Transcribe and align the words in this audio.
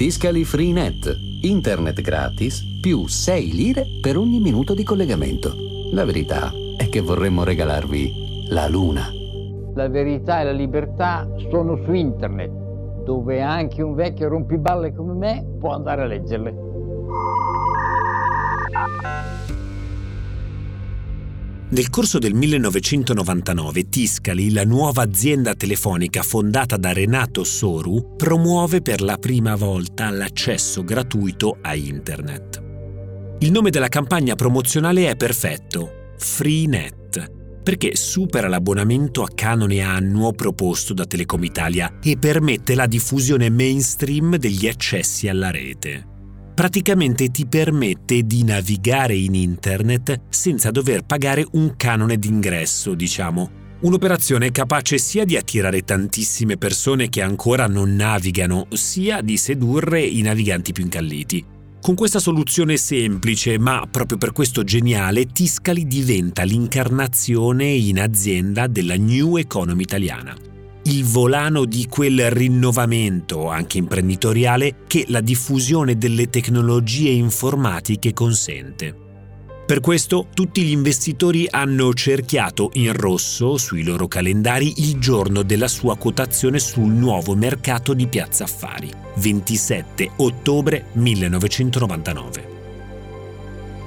Tiscali 0.00 0.44
Freenet, 0.46 1.14
internet 1.42 2.00
gratis 2.00 2.62
più 2.80 3.06
6 3.06 3.52
lire 3.52 3.84
per 4.00 4.16
ogni 4.16 4.40
minuto 4.40 4.72
di 4.72 4.82
collegamento. 4.82 5.52
La 5.92 6.06
verità 6.06 6.50
è 6.78 6.88
che 6.88 7.02
vorremmo 7.02 7.44
regalarvi 7.44 8.46
la 8.48 8.66
luna. 8.66 9.10
La 9.74 9.90
verità 9.90 10.40
e 10.40 10.44
la 10.44 10.52
libertà 10.52 11.28
sono 11.50 11.78
su 11.84 11.92
internet, 11.92 12.50
dove 13.04 13.42
anche 13.42 13.82
un 13.82 13.94
vecchio 13.94 14.30
rompiballe 14.30 14.94
come 14.94 15.12
me 15.12 15.46
può 15.58 15.74
andare 15.74 16.00
a 16.00 16.06
leggerle. 16.06 16.54
Nel 21.72 21.88
corso 21.88 22.18
del 22.18 22.34
1999 22.34 23.88
Tiscali, 23.88 24.52
la 24.52 24.64
nuova 24.64 25.02
azienda 25.02 25.54
telefonica 25.54 26.24
fondata 26.24 26.76
da 26.76 26.92
Renato 26.92 27.44
Soru, 27.44 28.16
promuove 28.16 28.82
per 28.82 29.00
la 29.00 29.16
prima 29.18 29.54
volta 29.54 30.10
l'accesso 30.10 30.82
gratuito 30.82 31.58
a 31.60 31.76
Internet. 31.76 32.60
Il 33.38 33.52
nome 33.52 33.70
della 33.70 33.86
campagna 33.86 34.34
promozionale 34.34 35.10
è 35.10 35.14
perfetto, 35.14 36.14
FreeNet, 36.18 37.62
perché 37.62 37.94
supera 37.94 38.48
l'abbonamento 38.48 39.22
a 39.22 39.28
canone 39.32 39.80
annuo 39.80 40.32
proposto 40.32 40.92
da 40.92 41.04
Telecom 41.04 41.44
Italia 41.44 42.00
e 42.02 42.18
permette 42.18 42.74
la 42.74 42.86
diffusione 42.88 43.48
mainstream 43.48 44.38
degli 44.38 44.66
accessi 44.66 45.28
alla 45.28 45.52
rete 45.52 46.09
praticamente 46.60 47.30
ti 47.30 47.46
permette 47.46 48.24
di 48.24 48.44
navigare 48.44 49.16
in 49.16 49.34
internet 49.34 50.24
senza 50.28 50.70
dover 50.70 51.06
pagare 51.06 51.46
un 51.52 51.74
canone 51.74 52.18
d'ingresso, 52.18 52.92
diciamo. 52.92 53.50
Un'operazione 53.80 54.50
capace 54.50 54.98
sia 54.98 55.24
di 55.24 55.38
attirare 55.38 55.84
tantissime 55.84 56.58
persone 56.58 57.08
che 57.08 57.22
ancora 57.22 57.66
non 57.66 57.94
navigano, 57.94 58.66
sia 58.72 59.22
di 59.22 59.38
sedurre 59.38 60.02
i 60.02 60.20
naviganti 60.20 60.72
più 60.72 60.84
incalliti. 60.84 61.42
Con 61.80 61.94
questa 61.94 62.18
soluzione 62.18 62.76
semplice, 62.76 63.58
ma 63.58 63.88
proprio 63.90 64.18
per 64.18 64.32
questo 64.32 64.62
geniale, 64.62 65.28
Tiscali 65.28 65.86
diventa 65.86 66.42
l'incarnazione 66.42 67.68
in 67.68 67.98
azienda 67.98 68.66
della 68.66 68.98
New 68.98 69.38
Economy 69.38 69.80
italiana 69.80 70.36
il 70.84 71.04
volano 71.04 71.64
di 71.64 71.86
quel 71.86 72.30
rinnovamento, 72.30 73.48
anche 73.48 73.78
imprenditoriale, 73.78 74.76
che 74.86 75.04
la 75.08 75.20
diffusione 75.20 75.98
delle 75.98 76.30
tecnologie 76.30 77.10
informatiche 77.10 78.12
consente. 78.12 79.08
Per 79.66 79.78
questo 79.78 80.26
tutti 80.34 80.62
gli 80.62 80.72
investitori 80.72 81.46
hanno 81.48 81.94
cerchiato 81.94 82.70
in 82.72 82.92
rosso 82.92 83.56
sui 83.56 83.84
loro 83.84 84.08
calendari 84.08 84.72
il 84.78 84.98
giorno 84.98 85.42
della 85.42 85.68
sua 85.68 85.96
quotazione 85.96 86.58
sul 86.58 86.90
nuovo 86.90 87.36
mercato 87.36 87.94
di 87.94 88.08
Piazza 88.08 88.44
Affari, 88.44 88.90
27 89.16 90.10
ottobre 90.16 90.86
1999. 90.94 92.48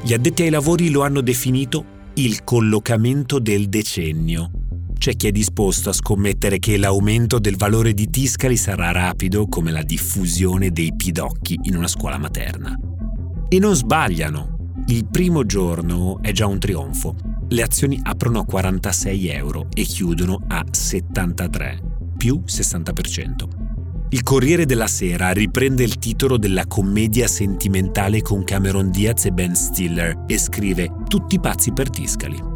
Gli 0.04 0.14
addetti 0.14 0.44
ai 0.44 0.52
lavori 0.52 0.90
lo 0.90 1.02
hanno 1.02 1.20
definito 1.20 1.84
il 2.14 2.46
collocamento 2.46 3.40
del 3.40 3.68
decennio 3.68 4.63
c'è 5.04 5.18
chi 5.18 5.28
è 5.28 5.32
disposto 5.32 5.90
a 5.90 5.94
scommettere 5.94 6.60
che 6.60 6.78
l'aumento 6.78 7.38
del 7.38 7.58
valore 7.58 7.94
di 7.94 8.10
Tiscali 8.10 8.56
sarà 8.56 8.90
rapido 8.92 9.50
come 9.50 9.70
la 9.70 9.84
diffusione 9.84 10.72
dei 10.72 10.94
pidocchi 10.96 11.60
in 11.64 11.76
una 11.76 11.90
scuola 11.90 12.18
materna. 12.18 12.74
E 13.50 13.60
non 13.60 13.76
sbagliano. 13.76 14.76
Il 14.86 15.06
primo 15.12 15.46
giorno 15.46 16.22
è 16.22 16.32
già 16.32 16.48
un 16.48 16.58
trionfo. 16.58 17.18
Le 17.50 17.62
azioni 17.62 18.00
aprono 18.02 18.40
a 18.40 18.46
46 18.46 19.28
euro 19.28 19.68
e 19.74 19.84
chiudono 19.84 20.40
a 20.48 20.64
73, 20.72 21.82
più 22.16 22.42
60%. 22.48 24.08
Il 24.08 24.24
Corriere 24.24 24.66
della 24.66 24.88
Sera 24.88 25.32
riprende 25.32 25.84
il 25.84 25.98
titolo 25.98 26.38
della 26.38 26.66
commedia 26.66 27.28
sentimentale 27.28 28.22
con 28.22 28.46
Cameron 28.46 28.90
Diaz 28.90 29.26
e 29.26 29.32
Ben 29.32 29.54
Stiller 29.54 30.24
e 30.28 30.38
scrive 30.38 30.90
Tutti 31.10 31.42
pazzi 31.42 31.74
per 31.74 31.90
Tiscali. 31.90 32.53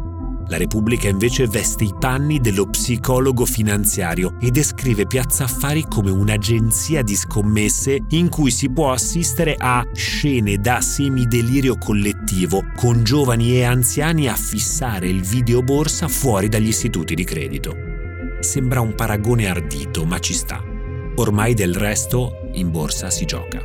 La 0.50 0.56
Repubblica 0.56 1.08
invece 1.08 1.46
veste 1.46 1.84
i 1.84 1.94
panni 1.98 2.40
dello 2.40 2.66
psicologo 2.70 3.44
finanziario 3.44 4.36
e 4.40 4.50
descrive 4.50 5.06
Piazza 5.06 5.44
Affari 5.44 5.84
come 5.86 6.10
un'agenzia 6.10 7.02
di 7.02 7.14
scommesse 7.14 8.04
in 8.10 8.30
cui 8.30 8.50
si 8.50 8.70
può 8.70 8.92
assistere 8.92 9.56
a 9.58 9.86
scene 9.92 10.56
da 10.56 10.80
semidelirio 10.80 11.76
collettivo, 11.76 12.64
con 12.76 13.04
giovani 13.04 13.56
e 13.56 13.64
anziani 13.64 14.26
a 14.26 14.34
fissare 14.36 15.06
il 15.08 15.20
videoborsa 15.20 16.08
fuori 16.08 16.48
dagli 16.48 16.68
istituti 16.68 17.14
di 17.14 17.24
credito. 17.24 17.76
Sembra 18.40 18.80
un 18.80 18.94
paragone 18.94 19.48
ardito, 19.48 20.06
ma 20.06 20.18
ci 20.18 20.32
sta. 20.32 20.62
Ormai 21.16 21.52
del 21.52 21.74
resto 21.74 22.48
in 22.54 22.70
borsa 22.70 23.10
si 23.10 23.26
gioca. 23.26 23.60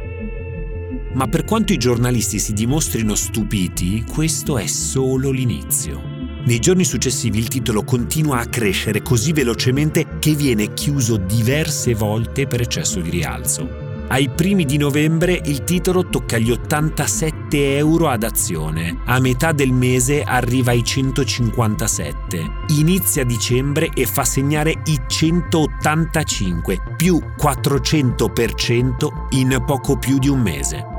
Ma 1.14 1.28
per 1.28 1.46
quanto 1.46 1.72
i 1.72 1.78
giornalisti 1.78 2.40
si 2.40 2.52
dimostrino 2.52 3.16
stupiti, 3.16 4.04
questo 4.04 4.58
è 4.58 4.68
solo 4.68 5.30
l'inizio. 5.30 6.13
Nei 6.46 6.60
giorni 6.60 6.84
successivi 6.84 7.38
il 7.38 7.48
titolo 7.48 7.86
continua 7.86 8.40
a 8.40 8.46
crescere 8.46 9.02
così 9.02 9.32
velocemente 9.32 10.20
che 10.20 10.34
viene 10.34 10.74
chiuso 10.74 11.16
diverse 11.16 11.94
volte 11.94 12.48
per 12.48 12.60
eccesso 12.60 13.00
di 13.00 13.10
rialzo. 13.10 13.92
Ai 14.10 14.28
primi 14.30 14.66
di 14.66 14.76
novembre 14.76 15.40
il 15.46 15.64
titolo 15.64 16.06
tocca 16.10 16.38
gli 16.38 16.52
87 16.52 17.78
euro 17.78 18.10
ad 18.10 18.24
azione, 18.24 19.00
a 19.06 19.22
metà 19.22 19.54
del 19.54 19.72
mese 19.72 20.22
arriva 20.22 20.72
ai 20.72 20.84
157, 20.84 22.52
inizia 22.78 23.24
dicembre 23.24 23.90
e 23.94 24.06
fa 24.06 24.26
segnare 24.26 24.82
i 24.88 25.00
185, 25.08 26.78
più 26.98 27.22
400% 27.40 29.08
in 29.30 29.64
poco 29.66 29.98
più 29.98 30.20
di 30.20 30.28
un 30.28 30.42
mese 30.42 30.93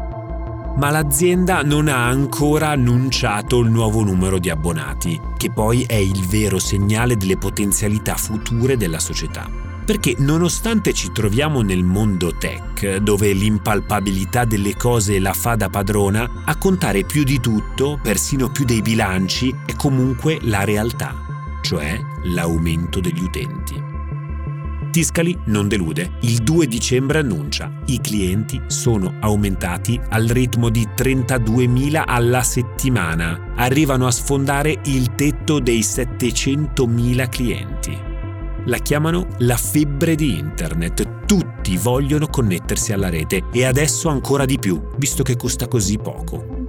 ma 0.76 0.90
l'azienda 0.90 1.62
non 1.62 1.88
ha 1.88 2.06
ancora 2.06 2.70
annunciato 2.70 3.60
il 3.60 3.70
nuovo 3.70 4.02
numero 4.02 4.38
di 4.38 4.50
abbonati, 4.50 5.20
che 5.36 5.50
poi 5.50 5.84
è 5.84 5.94
il 5.94 6.26
vero 6.26 6.58
segnale 6.58 7.16
delle 7.16 7.36
potenzialità 7.36 8.16
future 8.16 8.76
della 8.76 8.98
società. 8.98 9.48
Perché 9.84 10.14
nonostante 10.18 10.94
ci 10.94 11.12
troviamo 11.12 11.60
nel 11.60 11.84
mondo 11.84 12.34
tech, 12.36 12.96
dove 12.96 13.32
l'impalpabilità 13.32 14.44
delle 14.44 14.74
cose 14.76 15.18
la 15.18 15.34
fa 15.34 15.56
da 15.56 15.68
padrona, 15.68 16.42
a 16.44 16.56
contare 16.56 17.04
più 17.04 17.22
di 17.22 17.38
tutto, 17.38 17.98
persino 18.02 18.50
più 18.50 18.64
dei 18.64 18.80
bilanci, 18.80 19.54
è 19.66 19.74
comunque 19.76 20.38
la 20.42 20.64
realtà, 20.64 21.14
cioè 21.60 22.00
l'aumento 22.22 23.00
degli 23.00 23.22
utenti. 23.22 23.93
Tiscali 24.94 25.36
non 25.46 25.66
delude. 25.66 26.12
Il 26.20 26.44
2 26.44 26.68
dicembre 26.68 27.18
annuncia 27.18 27.68
i 27.86 28.00
clienti 28.00 28.62
sono 28.68 29.14
aumentati 29.18 30.00
al 30.10 30.26
ritmo 30.26 30.68
di 30.68 30.86
32.000 30.96 32.00
alla 32.06 32.44
settimana. 32.44 33.54
Arrivano 33.56 34.06
a 34.06 34.12
sfondare 34.12 34.78
il 34.84 35.16
tetto 35.16 35.58
dei 35.58 35.80
700.000 35.80 37.28
clienti. 37.28 37.98
La 38.66 38.78
chiamano 38.78 39.26
la 39.38 39.56
febbre 39.56 40.14
di 40.14 40.38
internet. 40.38 41.24
Tutti 41.26 41.76
vogliono 41.76 42.28
connettersi 42.28 42.92
alla 42.92 43.08
rete 43.08 43.46
e 43.52 43.64
adesso 43.64 44.08
ancora 44.08 44.44
di 44.44 44.60
più, 44.60 44.80
visto 44.96 45.24
che 45.24 45.34
costa 45.34 45.66
così 45.66 45.98
poco. 45.98 46.63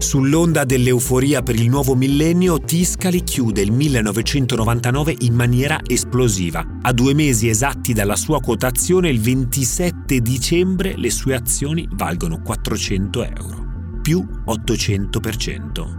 Sull'onda 0.00 0.64
dell'euforia 0.64 1.42
per 1.42 1.56
il 1.56 1.68
nuovo 1.68 1.94
millennio, 1.94 2.58
Tiscali 2.58 3.22
chiude 3.22 3.60
il 3.60 3.70
1999 3.70 5.14
in 5.20 5.34
maniera 5.34 5.78
esplosiva. 5.86 6.66
A 6.80 6.92
due 6.92 7.12
mesi 7.12 7.50
esatti 7.50 7.92
dalla 7.92 8.16
sua 8.16 8.40
quotazione, 8.40 9.10
il 9.10 9.20
27 9.20 10.20
dicembre, 10.20 10.96
le 10.96 11.10
sue 11.10 11.34
azioni 11.34 11.86
valgono 11.92 12.40
400 12.40 13.24
euro, 13.24 13.66
più 14.00 14.26
800%. 14.46 15.98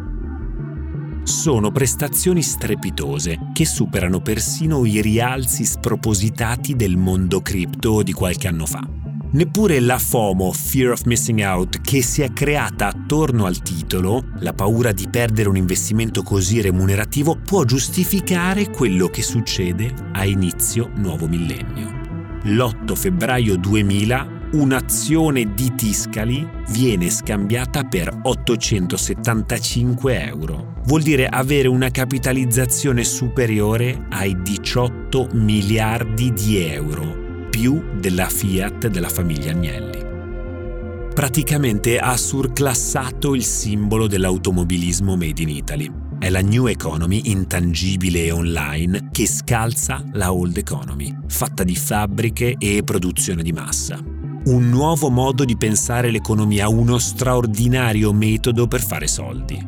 Sono 1.22 1.72
prestazioni 1.72 2.42
strepitose 2.42 3.52
che 3.54 3.66
superano 3.66 4.20
persino 4.20 4.84
i 4.84 5.00
rialzi 5.00 5.64
spropositati 5.64 6.76
del 6.76 6.98
mondo 6.98 7.42
cripto 7.42 8.02
di 8.02 8.14
qualche 8.14 8.48
anno 8.48 8.66
fa. 8.66 9.01
Neppure 9.34 9.80
la 9.80 9.98
FOMO, 9.98 10.52
Fear 10.52 10.92
of 10.92 11.04
Missing 11.06 11.40
Out, 11.40 11.80
che 11.80 12.02
si 12.02 12.22
è 12.22 12.34
creata 12.34 12.88
attorno 12.88 13.46
al 13.46 13.62
titolo, 13.62 14.26
la 14.40 14.52
paura 14.52 14.92
di 14.92 15.08
perdere 15.10 15.48
un 15.48 15.56
investimento 15.56 16.22
così 16.22 16.60
remunerativo, 16.60 17.38
può 17.38 17.64
giustificare 17.64 18.70
quello 18.70 19.08
che 19.08 19.22
succede 19.22 19.94
a 20.12 20.26
inizio 20.26 20.92
nuovo 20.96 21.30
millennio. 21.30 22.40
L'8 22.44 22.94
febbraio 22.94 23.56
2000 23.56 24.40
un'azione 24.52 25.54
di 25.54 25.76
Tiscali 25.76 26.46
viene 26.72 27.10
scambiata 27.10 27.84
per 27.84 28.14
875 28.24 30.26
euro. 30.26 30.74
Vuol 30.84 31.04
dire 31.04 31.28
avere 31.28 31.70
una 31.70 31.90
capitalizzazione 31.90 33.06
superiore 33.06 34.08
ai 34.10 34.42
18 34.42 35.30
miliardi 35.36 36.34
di 36.34 36.66
euro 36.66 37.21
più 37.62 37.80
della 38.00 38.28
Fiat 38.28 38.88
della 38.88 39.08
famiglia 39.08 39.52
Agnelli. 39.52 40.04
Praticamente 41.14 42.00
ha 42.00 42.18
surclassato 42.18 43.36
il 43.36 43.44
simbolo 43.44 44.08
dell'automobilismo 44.08 45.16
made 45.16 45.44
in 45.44 45.50
Italy. 45.50 45.92
È 46.18 46.28
la 46.32 46.42
new 46.42 46.66
economy 46.66 47.22
intangibile 47.26 48.26
e 48.26 48.32
online 48.32 49.10
che 49.12 49.28
scalza 49.28 50.04
la 50.14 50.34
old 50.34 50.58
economy, 50.58 51.16
fatta 51.28 51.64
di 51.64 51.76
fabbriche 51.76 52.56
e 52.58 52.82
produzione 52.84 53.44
di 53.44 53.52
massa. 53.52 54.00
un 54.44 54.68
nuovo 54.68 55.12
modo 55.12 55.46
di 55.46 55.56
pensare 55.56 56.10
l'economia, 56.10 56.68
uno 56.68 56.98
straordinario 56.98 58.12
metodo 58.12 58.68
per 58.68 58.82
fare 58.82 59.06
soldi. 59.06 59.64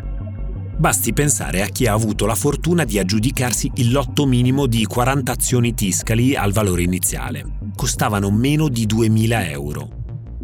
Basti 0.80 1.14
pensare 1.14 1.62
a 1.62 1.68
chi 1.68 1.86
ha 1.86 1.94
avuto 1.94 2.26
la 2.26 2.34
fortuna 2.34 2.86
di 2.86 2.98
aggiudicarsi 2.98 3.70
il 3.76 3.92
lotto 3.92 4.26
minimo 4.26 4.66
di 4.66 4.84
40 4.84 5.32
azioni 5.32 5.76
Tiscali 5.76 6.36
al 6.36 6.52
valore 6.52 6.82
iniziale. 6.82 7.63
Costavano 7.76 8.32
meno 8.32 8.70
di 8.70 8.86
2.000 8.86 9.50
euro. 9.50 9.90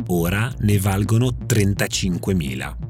Ora 0.07 0.53
ne 0.59 0.79
valgono 0.79 1.27
35.000. 1.45 2.87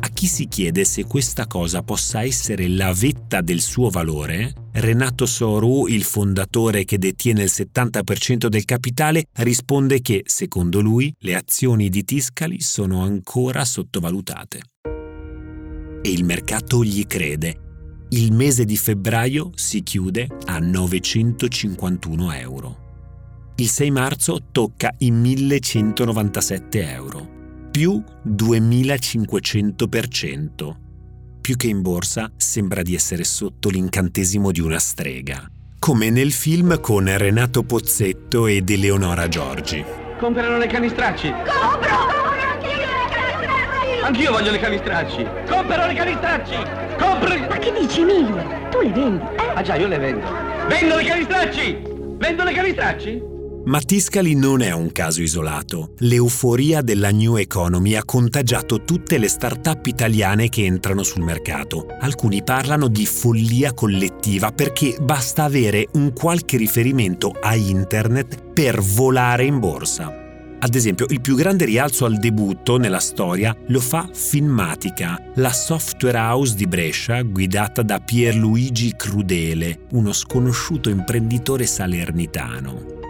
A 0.00 0.08
chi 0.08 0.26
si 0.26 0.48
chiede 0.48 0.84
se 0.84 1.04
questa 1.04 1.46
cosa 1.46 1.82
possa 1.82 2.22
essere 2.22 2.68
la 2.68 2.92
vetta 2.92 3.40
del 3.40 3.60
suo 3.60 3.88
valore, 3.88 4.52
Renato 4.72 5.24
Soru, 5.24 5.86
il 5.86 6.02
fondatore 6.02 6.84
che 6.84 6.98
detiene 6.98 7.44
il 7.44 7.50
70% 7.50 8.48
del 8.48 8.64
capitale, 8.64 9.26
risponde 9.36 10.02
che, 10.02 10.22
secondo 10.26 10.80
lui, 10.80 11.14
le 11.20 11.34
azioni 11.34 11.88
di 11.88 12.04
Tiscali 12.04 12.60
sono 12.60 13.02
ancora 13.02 13.64
sottovalutate. 13.64 14.60
E 16.02 16.10
il 16.10 16.24
mercato 16.24 16.84
gli 16.84 17.06
crede. 17.06 17.60
Il 18.10 18.32
mese 18.32 18.66
di 18.66 18.76
febbraio 18.76 19.52
si 19.54 19.82
chiude 19.82 20.26
a 20.44 20.58
951 20.58 22.32
euro. 22.32 22.83
Il 23.56 23.68
6 23.68 23.90
marzo 23.90 24.38
tocca 24.50 24.92
i 24.98 25.10
1197 25.10 26.90
euro 26.90 27.34
più 27.74 28.00
2500%. 28.24 30.76
Più 31.40 31.56
che 31.56 31.66
in 31.66 31.82
borsa 31.82 32.30
sembra 32.36 32.82
di 32.82 32.94
essere 32.94 33.24
sotto 33.24 33.68
l'incantesimo 33.68 34.52
di 34.52 34.60
una 34.60 34.78
strega. 34.78 35.50
Come 35.80 36.08
nel 36.08 36.30
film 36.30 36.80
con 36.80 37.12
Renato 37.18 37.64
Pozzetto 37.64 38.46
ed 38.46 38.70
Eleonora 38.70 39.26
Giorgi. 39.26 39.84
Comprano 40.20 40.56
le 40.56 40.68
canistracci! 40.68 41.32
Compro! 41.32 41.96
Anch'io 44.04 44.30
voglio 44.30 44.52
le 44.52 44.60
canistracci! 44.60 45.26
Compro 45.48 45.86
le 45.86 45.94
canistracci! 45.94 46.54
Compro! 46.96 47.36
Ma 47.48 47.58
che 47.58 47.72
dici, 47.76 48.02
Emilio? 48.02 48.36
Tu 48.70 48.82
le 48.82 48.90
vendi, 48.90 49.24
eh? 49.36 49.50
Ah 49.52 49.62
già, 49.62 49.74
io 49.74 49.88
le 49.88 49.98
vendo! 49.98 50.24
Vendo 50.68 50.94
le 50.94 51.02
canistracci! 51.02 51.76
Vendo 52.18 52.44
le 52.44 52.52
canistracci? 52.52 53.32
Ma 53.66 53.80
Tiscali 53.80 54.34
non 54.34 54.60
è 54.60 54.72
un 54.72 54.92
caso 54.92 55.22
isolato. 55.22 55.94
L'euforia 56.00 56.82
della 56.82 57.10
new 57.10 57.36
economy 57.36 57.94
ha 57.94 58.04
contagiato 58.04 58.84
tutte 58.84 59.16
le 59.16 59.26
start-up 59.26 59.86
italiane 59.86 60.50
che 60.50 60.66
entrano 60.66 61.02
sul 61.02 61.22
mercato. 61.22 61.86
Alcuni 62.00 62.42
parlano 62.42 62.88
di 62.88 63.06
follia 63.06 63.72
collettiva 63.72 64.52
perché 64.52 64.98
basta 65.00 65.44
avere 65.44 65.88
un 65.94 66.12
qualche 66.12 66.58
riferimento 66.58 67.30
a 67.40 67.54
internet 67.54 68.52
per 68.52 68.82
volare 68.82 69.44
in 69.44 69.58
borsa. 69.60 70.12
Ad 70.58 70.74
esempio, 70.74 71.06
il 71.08 71.22
più 71.22 71.34
grande 71.34 71.64
rialzo 71.64 72.04
al 72.04 72.18
debutto 72.18 72.76
nella 72.76 73.00
storia 73.00 73.56
lo 73.68 73.80
fa 73.80 74.08
Filmatica, 74.12 75.18
la 75.36 75.52
software 75.52 76.18
house 76.18 76.54
di 76.54 76.66
Brescia 76.66 77.22
guidata 77.22 77.82
da 77.82 77.98
Pierluigi 77.98 78.92
Crudele, 78.94 79.86
uno 79.92 80.12
sconosciuto 80.12 80.90
imprenditore 80.90 81.64
salernitano 81.64 83.03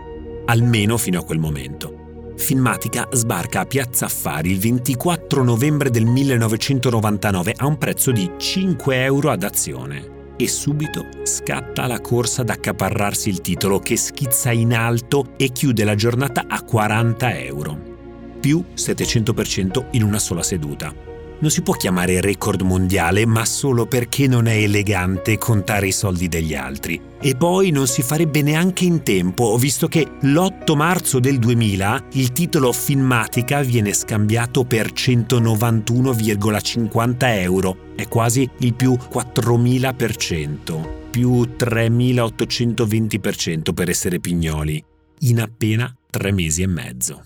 almeno 0.46 0.96
fino 0.96 1.20
a 1.20 1.25
quel 1.25 1.38
momento. 1.38 2.32
Filmatica 2.37 3.08
sbarca 3.12 3.61
a 3.61 3.64
Piazza 3.64 4.06
Affari 4.06 4.50
il 4.50 4.58
24 4.58 5.43
novembre 5.43 5.91
del 5.91 6.05
1999 6.05 7.55
a 7.56 7.67
un 7.67 7.79
prezzo 7.79 8.11
di 8.11 8.31
5 8.37 9.02
euro 9.02 9.31
ad 9.31 9.43
azione. 9.43 10.12
E 10.37 10.49
subito 10.49 11.06
scatta 11.23 11.87
la 11.87 12.00
corsa 12.00 12.43
ad 12.43 12.50
accaparrarsi 12.50 13.29
il 13.29 13.41
titolo 13.41 13.79
che 13.79 13.96
schizza 13.96 14.50
in 14.50 14.75
alto 14.75 15.35
e 15.37 15.50
chiude 15.50 15.85
la 15.85 15.94
giornata 15.94 16.44
a 16.49 16.61
40 16.62 17.38
euro, 17.38 17.79
più 18.41 18.64
700% 18.75 19.87
in 19.93 20.02
una 20.02 20.19
sola 20.19 20.43
seduta 20.43 21.12
non 21.44 21.52
si 21.52 21.61
può 21.61 21.75
chiamare 21.75 22.23
record 22.23 22.62
mondiale, 22.62 23.26
ma 23.26 23.44
solo 23.44 23.85
perché 23.85 24.26
non 24.26 24.46
è 24.46 24.55
elegante 24.55 25.37
contare 25.37 25.88
i 25.88 25.93
soldi 25.93 26.26
degli 26.26 26.55
altri. 26.55 26.99
E 27.20 27.37
poi 27.37 27.70
non 27.70 27.87
si 27.87 28.00
farebbe 28.00 28.41
neanche 28.41 28.87
in 28.87 29.02
tempo, 29.02 29.55
visto 29.58 29.87
che 29.87 30.08
l'8 30.23 30.75
marzo 30.75 31.20
del 31.20 31.38
2000 31.38 32.05
il 32.12 32.32
titolo 32.32 32.73
Filmatica 32.73 33.61
viene 33.61 33.93
scambiato 33.93 34.64
per 34.64 34.93
191,50 34.93 37.17
euro, 37.41 37.76
è 37.94 38.08
quasi 38.08 38.49
il 38.61 38.73
più 38.73 38.93
4000%, 38.93 41.11
più 41.11 41.46
3820% 41.58 43.75
per 43.75 43.91
essere 43.91 44.19
pignoli, 44.19 44.82
in 45.20 45.43
appena 45.43 45.94
tre 46.08 46.32
mesi 46.32 46.62
e 46.62 46.69
mezzo. 46.69 47.23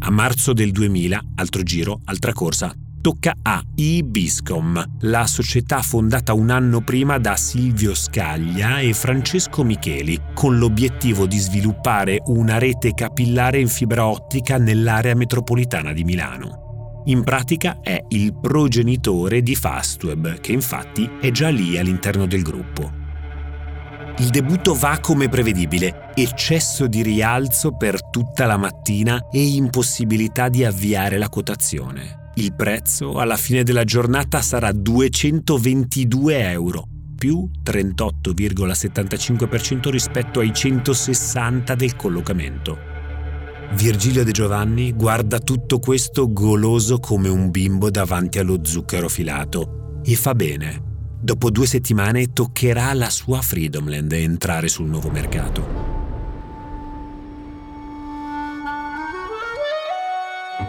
A 0.00 0.10
marzo 0.10 0.52
del 0.52 0.70
2000, 0.70 1.20
altro 1.34 1.62
giro, 1.62 2.00
altra 2.04 2.32
corsa, 2.32 2.72
tocca 3.00 3.34
a 3.42 3.62
Ibiscom, 3.74 4.98
la 5.00 5.26
società 5.26 5.82
fondata 5.82 6.32
un 6.34 6.50
anno 6.50 6.82
prima 6.82 7.18
da 7.18 7.36
Silvio 7.36 7.94
Scaglia 7.94 8.78
e 8.78 8.94
Francesco 8.94 9.64
Micheli, 9.64 10.18
con 10.34 10.56
l'obiettivo 10.56 11.26
di 11.26 11.38
sviluppare 11.38 12.22
una 12.26 12.58
rete 12.58 12.94
capillare 12.94 13.60
in 13.60 13.68
fibra 13.68 14.06
ottica 14.06 14.56
nell'area 14.56 15.14
metropolitana 15.14 15.92
di 15.92 16.04
Milano. 16.04 17.02
In 17.06 17.24
pratica 17.24 17.80
è 17.80 18.04
il 18.08 18.34
progenitore 18.38 19.42
di 19.42 19.54
Fastweb, 19.54 20.40
che 20.40 20.52
infatti 20.52 21.08
è 21.20 21.30
già 21.30 21.48
lì 21.48 21.78
all'interno 21.78 22.26
del 22.26 22.42
gruppo. 22.42 22.97
Il 24.20 24.30
debutto 24.30 24.74
va 24.74 24.98
come 25.00 25.28
prevedibile, 25.28 26.10
eccesso 26.14 26.88
di 26.88 27.02
rialzo 27.02 27.76
per 27.76 28.02
tutta 28.10 28.46
la 28.46 28.56
mattina 28.56 29.28
e 29.30 29.40
impossibilità 29.40 30.48
di 30.48 30.64
avviare 30.64 31.18
la 31.18 31.28
quotazione. 31.28 32.32
Il 32.34 32.52
prezzo 32.52 33.20
alla 33.20 33.36
fine 33.36 33.62
della 33.62 33.84
giornata 33.84 34.42
sarà 34.42 34.72
222 34.72 36.50
euro, 36.50 36.88
più 37.16 37.48
38,75% 37.64 39.88
rispetto 39.88 40.40
ai 40.40 40.52
160 40.52 41.76
del 41.76 41.94
collocamento. 41.94 42.76
Virgilio 43.74 44.24
De 44.24 44.32
Giovanni 44.32 44.94
guarda 44.94 45.38
tutto 45.38 45.78
questo 45.78 46.32
goloso 46.32 46.98
come 46.98 47.28
un 47.28 47.50
bimbo 47.50 47.88
davanti 47.88 48.40
allo 48.40 48.64
zucchero 48.64 49.08
filato 49.08 50.00
e 50.02 50.16
fa 50.16 50.34
bene 50.34 50.86
Dopo 51.20 51.50
due 51.50 51.66
settimane 51.66 52.32
toccherà 52.32 52.90
alla 52.90 53.10
sua 53.10 53.42
Freedomland 53.42 54.12
entrare 54.12 54.68
sul 54.68 54.86
nuovo 54.86 55.10
mercato. 55.10 55.96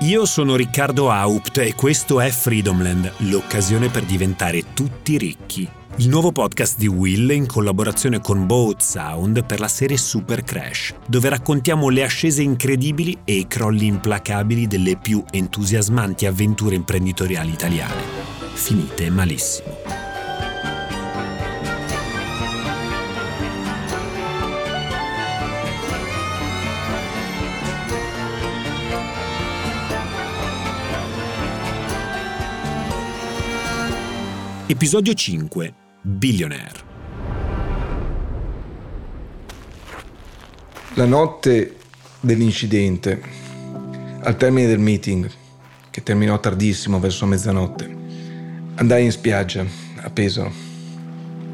Io 0.02 0.26
sono 0.26 0.56
Riccardo 0.56 1.12
Haupt 1.12 1.58
e 1.60 1.76
questo 1.76 2.20
è 2.20 2.30
Freedomland, 2.30 3.12
l'occasione 3.18 3.90
per 3.90 4.06
diventare 4.06 4.74
tutti 4.74 5.18
ricchi. 5.20 5.70
Il 5.98 6.10
nuovo 6.10 6.32
podcast 6.32 6.78
di 6.80 6.88
Will 6.88 7.30
in 7.30 7.46
collaborazione 7.46 8.20
con 8.20 8.48
Boat 8.48 8.82
Sound 8.82 9.46
per 9.46 9.60
la 9.60 9.68
serie 9.68 9.98
Super 9.98 10.44
Crash, 10.44 10.96
dove 11.08 11.30
raccontiamo 11.30 11.90
le 11.90 12.04
ascese 12.04 12.42
incredibili 12.42 13.20
e 13.24 13.36
i 13.36 13.48
crolli 13.48 13.86
implacabili 13.86 14.66
delle 14.66 14.98
più 14.98 15.24
entusiasmanti 15.30 16.26
avventure 16.26 16.76
imprenditoriali 16.76 17.52
italiane, 17.52 18.02
finite 18.54 19.10
malissimo. 19.10 20.09
Episodio 34.72 35.16
5 35.16 35.74
Billionaire 36.00 36.80
La 40.94 41.06
notte 41.06 41.78
dell'incidente, 42.20 43.20
al 44.22 44.38
termine 44.38 44.68
del 44.68 44.78
meeting, 44.78 45.28
che 45.90 46.04
terminò 46.04 46.40
tardissimo 46.40 47.00
verso 47.00 47.26
mezzanotte, 47.26 47.98
andai 48.76 49.06
in 49.06 49.12
spiaggia 49.12 49.66
a 50.04 50.10
Pesaro. 50.12 50.54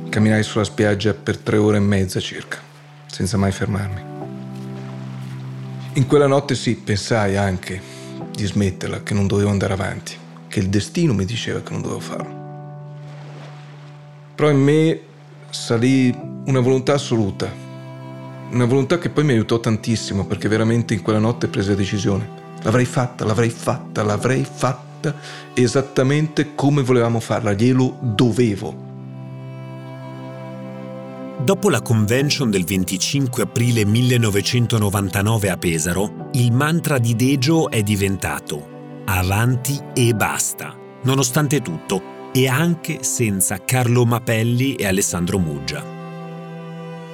Camminai 0.09 0.43
sulla 0.43 0.65
spiaggia 0.65 1.13
per 1.13 1.37
tre 1.37 1.55
ore 1.55 1.77
e 1.77 1.79
mezza 1.79 2.19
circa, 2.19 2.57
senza 3.05 3.37
mai 3.37 3.53
fermarmi. 3.53 4.01
In 5.93 6.05
quella 6.05 6.27
notte 6.27 6.53
sì, 6.53 6.75
pensai 6.75 7.37
anche 7.37 7.81
di 8.35 8.45
smetterla, 8.45 9.03
che 9.03 9.13
non 9.13 9.25
dovevo 9.25 9.51
andare 9.51 9.71
avanti, 9.71 10.17
che 10.49 10.59
il 10.59 10.67
destino 10.67 11.13
mi 11.13 11.23
diceva 11.23 11.61
che 11.61 11.71
non 11.71 11.81
dovevo 11.81 12.01
farlo. 12.01 12.44
Però 14.35 14.49
in 14.49 14.61
me 14.61 14.99
salì 15.49 16.13
una 16.45 16.59
volontà 16.59 16.93
assoluta, 16.93 17.49
una 18.51 18.65
volontà 18.65 18.97
che 18.97 19.09
poi 19.09 19.23
mi 19.23 19.31
aiutò 19.31 19.59
tantissimo 19.59 20.25
perché 20.25 20.47
veramente 20.47 20.93
in 20.93 21.01
quella 21.01 21.19
notte 21.19 21.47
prese 21.47 21.71
la 21.71 21.75
decisione. 21.77 22.43
L'avrei 22.61 22.85
fatta, 22.85 23.25
l'avrei 23.25 23.49
fatta, 23.49 24.03
l'avrei 24.03 24.45
fatta 24.49 25.15
esattamente 25.53 26.55
come 26.55 26.81
volevamo 26.81 27.19
farla, 27.19 27.53
glielo 27.53 27.97
dovevo. 28.01 28.83
Dopo 31.43 31.69
la 31.69 31.81
convention 31.81 32.49
del 32.49 32.63
25 32.63 33.43
aprile 33.43 33.85
1999 33.85 35.49
a 35.49 35.57
Pesaro, 35.57 36.29
il 36.33 36.51
mantra 36.51 36.97
di 36.97 37.15
Dejo 37.15 37.69
è 37.69 37.83
diventato 37.83 38.73
avanti 39.05 39.79
e 39.93 40.13
basta, 40.13 40.75
nonostante 41.03 41.61
tutto, 41.61 42.14
e 42.35 42.49
anche 42.49 43.01
senza 43.01 43.63
Carlo 43.63 44.05
Mapelli 44.05 44.75
e 44.75 44.85
Alessandro 44.85 45.39
Muggia. 45.39 45.81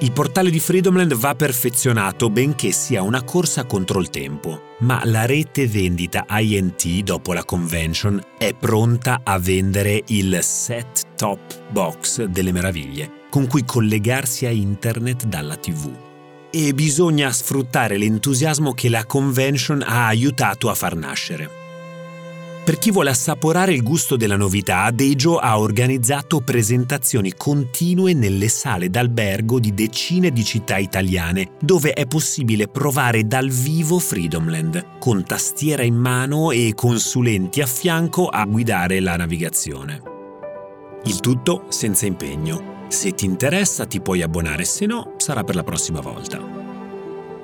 Il 0.00 0.10
portale 0.10 0.50
di 0.50 0.58
Freedomland 0.58 1.14
va 1.14 1.36
perfezionato 1.36 2.28
benché 2.28 2.72
sia 2.72 3.02
una 3.02 3.22
corsa 3.22 3.64
contro 3.64 4.00
il 4.00 4.10
tempo, 4.10 4.74
ma 4.80 5.00
la 5.04 5.24
rete 5.24 5.68
vendita 5.68 6.26
INT 6.28 7.04
dopo 7.04 7.32
la 7.34 7.44
convention 7.44 8.20
è 8.36 8.52
pronta 8.52 9.20
a 9.22 9.38
vendere 9.38 10.02
il 10.08 10.40
set 10.42 11.14
top 11.14 11.70
box 11.70 12.24
delle 12.24 12.50
meraviglie, 12.50 13.26
con 13.30 13.46
cui 13.46 13.64
collegarsi 13.64 14.46
a 14.46 14.50
internet 14.50 15.26
dalla 15.26 15.54
TV. 15.54 15.88
E 16.50 16.74
bisogna 16.74 17.30
sfruttare 17.30 17.96
l'entusiasmo 17.96 18.72
che 18.72 18.88
la 18.88 19.06
convention 19.06 19.84
ha 19.86 20.08
aiutato 20.08 20.68
a 20.68 20.74
far 20.74 20.96
nascere. 20.96 21.61
Per 22.64 22.78
chi 22.78 22.92
vuole 22.92 23.10
assaporare 23.10 23.72
il 23.72 23.82
gusto 23.82 24.14
della 24.14 24.36
novità, 24.36 24.88
Dejo 24.92 25.38
ha 25.38 25.58
organizzato 25.58 26.42
presentazioni 26.42 27.34
continue 27.36 28.12
nelle 28.12 28.46
sale 28.46 28.88
d'albergo 28.88 29.58
di 29.58 29.74
decine 29.74 30.30
di 30.30 30.44
città 30.44 30.76
italiane, 30.76 31.54
dove 31.60 31.92
è 31.92 32.06
possibile 32.06 32.68
provare 32.68 33.26
dal 33.26 33.48
vivo 33.48 33.98
Freedomland, 33.98 34.98
con 35.00 35.24
tastiera 35.24 35.82
in 35.82 35.96
mano 35.96 36.52
e 36.52 36.72
consulenti 36.76 37.60
a 37.60 37.66
fianco 37.66 38.28
a 38.28 38.44
guidare 38.44 39.00
la 39.00 39.16
navigazione. 39.16 40.00
Il 41.06 41.18
tutto 41.18 41.64
senza 41.68 42.06
impegno. 42.06 42.86
Se 42.86 43.10
ti 43.10 43.24
interessa 43.24 43.86
ti 43.86 44.00
puoi 44.00 44.22
abbonare, 44.22 44.64
se 44.64 44.86
no 44.86 45.14
sarà 45.16 45.42
per 45.42 45.56
la 45.56 45.64
prossima 45.64 45.98
volta. 45.98 46.61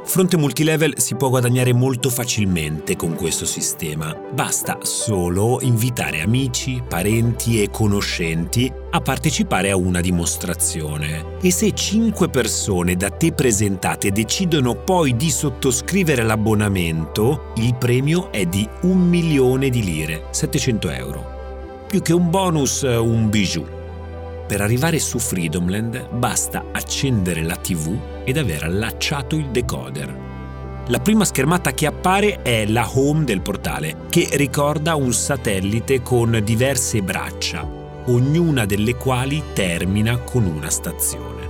Fronte 0.09 0.38
multilevel 0.38 0.95
si 0.97 1.17
può 1.17 1.29
guadagnare 1.29 1.75
molto 1.75 2.09
facilmente 2.09 2.97
con 2.97 3.15
questo 3.15 3.45
sistema. 3.45 4.19
Basta 4.33 4.79
solo 4.81 5.59
invitare 5.61 6.23
amici, 6.23 6.83
parenti 6.88 7.62
e 7.62 7.69
conoscenti 7.71 8.73
a 8.91 9.00
partecipare 9.03 9.71
a 9.71 9.77
una 9.77 10.00
dimostrazione. 10.00 11.37
E 11.43 11.50
se 11.50 11.75
5 11.75 12.31
persone 12.31 12.97
da 12.97 13.11
te 13.11 13.33
presentate 13.33 14.11
decidono 14.11 14.77
poi 14.77 15.15
di 15.15 15.29
sottoscrivere 15.29 16.23
l'abbonamento, 16.23 17.53
il 17.57 17.75
premio 17.75 18.33
è 18.33 18.47
di 18.47 18.67
un 18.85 19.07
milione 19.07 19.69
di 19.69 19.85
lire, 19.85 20.29
700 20.31 20.88
euro. 20.88 21.85
Più 21.87 22.00
che 22.00 22.15
un 22.15 22.31
bonus, 22.31 22.81
un 22.81 23.29
bijou. 23.29 23.77
Per 24.49 24.62
arrivare 24.62 24.99
su 24.99 25.19
Freedomland 25.19 26.09
basta 26.09 26.64
accendere 26.73 27.43
la 27.43 27.57
TV 27.57 27.95
ed 28.25 28.38
aver 28.38 28.64
allacciato 28.64 29.37
il 29.37 29.50
decoder. 29.50 30.26
La 30.87 31.00
prima 31.00 31.26
schermata 31.26 31.73
che 31.73 31.85
appare 31.85 32.40
è 32.40 32.64
la 32.64 32.88
home 32.90 33.25
del 33.25 33.43
portale, 33.43 34.07
che 34.09 34.26
ricorda 34.33 34.95
un 34.95 35.12
satellite 35.12 36.00
con 36.00 36.40
diverse 36.43 37.02
braccia, 37.02 37.62
ognuna 38.07 38.64
delle 38.64 38.95
quali 38.95 39.43
termina 39.52 40.17
con 40.17 40.47
una 40.47 40.71
stazione. 40.71 41.47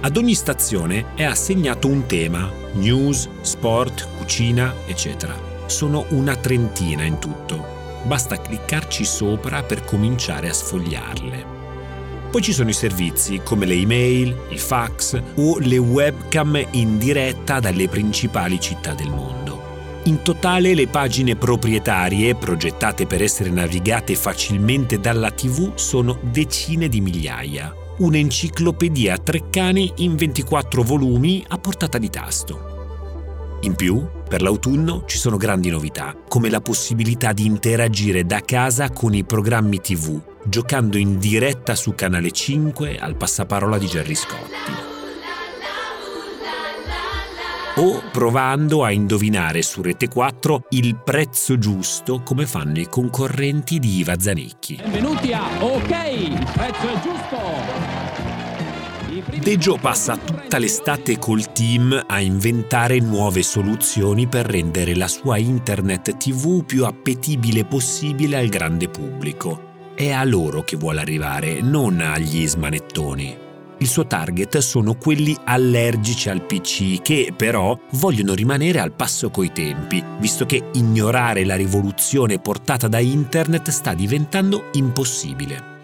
Ad 0.00 0.16
ogni 0.16 0.34
stazione 0.34 1.16
è 1.16 1.24
assegnato 1.24 1.88
un 1.88 2.06
tema, 2.06 2.48
news, 2.74 3.28
sport, 3.40 4.06
cucina, 4.18 4.72
eccetera. 4.86 5.34
Sono 5.66 6.06
una 6.10 6.36
trentina 6.36 7.02
in 7.02 7.18
tutto. 7.18 8.00
Basta 8.04 8.40
cliccarci 8.40 9.04
sopra 9.04 9.64
per 9.64 9.84
cominciare 9.84 10.48
a 10.48 10.52
sfogliarle. 10.52 11.57
Poi 12.30 12.42
ci 12.42 12.52
sono 12.52 12.68
i 12.68 12.74
servizi 12.74 13.40
come 13.42 13.64
le 13.64 13.72
email, 13.72 14.36
i 14.50 14.58
fax 14.58 15.18
o 15.36 15.58
le 15.60 15.78
webcam 15.78 16.62
in 16.72 16.98
diretta 16.98 17.58
dalle 17.58 17.88
principali 17.88 18.60
città 18.60 18.92
del 18.92 19.08
mondo. 19.08 19.56
In 20.04 20.20
totale 20.22 20.74
le 20.74 20.88
pagine 20.88 21.36
proprietarie, 21.36 22.34
progettate 22.34 23.06
per 23.06 23.22
essere 23.22 23.48
navigate 23.48 24.14
facilmente 24.14 25.00
dalla 25.00 25.30
TV, 25.30 25.72
sono 25.74 26.18
decine 26.20 26.88
di 26.88 27.00
migliaia. 27.00 27.74
Un'enciclopedia 27.96 29.14
a 29.14 29.18
tre 29.18 29.48
cani 29.48 29.90
in 29.96 30.14
24 30.14 30.82
volumi 30.82 31.42
a 31.48 31.56
portata 31.56 31.96
di 31.96 32.10
tasto. 32.10 33.56
In 33.62 33.74
più, 33.74 34.06
per 34.28 34.42
l'autunno 34.42 35.04
ci 35.06 35.16
sono 35.16 35.38
grandi 35.38 35.70
novità, 35.70 36.14
come 36.28 36.50
la 36.50 36.60
possibilità 36.60 37.32
di 37.32 37.46
interagire 37.46 38.24
da 38.24 38.40
casa 38.40 38.90
con 38.90 39.14
i 39.14 39.24
programmi 39.24 39.80
TV 39.80 40.36
giocando 40.44 40.96
in 40.96 41.18
diretta 41.18 41.74
su 41.74 41.94
Canale 41.94 42.30
5 42.30 42.98
al 42.98 43.16
passaparola 43.16 43.78
di 43.78 43.86
Gerry 43.86 44.14
Scotti. 44.14 44.96
O 47.76 48.02
provando 48.10 48.82
a 48.82 48.90
indovinare 48.90 49.62
su 49.62 49.82
Rete 49.82 50.08
4 50.08 50.64
il 50.70 50.96
prezzo 50.96 51.58
giusto 51.58 52.22
come 52.22 52.44
fanno 52.44 52.80
i 52.80 52.88
concorrenti 52.88 53.78
di 53.78 53.98
Iva 53.98 54.18
Zanicchi. 54.18 54.80
Benvenuti 54.82 55.32
a 55.32 55.44
OK, 55.60 55.90
il 56.12 56.50
prezzo 56.52 56.88
è 56.88 57.00
giusto. 57.00 57.86
Dejo 59.40 59.76
passa 59.76 60.16
tutta 60.16 60.58
l'estate 60.58 61.18
col 61.18 61.52
team 61.52 62.04
a 62.06 62.20
inventare 62.20 62.98
nuove 62.98 63.42
soluzioni 63.42 64.26
per 64.26 64.46
rendere 64.46 64.96
la 64.96 65.08
sua 65.08 65.38
internet 65.38 66.16
TV 66.16 66.64
più 66.64 66.84
appetibile 66.84 67.64
possibile 67.64 68.38
al 68.38 68.48
grande 68.48 68.88
pubblico 68.88 69.67
è 69.98 70.12
a 70.12 70.22
loro 70.22 70.62
che 70.62 70.76
vuole 70.76 71.00
arrivare, 71.00 71.60
non 71.60 71.98
agli 71.98 72.46
smanettoni. 72.46 73.36
Il 73.78 73.88
suo 73.88 74.06
target 74.06 74.58
sono 74.58 74.94
quelli 74.94 75.36
allergici 75.42 76.28
al 76.28 76.46
PC 76.46 77.02
che 77.02 77.32
però 77.36 77.76
vogliono 77.94 78.32
rimanere 78.32 78.78
al 78.78 78.92
passo 78.92 79.28
coi 79.30 79.50
tempi, 79.50 80.00
visto 80.20 80.46
che 80.46 80.68
ignorare 80.74 81.44
la 81.44 81.56
rivoluzione 81.56 82.38
portata 82.38 82.86
da 82.86 83.00
internet 83.00 83.70
sta 83.70 83.92
diventando 83.92 84.68
impossibile. 84.74 85.76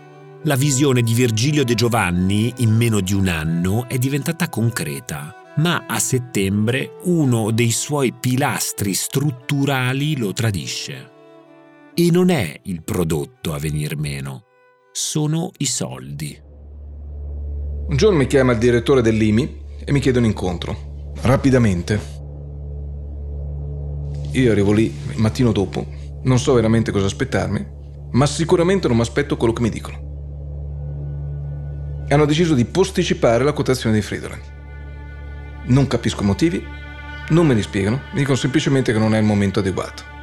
La 0.44 0.54
visione 0.54 1.02
di 1.02 1.12
Virgilio 1.12 1.64
De 1.64 1.74
Giovanni 1.74 2.52
in 2.58 2.70
meno 2.70 3.00
di 3.00 3.14
un 3.14 3.26
anno 3.26 3.88
è 3.88 3.98
diventata 3.98 4.48
concreta, 4.48 5.34
ma 5.56 5.86
a 5.88 5.98
settembre 5.98 6.98
uno 7.02 7.50
dei 7.50 7.72
suoi 7.72 8.12
pilastri 8.12 8.94
strutturali 8.94 10.16
lo 10.16 10.32
tradisce. 10.32 11.13
E 11.96 12.10
non 12.10 12.28
è 12.28 12.58
il 12.64 12.82
prodotto 12.82 13.52
a 13.52 13.58
venir 13.60 13.96
meno, 13.96 14.46
sono 14.90 15.52
i 15.58 15.64
soldi. 15.64 16.36
Un 16.42 17.96
giorno 17.96 18.18
mi 18.18 18.26
chiama 18.26 18.50
il 18.50 18.58
direttore 18.58 19.00
dell'IMI 19.00 19.62
e 19.84 19.92
mi 19.92 20.00
chiede 20.00 20.18
un 20.18 20.24
incontro. 20.24 21.12
Rapidamente. 21.20 22.00
Io 24.32 24.50
arrivo 24.50 24.72
lì 24.72 24.86
il 24.86 25.20
mattino 25.20 25.52
dopo, 25.52 25.86
non 26.24 26.40
so 26.40 26.54
veramente 26.54 26.90
cosa 26.90 27.06
aspettarmi, 27.06 27.64
ma 28.10 28.26
sicuramente 28.26 28.88
non 28.88 28.96
mi 28.96 29.02
aspetto 29.04 29.36
quello 29.36 29.52
che 29.52 29.62
mi 29.62 29.70
dicono. 29.70 29.98
Hanno 32.08 32.24
deciso 32.24 32.54
di 32.54 32.64
posticipare 32.64 33.44
la 33.44 33.52
quotazione 33.52 33.94
di 33.94 34.02
Fridoland. 34.02 34.42
Non 35.66 35.86
capisco 35.86 36.24
i 36.24 36.26
motivi, 36.26 36.60
non 37.28 37.46
me 37.46 37.54
li 37.54 37.62
spiegano, 37.62 38.00
mi 38.14 38.18
dicono 38.18 38.36
semplicemente 38.36 38.92
che 38.92 38.98
non 38.98 39.14
è 39.14 39.18
il 39.18 39.24
momento 39.24 39.60
adeguato. 39.60 40.13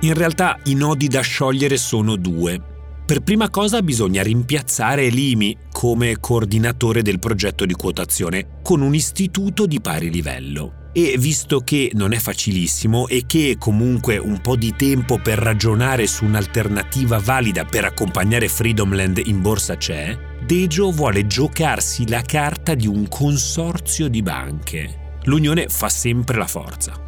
In 0.00 0.12
realtà 0.12 0.58
i 0.64 0.74
nodi 0.74 1.08
da 1.08 1.22
sciogliere 1.22 1.78
sono 1.78 2.16
due. 2.16 2.74
Per 3.06 3.20
prima 3.20 3.48
cosa 3.48 3.80
bisogna 3.80 4.22
rimpiazzare 4.22 5.08
Limi 5.08 5.56
come 5.72 6.18
coordinatore 6.20 7.00
del 7.00 7.18
progetto 7.18 7.64
di 7.64 7.72
quotazione 7.72 8.58
con 8.62 8.82
un 8.82 8.94
istituto 8.94 9.64
di 9.64 9.80
pari 9.80 10.10
livello. 10.10 10.90
E 10.92 11.16
visto 11.18 11.60
che 11.60 11.90
non 11.94 12.12
è 12.12 12.18
facilissimo 12.18 13.06
e 13.06 13.24
che 13.26 13.56
comunque 13.58 14.18
un 14.18 14.40
po' 14.40 14.56
di 14.56 14.74
tempo 14.76 15.18
per 15.18 15.38
ragionare 15.38 16.06
su 16.06 16.24
un'alternativa 16.24 17.18
valida 17.18 17.64
per 17.64 17.84
accompagnare 17.84 18.48
Freedomland 18.48 19.22
in 19.24 19.40
borsa 19.40 19.76
c'è, 19.76 20.16
Dejo 20.44 20.90
vuole 20.90 21.26
giocarsi 21.26 22.08
la 22.08 22.22
carta 22.22 22.74
di 22.74 22.86
un 22.86 23.08
consorzio 23.08 24.08
di 24.08 24.22
banche. 24.22 25.18
L'unione 25.24 25.68
fa 25.68 25.88
sempre 25.88 26.36
la 26.36 26.46
forza 26.46 27.04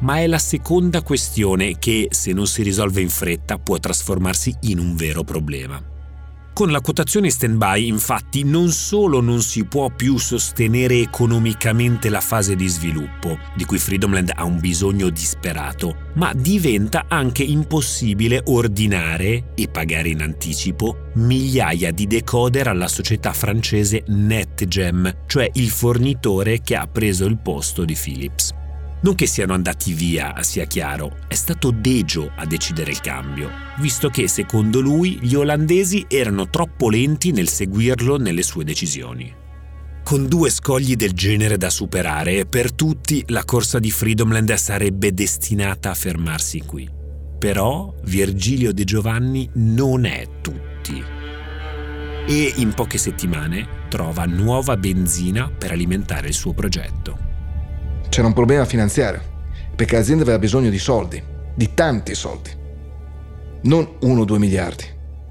ma 0.00 0.18
è 0.18 0.26
la 0.26 0.38
seconda 0.38 1.02
questione 1.02 1.78
che, 1.78 2.08
se 2.10 2.32
non 2.32 2.46
si 2.46 2.62
risolve 2.62 3.00
in 3.00 3.10
fretta, 3.10 3.58
può 3.58 3.78
trasformarsi 3.78 4.54
in 4.62 4.78
un 4.78 4.94
vero 4.94 5.24
problema. 5.24 5.90
Con 6.52 6.72
la 6.72 6.80
quotazione 6.82 7.30
stand-by, 7.30 7.86
infatti, 7.86 8.44
non 8.44 8.68
solo 8.68 9.22
non 9.22 9.40
si 9.40 9.64
può 9.64 9.88
più 9.88 10.18
sostenere 10.18 10.98
economicamente 10.98 12.10
la 12.10 12.20
fase 12.20 12.54
di 12.54 12.68
sviluppo, 12.68 13.38
di 13.56 13.64
cui 13.64 13.78
Freedomland 13.78 14.32
ha 14.34 14.44
un 14.44 14.58
bisogno 14.58 15.08
disperato, 15.08 16.10
ma 16.16 16.34
diventa 16.34 17.06
anche 17.08 17.44
impossibile 17.44 18.42
ordinare 18.44 19.52
e 19.54 19.68
pagare 19.68 20.10
in 20.10 20.20
anticipo 20.20 21.08
migliaia 21.14 21.92
di 21.92 22.06
decoder 22.06 22.68
alla 22.68 22.88
società 22.88 23.32
francese 23.32 24.02
NetGem, 24.06 25.22
cioè 25.26 25.48
il 25.54 25.70
fornitore 25.70 26.60
che 26.60 26.76
ha 26.76 26.86
preso 26.86 27.24
il 27.24 27.38
posto 27.38 27.86
di 27.86 27.96
Philips. 27.98 28.59
Non 29.02 29.14
che 29.14 29.26
siano 29.26 29.54
andati 29.54 29.94
via, 29.94 30.34
sia 30.42 30.66
chiaro, 30.66 31.16
è 31.26 31.34
stato 31.34 31.70
Dejo 31.70 32.32
a 32.36 32.44
decidere 32.44 32.90
il 32.90 33.00
cambio, 33.00 33.50
visto 33.78 34.10
che 34.10 34.28
secondo 34.28 34.80
lui 34.80 35.18
gli 35.22 35.34
olandesi 35.34 36.04
erano 36.06 36.50
troppo 36.50 36.90
lenti 36.90 37.30
nel 37.30 37.48
seguirlo 37.48 38.18
nelle 38.18 38.42
sue 38.42 38.62
decisioni. 38.62 39.34
Con 40.04 40.28
due 40.28 40.50
scogli 40.50 40.96
del 40.96 41.12
genere 41.12 41.56
da 41.56 41.70
superare, 41.70 42.44
per 42.44 42.72
tutti 42.72 43.24
la 43.28 43.44
corsa 43.46 43.78
di 43.78 43.90
Freedomland 43.90 44.52
sarebbe 44.54 45.14
destinata 45.14 45.90
a 45.90 45.94
fermarsi 45.94 46.60
qui. 46.60 46.86
Però 47.38 47.94
Virgilio 48.04 48.72
De 48.74 48.84
Giovanni 48.84 49.48
non 49.54 50.04
è 50.04 50.28
tutti. 50.42 51.02
E 52.26 52.52
in 52.56 52.74
poche 52.74 52.98
settimane 52.98 53.88
trova 53.88 54.26
nuova 54.26 54.76
benzina 54.76 55.48
per 55.48 55.70
alimentare 55.70 56.28
il 56.28 56.34
suo 56.34 56.52
progetto. 56.52 57.29
C'era 58.10 58.26
un 58.26 58.32
problema 58.32 58.64
finanziario, 58.64 59.22
perché 59.76 59.94
l'azienda 59.94 60.24
aveva 60.24 60.40
bisogno 60.40 60.68
di 60.68 60.80
soldi, 60.80 61.22
di 61.54 61.74
tanti 61.74 62.16
soldi. 62.16 62.50
Non 63.62 63.98
uno 64.00 64.22
o 64.22 64.24
due 64.24 64.40
miliardi, 64.40 64.84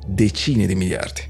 decine 0.07 0.65
di 0.65 0.75
miliardi. 0.75 1.21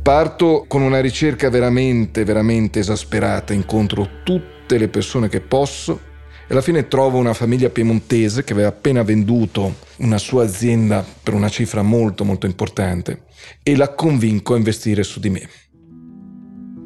Parto 0.00 0.64
con 0.68 0.82
una 0.82 1.00
ricerca 1.00 1.50
veramente, 1.50 2.22
veramente 2.22 2.78
esasperata, 2.78 3.52
incontro 3.52 4.22
tutte 4.22 4.78
le 4.78 4.86
persone 4.86 5.28
che 5.28 5.40
posso 5.40 5.98
e 6.46 6.52
alla 6.52 6.62
fine 6.62 6.86
trovo 6.86 7.18
una 7.18 7.34
famiglia 7.34 7.68
piemontese 7.68 8.44
che 8.44 8.52
aveva 8.52 8.68
appena 8.68 9.02
venduto 9.02 9.74
una 9.98 10.18
sua 10.18 10.44
azienda 10.44 11.04
per 11.20 11.34
una 11.34 11.48
cifra 11.48 11.82
molto 11.82 12.24
molto 12.24 12.46
importante 12.46 13.24
e 13.64 13.74
la 13.74 13.92
convinco 13.92 14.54
a 14.54 14.56
investire 14.56 15.02
su 15.02 15.18
di 15.18 15.30
me. 15.30 15.48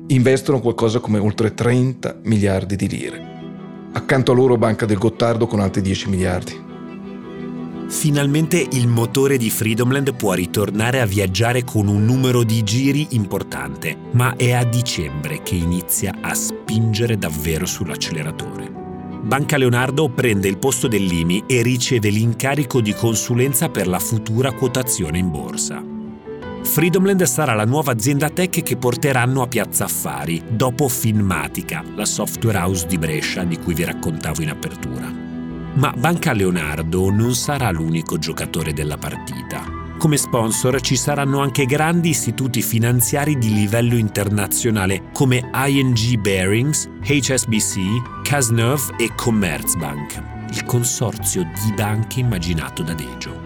Investono 0.08 0.60
qualcosa 0.60 0.98
come 0.98 1.18
oltre 1.18 1.54
30 1.54 2.20
miliardi 2.24 2.76
di 2.76 2.88
lire. 2.88 3.32
Accanto 3.92 4.32
a 4.32 4.34
loro 4.34 4.58
Banca 4.58 4.84
del 4.84 4.98
Gottardo 4.98 5.46
con 5.46 5.60
altri 5.60 5.80
10 5.80 6.08
miliardi. 6.10 6.62
Finalmente 7.88 8.66
il 8.72 8.86
motore 8.86 9.38
di 9.38 9.48
Freedomland 9.48 10.14
può 10.14 10.34
ritornare 10.34 11.00
a 11.00 11.06
viaggiare 11.06 11.64
con 11.64 11.88
un 11.88 12.04
numero 12.04 12.42
di 12.42 12.62
giri 12.62 13.06
importante, 13.10 13.96
ma 14.12 14.36
è 14.36 14.52
a 14.52 14.64
dicembre 14.64 15.42
che 15.42 15.54
inizia 15.54 16.14
a 16.20 16.34
spingere 16.34 17.16
davvero 17.16 17.64
sull'acceleratore. 17.64 18.70
Banca 19.22 19.56
Leonardo 19.56 20.10
prende 20.10 20.48
il 20.48 20.58
posto 20.58 20.86
dell'IMI 20.86 21.44
e 21.46 21.62
riceve 21.62 22.10
l'incarico 22.10 22.82
di 22.82 22.92
consulenza 22.92 23.70
per 23.70 23.86
la 23.86 23.98
futura 23.98 24.52
quotazione 24.52 25.16
in 25.16 25.30
borsa. 25.30 25.93
Freedomland 26.64 27.22
sarà 27.22 27.54
la 27.54 27.64
nuova 27.64 27.92
azienda 27.92 28.30
tech 28.30 28.62
che 28.62 28.76
porteranno 28.76 29.42
a 29.42 29.46
Piazza 29.46 29.84
Affari, 29.84 30.42
dopo 30.48 30.88
Finmatica, 30.88 31.84
la 31.94 32.04
software 32.04 32.58
house 32.58 32.86
di 32.86 32.98
Brescia 32.98 33.44
di 33.44 33.58
cui 33.58 33.74
vi 33.74 33.84
raccontavo 33.84 34.42
in 34.42 34.48
apertura. 34.48 35.08
Ma 35.74 35.92
Banca 35.96 36.32
Leonardo 36.32 37.10
non 37.10 37.34
sarà 37.34 37.70
l'unico 37.70 38.18
giocatore 38.18 38.72
della 38.72 38.96
partita. 38.96 39.82
Come 39.98 40.16
sponsor 40.16 40.80
ci 40.80 40.96
saranno 40.96 41.40
anche 41.40 41.64
grandi 41.66 42.08
istituti 42.08 42.60
finanziari 42.60 43.38
di 43.38 43.52
livello 43.52 43.96
internazionale 43.96 45.10
come 45.12 45.50
ING 45.52 46.18
Bearings, 46.18 46.88
HSBC, 47.02 48.22
Cazeneuve 48.22 48.96
e 48.98 49.14
Commerzbank, 49.14 50.22
il 50.50 50.64
consorzio 50.64 51.42
di 51.42 51.72
banche 51.74 52.20
immaginato 52.20 52.82
da 52.82 52.94
Deggio. 52.94 53.43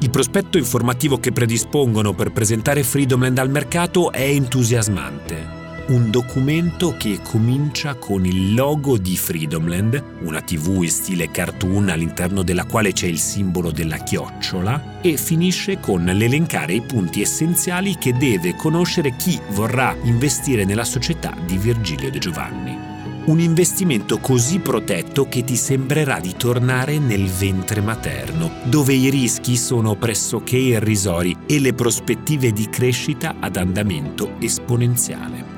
Il 0.00 0.10
prospetto 0.10 0.58
informativo 0.58 1.18
che 1.18 1.32
predispongono 1.32 2.12
per 2.12 2.32
presentare 2.32 2.82
Freedomland 2.82 3.38
al 3.38 3.50
mercato 3.50 4.12
è 4.12 4.22
entusiasmante 4.22 5.56
un 5.88 6.10
documento 6.10 6.96
che 6.96 7.20
comincia 7.22 7.94
con 7.94 8.26
il 8.26 8.54
logo 8.54 8.98
di 8.98 9.16
Freedomland, 9.16 10.02
una 10.22 10.40
TV 10.40 10.82
in 10.82 10.90
stile 10.90 11.30
cartoon 11.30 11.90
all'interno 11.90 12.42
della 12.42 12.64
quale 12.64 12.92
c'è 12.92 13.06
il 13.06 13.18
simbolo 13.18 13.70
della 13.70 13.98
chiocciola, 13.98 15.00
e 15.00 15.16
finisce 15.16 15.78
con 15.78 16.04
l'elencare 16.04 16.74
i 16.74 16.80
punti 16.80 17.20
essenziali 17.20 17.96
che 17.98 18.14
deve 18.14 18.56
conoscere 18.56 19.14
chi 19.14 19.38
vorrà 19.50 19.94
investire 20.02 20.64
nella 20.64 20.84
società 20.84 21.36
di 21.44 21.56
Virgilio 21.56 22.10
De 22.10 22.18
Giovanni. 22.18 22.95
Un 23.26 23.40
investimento 23.40 24.18
così 24.18 24.60
protetto 24.60 25.28
che 25.28 25.42
ti 25.42 25.56
sembrerà 25.56 26.20
di 26.20 26.34
tornare 26.36 27.00
nel 27.00 27.26
ventre 27.26 27.80
materno, 27.80 28.52
dove 28.62 28.94
i 28.94 29.10
rischi 29.10 29.56
sono 29.56 29.96
pressoché 29.96 30.56
irrisori 30.56 31.36
e 31.44 31.58
le 31.58 31.72
prospettive 31.72 32.52
di 32.52 32.68
crescita 32.68 33.34
ad 33.40 33.56
andamento 33.56 34.34
esponenziale. 34.38 35.56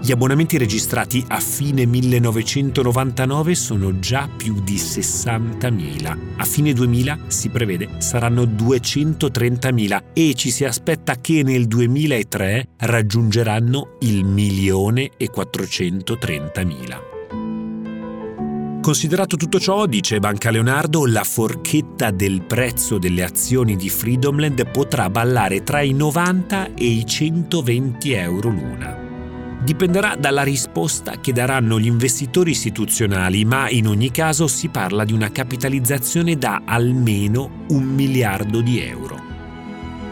Gli 0.00 0.12
abbonamenti 0.12 0.58
registrati 0.58 1.24
a 1.26 1.40
fine 1.40 1.84
1999 1.86 3.54
sono 3.56 3.98
già 3.98 4.28
più 4.28 4.62
di 4.62 4.76
60.000. 4.76 6.18
A 6.36 6.44
fine 6.44 6.72
2000 6.72 7.18
si 7.26 7.48
prevede 7.48 7.88
saranno 7.98 8.44
230.000 8.44 10.02
e 10.12 10.34
ci 10.34 10.52
si 10.52 10.64
aspetta 10.64 11.16
che 11.20 11.42
nel 11.42 11.66
2003 11.66 12.68
raggiungeranno 12.76 13.96
il 14.02 14.24
milione 14.24 15.10
e 15.16 15.30
430.000. 15.34 17.17
Considerato 18.88 19.36
tutto 19.36 19.60
ciò, 19.60 19.84
dice 19.84 20.18
Banca 20.18 20.50
Leonardo, 20.50 21.04
la 21.04 21.22
forchetta 21.22 22.10
del 22.10 22.40
prezzo 22.40 22.96
delle 22.96 23.22
azioni 23.22 23.76
di 23.76 23.90
Freedomland 23.90 24.66
potrà 24.70 25.10
ballare 25.10 25.62
tra 25.62 25.82
i 25.82 25.92
90 25.92 26.72
e 26.72 26.86
i 26.86 27.04
120 27.04 28.12
euro 28.12 28.48
l'una. 28.48 28.96
Dipenderà 29.62 30.16
dalla 30.16 30.42
risposta 30.42 31.20
che 31.20 31.34
daranno 31.34 31.78
gli 31.78 31.84
investitori 31.84 32.52
istituzionali, 32.52 33.44
ma 33.44 33.68
in 33.68 33.88
ogni 33.88 34.10
caso 34.10 34.46
si 34.46 34.68
parla 34.68 35.04
di 35.04 35.12
una 35.12 35.30
capitalizzazione 35.30 36.38
da 36.38 36.62
almeno 36.64 37.66
un 37.68 37.84
miliardo 37.84 38.62
di 38.62 38.80
euro. 38.80 39.27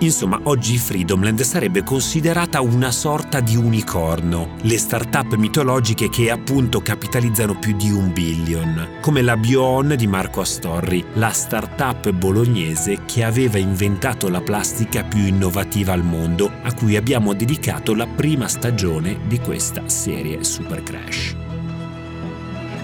Insomma, 0.00 0.38
oggi 0.42 0.76
Freedomland 0.76 1.40
sarebbe 1.40 1.82
considerata 1.82 2.60
una 2.60 2.90
sorta 2.90 3.40
di 3.40 3.56
unicorno, 3.56 4.56
le 4.60 4.76
start-up 4.76 5.36
mitologiche 5.36 6.10
che 6.10 6.30
appunto 6.30 6.82
capitalizzano 6.82 7.58
più 7.58 7.74
di 7.74 7.90
un 7.90 8.12
billion, 8.12 8.98
come 9.00 9.22
la 9.22 9.38
Bion 9.38 9.94
di 9.96 10.06
Marco 10.06 10.42
Astorri, 10.42 11.02
la 11.14 11.30
start-up 11.30 12.10
bolognese 12.10 13.04
che 13.06 13.24
aveva 13.24 13.56
inventato 13.56 14.28
la 14.28 14.42
plastica 14.42 15.02
più 15.02 15.24
innovativa 15.24 15.94
al 15.94 16.04
mondo, 16.04 16.50
a 16.62 16.74
cui 16.74 16.96
abbiamo 16.96 17.32
dedicato 17.32 17.94
la 17.94 18.06
prima 18.06 18.48
stagione 18.48 19.20
di 19.26 19.38
questa 19.38 19.88
serie 19.88 20.44
Super 20.44 20.82
Crash. 20.82 21.34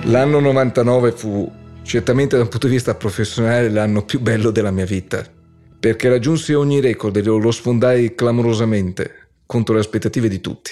L'anno 0.04 0.40
99 0.40 1.12
fu 1.12 1.52
certamente 1.82 2.36
da 2.36 2.42
un 2.42 2.48
punto 2.48 2.68
di 2.68 2.72
vista 2.72 2.94
professionale 2.94 3.68
l'anno 3.68 4.02
più 4.02 4.18
bello 4.18 4.50
della 4.50 4.70
mia 4.70 4.86
vita 4.86 5.40
perché 5.82 6.08
raggiunsi 6.08 6.52
ogni 6.52 6.78
record 6.78 7.16
e 7.16 7.22
lo 7.24 7.50
sfondai 7.50 8.14
clamorosamente 8.14 9.30
contro 9.46 9.74
le 9.74 9.80
aspettative 9.80 10.28
di 10.28 10.40
tutti. 10.40 10.70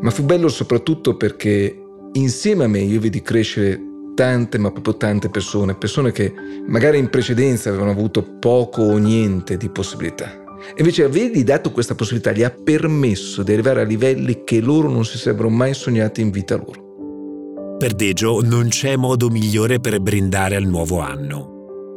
Ma 0.00 0.08
fu 0.08 0.22
bello 0.22 0.48
soprattutto 0.48 1.14
perché 1.14 1.78
insieme 2.12 2.64
a 2.64 2.68
me 2.68 2.78
io 2.78 2.98
vidi 2.98 3.20
crescere 3.20 3.78
tante, 4.14 4.56
ma 4.56 4.70
proprio 4.70 4.96
tante 4.96 5.28
persone, 5.28 5.74
persone 5.74 6.10
che 6.10 6.32
magari 6.66 6.96
in 6.96 7.10
precedenza 7.10 7.68
avevano 7.68 7.90
avuto 7.90 8.38
poco 8.38 8.80
o 8.80 8.96
niente 8.96 9.58
di 9.58 9.68
possibilità. 9.68 10.42
Invece 10.76 11.04
avergli 11.04 11.44
dato 11.44 11.72
questa 11.72 11.94
possibilità 11.94 12.32
gli 12.32 12.44
ha 12.44 12.50
permesso 12.50 13.42
di 13.42 13.52
arrivare 13.52 13.82
a 13.82 13.84
livelli 13.84 14.42
che 14.42 14.60
loro 14.62 14.88
non 14.88 15.04
si 15.04 15.18
sarebbero 15.18 15.50
mai 15.50 15.74
sognati 15.74 16.22
in 16.22 16.30
vita 16.30 16.56
loro. 16.56 17.76
Per 17.76 17.92
Deggio 17.92 18.40
non 18.40 18.68
c'è 18.68 18.96
modo 18.96 19.28
migliore 19.28 19.80
per 19.80 20.00
brindare 20.00 20.56
al 20.56 20.64
nuovo 20.64 21.00
anno 21.00 21.55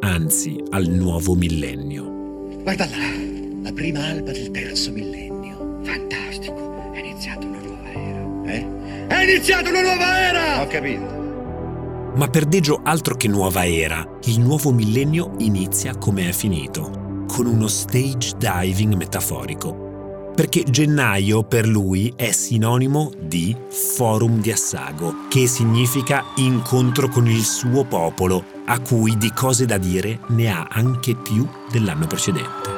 anzi 0.10 0.62
al 0.72 0.88
nuovo 0.88 1.36
millennio. 1.36 2.58
Guarda 2.64 2.86
là, 2.86 3.12
la 3.62 3.72
prima 3.72 4.06
alba 4.06 4.32
del 4.32 4.50
terzo 4.52 4.92
millennio. 4.92 5.80
Fantastico, 5.84 6.92
è 6.94 7.00
iniziata 7.00 7.46
una 7.46 7.60
nuova 7.60 7.92
era. 7.92 8.52
Eh? 8.52 9.08
È 9.08 9.24
iniziata 9.24 9.70
una 9.70 9.82
nuova 9.82 10.20
era! 10.20 10.62
Ho 10.62 10.68
capito. 10.68 11.18
Ma 12.16 12.28
per 12.28 12.46
Deggio 12.46 12.82
altro 12.84 13.16
che 13.16 13.28
nuova 13.28 13.66
era, 13.66 14.06
il 14.26 14.40
nuovo 14.40 14.72
millennio 14.72 15.36
inizia 15.38 15.96
come 15.96 16.30
è 16.30 16.32
finito, 16.32 17.26
con 17.28 17.46
uno 17.46 17.68
stage 17.68 18.34
diving 18.38 18.96
metaforico 18.96 19.88
perché 20.40 20.64
gennaio 20.64 21.44
per 21.44 21.68
lui 21.68 22.14
è 22.16 22.32
sinonimo 22.32 23.12
di 23.20 23.54
Forum 23.68 24.40
di 24.40 24.54
Assago, 24.54 25.28
che 25.28 25.48
significa 25.48 26.24
incontro 26.38 27.10
con 27.10 27.28
il 27.28 27.44
suo 27.44 27.84
popolo, 27.84 28.46
a 28.72 28.80
cui 28.80 29.18
di 29.18 29.32
cose 29.34 29.66
da 29.66 29.78
dire 29.78 30.20
ne 30.28 30.52
ha 30.52 30.68
anche 30.70 31.16
più 31.16 31.48
dell'anno 31.72 32.06
precedente. 32.06 32.78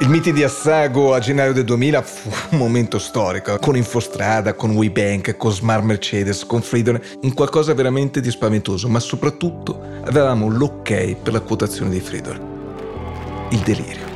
Il 0.00 0.08
miti 0.08 0.32
di 0.32 0.42
Assago 0.42 1.14
a 1.14 1.18
gennaio 1.18 1.52
del 1.52 1.64
2000 1.64 2.02
fu 2.02 2.30
un 2.50 2.58
momento 2.58 2.98
storico, 2.98 3.58
con 3.58 3.76
Infostrada, 3.76 4.54
con 4.54 4.70
WeBank, 4.70 5.36
con 5.36 5.52
Smart 5.52 5.84
Mercedes, 5.84 6.44
con 6.44 6.62
Freedom, 6.62 6.98
un 7.20 7.34
qualcosa 7.34 7.74
veramente 7.74 8.20
di 8.20 8.30
spaventoso, 8.30 8.88
ma 8.88 8.98
soprattutto 8.98 9.80
avevamo 10.04 10.48
l'ok 10.48 11.16
per 11.16 11.34
la 11.34 11.40
quotazione 11.40 11.90
di 11.90 12.00
Freedom. 12.00 13.48
Il 13.50 13.58
delirio. 13.58 14.08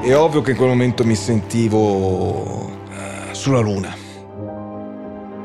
È 0.00 0.16
ovvio 0.16 0.40
che 0.40 0.52
in 0.52 0.56
quel 0.56 0.70
momento 0.70 1.04
mi 1.04 1.14
sentivo 1.14 2.64
uh, 2.64 3.32
sulla 3.32 3.60
luna. 3.60 3.99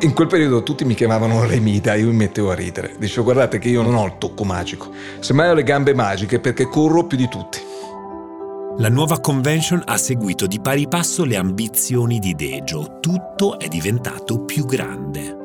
In 0.01 0.13
quel 0.13 0.27
periodo 0.27 0.62
tutti 0.62 0.84
mi 0.84 0.93
chiamavano 0.93 1.45
Remida, 1.47 1.95
io 1.95 2.08
mi 2.08 2.15
mettevo 2.15 2.51
a 2.51 2.55
ridere. 2.55 2.95
Dicevo 2.97 3.23
guardate 3.23 3.60
che 3.60 3.69
io 3.69 3.81
non 3.81 3.95
ho 3.95 4.05
il 4.05 4.17
tocco 4.17 4.43
magico, 4.43 4.89
semmai 5.19 5.49
ho 5.49 5.53
le 5.53 5.63
gambe 5.63 5.93
magiche 5.93 6.39
perché 6.39 6.67
corro 6.67 7.05
più 7.05 7.17
di 7.17 7.27
tutti. 7.27 7.60
La 8.77 8.89
nuova 8.89 9.21
convention 9.21 9.81
ha 9.86 9.95
seguito 9.95 10.47
di 10.47 10.60
pari 10.60 10.89
passo 10.89 11.23
le 11.23 11.38
ambizioni 11.38 12.19
di 12.19 12.34
Dejo. 12.34 12.99
Tutto 12.99 13.58
è 13.58 13.69
diventato 13.69 14.43
più 14.43 14.65
grande. 14.65 15.44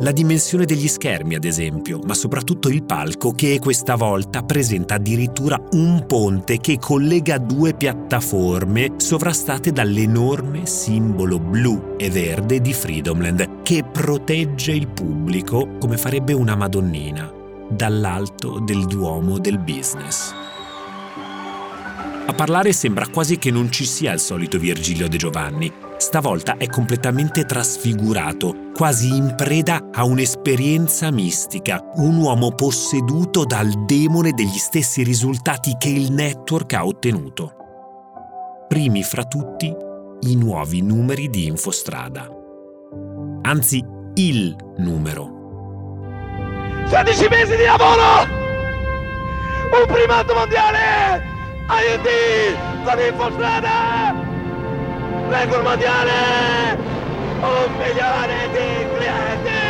La 0.00 0.12
dimensione 0.12 0.64
degli 0.64 0.86
schermi, 0.86 1.34
ad 1.34 1.44
esempio, 1.44 1.98
ma 2.04 2.14
soprattutto 2.14 2.68
il 2.68 2.84
palco 2.84 3.32
che 3.32 3.58
questa 3.58 3.96
volta 3.96 4.44
presenta 4.44 4.94
addirittura 4.94 5.60
un 5.72 6.04
ponte 6.06 6.58
che 6.58 6.78
collega 6.78 7.38
due 7.38 7.74
piattaforme 7.74 8.92
sovrastate 8.98 9.72
dall'enorme 9.72 10.66
simbolo 10.66 11.40
blu 11.40 11.96
e 11.96 12.10
verde 12.10 12.60
di 12.60 12.72
Freedomland 12.72 13.62
che 13.62 13.82
protegge 13.82 14.70
il 14.70 14.86
pubblico 14.86 15.78
come 15.80 15.96
farebbe 15.96 16.32
una 16.32 16.54
Madonnina 16.54 17.32
dall'alto 17.68 18.60
del 18.60 18.84
Duomo 18.86 19.38
del 19.38 19.58
business. 19.58 20.47
A 22.28 22.34
parlare 22.34 22.74
sembra 22.74 23.08
quasi 23.08 23.38
che 23.38 23.50
non 23.50 23.72
ci 23.72 23.86
sia 23.86 24.12
il 24.12 24.20
solito 24.20 24.58
Virgilio 24.58 25.08
De 25.08 25.16
Giovanni. 25.16 25.72
Stavolta 25.96 26.58
è 26.58 26.66
completamente 26.66 27.46
trasfigurato, 27.46 28.70
quasi 28.74 29.16
in 29.16 29.32
preda 29.34 29.88
a 29.90 30.04
un'esperienza 30.04 31.10
mistica, 31.10 31.82
un 31.94 32.16
uomo 32.16 32.54
posseduto 32.54 33.46
dal 33.46 33.86
demone 33.86 34.32
degli 34.32 34.58
stessi 34.58 35.02
risultati 35.02 35.76
che 35.78 35.88
il 35.88 36.12
network 36.12 36.74
ha 36.74 36.84
ottenuto. 36.84 37.54
Primi 38.68 39.02
fra 39.02 39.24
tutti 39.24 39.74
i 40.20 40.36
nuovi 40.36 40.82
numeri 40.82 41.30
di 41.30 41.46
Infostrada. 41.46 42.28
Anzi, 43.40 43.82
il 44.16 44.54
numero. 44.76 45.30
16 46.88 47.28
mesi 47.30 47.56
di 47.56 47.64
lavoro! 47.64 48.36
Un 49.80 49.86
primato 49.86 50.34
mondiale! 50.34 51.37
Aiuti! 51.70 52.56
Sono 52.82 53.00
in 53.02 53.14
Fostrada! 53.14 54.14
Record 55.28 55.62
mondiale! 55.62 56.78
Un 57.40 57.76
milione 57.76 58.48
di 58.52 58.96
clienti! 58.96 59.68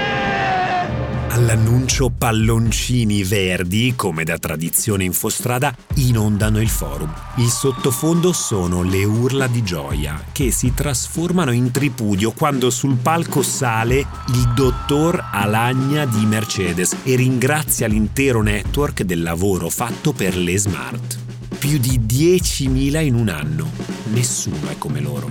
All'annuncio 1.31 2.11
palloncini 2.11 3.25
verdi, 3.25 3.95
come 3.97 4.23
da 4.23 4.39
tradizione 4.39 5.03
Infostrada, 5.03 5.75
inondano 5.95 6.61
il 6.61 6.69
forum. 6.69 7.13
Il 7.37 7.49
sottofondo 7.49 8.33
sono 8.33 8.83
le 8.83 9.03
urla 9.03 9.49
di 9.49 9.65
gioia, 9.65 10.23
che 10.31 10.53
si 10.53 10.73
trasformano 10.75 11.51
in 11.51 11.73
tripudio 11.73 12.31
quando 12.31 12.71
sul 12.71 12.97
palco 12.97 13.43
sale 13.43 13.99
il 14.29 14.53
dottor 14.55 15.31
Alagna 15.33 16.07
di 16.07 16.25
Mercedes 16.27 16.97
e 17.03 17.17
ringrazia 17.17 17.89
l'intero 17.89 18.41
network 18.41 19.03
del 19.03 19.23
lavoro 19.23 19.69
fatto 19.69 20.13
per 20.13 20.37
le 20.37 20.59
smart 20.59 21.27
più 21.59 21.79
di 21.79 21.99
10.000 21.99 23.03
in 23.05 23.15
un 23.17 23.29
anno. 23.29 23.69
Nessuno 24.13 24.69
è 24.71 24.79
come 24.79 25.01
loro. 25.01 25.29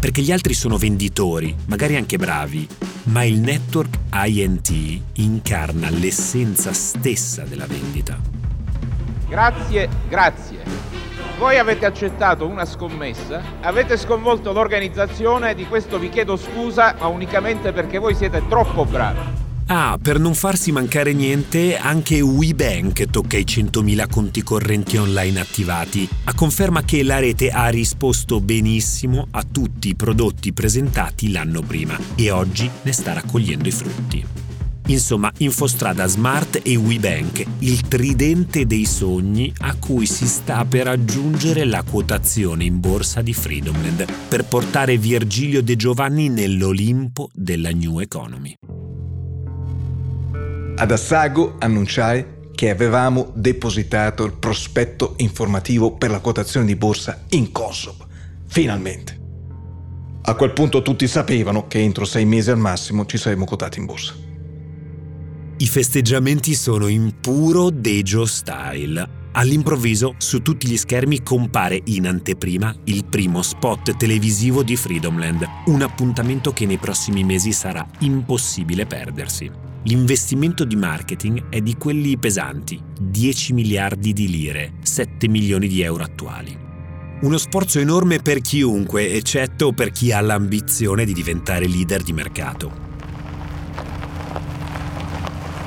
Perché 0.00 0.20
gli 0.20 0.32
altri 0.32 0.54
sono 0.54 0.76
venditori, 0.76 1.54
magari 1.66 1.94
anche 1.94 2.18
bravi, 2.18 2.66
ma 3.04 3.22
il 3.22 3.38
network 3.38 3.96
INT 4.12 4.72
incarna 5.14 5.88
l'essenza 5.88 6.72
stessa 6.72 7.44
della 7.44 7.66
vendita. 7.66 8.18
Grazie, 9.28 9.88
grazie. 10.08 10.58
Voi 11.38 11.58
avete 11.58 11.86
accettato 11.86 12.44
una 12.44 12.64
scommessa, 12.64 13.40
avete 13.60 13.96
sconvolto 13.96 14.52
l'organizzazione, 14.52 15.54
di 15.54 15.66
questo 15.66 16.00
vi 16.00 16.08
chiedo 16.08 16.36
scusa, 16.36 16.96
ma 16.98 17.06
unicamente 17.06 17.72
perché 17.72 17.98
voi 17.98 18.16
siete 18.16 18.42
troppo 18.48 18.84
bravi. 18.84 19.20
Ah, 19.74 19.98
per 20.00 20.18
non 20.18 20.34
farsi 20.34 20.70
mancare 20.70 21.14
niente, 21.14 21.78
anche 21.78 22.20
WeBank 22.20 23.06
tocca 23.08 23.38
i 23.38 23.44
100.000 23.44 24.06
conti 24.10 24.42
correnti 24.42 24.98
online 24.98 25.40
attivati, 25.40 26.06
a 26.24 26.34
conferma 26.34 26.82
che 26.82 27.02
la 27.02 27.18
rete 27.18 27.48
ha 27.48 27.68
risposto 27.68 28.42
benissimo 28.42 29.28
a 29.30 29.42
tutti 29.50 29.88
i 29.88 29.94
prodotti 29.94 30.52
presentati 30.52 31.30
l'anno 31.30 31.62
prima 31.62 31.98
e 32.16 32.30
oggi 32.30 32.68
ne 32.82 32.92
sta 32.92 33.14
raccogliendo 33.14 33.66
i 33.66 33.72
frutti. 33.72 34.26
Insomma, 34.88 35.32
Infostrada 35.38 36.06
Smart 36.06 36.60
e 36.62 36.76
WeBank, 36.76 37.46
il 37.60 37.80
tridente 37.88 38.66
dei 38.66 38.84
sogni 38.84 39.50
a 39.60 39.74
cui 39.76 40.04
si 40.04 40.26
sta 40.26 40.66
per 40.66 40.88
aggiungere 40.88 41.64
la 41.64 41.82
quotazione 41.82 42.64
in 42.64 42.78
borsa 42.78 43.22
di 43.22 43.32
Freedomland 43.32 44.04
per 44.28 44.44
portare 44.44 44.98
Virgilio 44.98 45.62
De 45.62 45.76
Giovanni 45.76 46.28
nell'Olimpo 46.28 47.30
della 47.32 47.70
New 47.70 48.00
Economy. 48.00 48.54
Ad 50.82 50.90
Assago 50.90 51.54
annunciai 51.60 52.24
che 52.56 52.68
avevamo 52.68 53.30
depositato 53.36 54.24
il 54.24 54.32
prospetto 54.32 55.14
informativo 55.18 55.92
per 55.92 56.10
la 56.10 56.18
quotazione 56.18 56.66
di 56.66 56.74
borsa 56.74 57.22
in 57.28 57.52
Consob. 57.52 58.04
Finalmente. 58.48 59.16
A 60.22 60.34
quel 60.34 60.52
punto 60.52 60.82
tutti 60.82 61.06
sapevano 61.06 61.68
che 61.68 61.78
entro 61.78 62.04
sei 62.04 62.24
mesi 62.24 62.50
al 62.50 62.58
massimo 62.58 63.06
ci 63.06 63.16
saremmo 63.16 63.44
quotati 63.44 63.78
in 63.78 63.86
borsa. 63.86 64.12
I 65.58 65.66
festeggiamenti 65.68 66.52
sono 66.54 66.88
in 66.88 67.14
puro 67.20 67.70
Dejo 67.70 68.26
style. 68.26 69.08
All'improvviso 69.34 70.16
su 70.18 70.42
tutti 70.42 70.66
gli 70.66 70.76
schermi 70.76 71.22
compare 71.22 71.80
in 71.84 72.08
anteprima 72.08 72.74
il 72.86 73.04
primo 73.04 73.42
spot 73.42 73.96
televisivo 73.96 74.64
di 74.64 74.74
Freedomland, 74.74 75.46
un 75.66 75.82
appuntamento 75.82 76.52
che 76.52 76.66
nei 76.66 76.78
prossimi 76.78 77.22
mesi 77.22 77.52
sarà 77.52 77.86
impossibile 78.00 78.84
perdersi. 78.84 79.70
L'investimento 79.84 80.64
di 80.64 80.76
marketing 80.76 81.48
è 81.48 81.60
di 81.60 81.76
quelli 81.76 82.16
pesanti, 82.16 82.80
10 83.00 83.52
miliardi 83.52 84.12
di 84.12 84.28
lire, 84.28 84.74
7 84.80 85.26
milioni 85.26 85.66
di 85.66 85.82
euro 85.82 86.04
attuali. 86.04 86.56
Uno 87.22 87.36
sforzo 87.36 87.80
enorme 87.80 88.20
per 88.20 88.40
chiunque, 88.40 89.12
eccetto 89.12 89.72
per 89.72 89.90
chi 89.90 90.12
ha 90.12 90.20
l'ambizione 90.20 91.04
di 91.04 91.12
diventare 91.12 91.66
leader 91.66 92.02
di 92.02 92.12
mercato. 92.12 92.72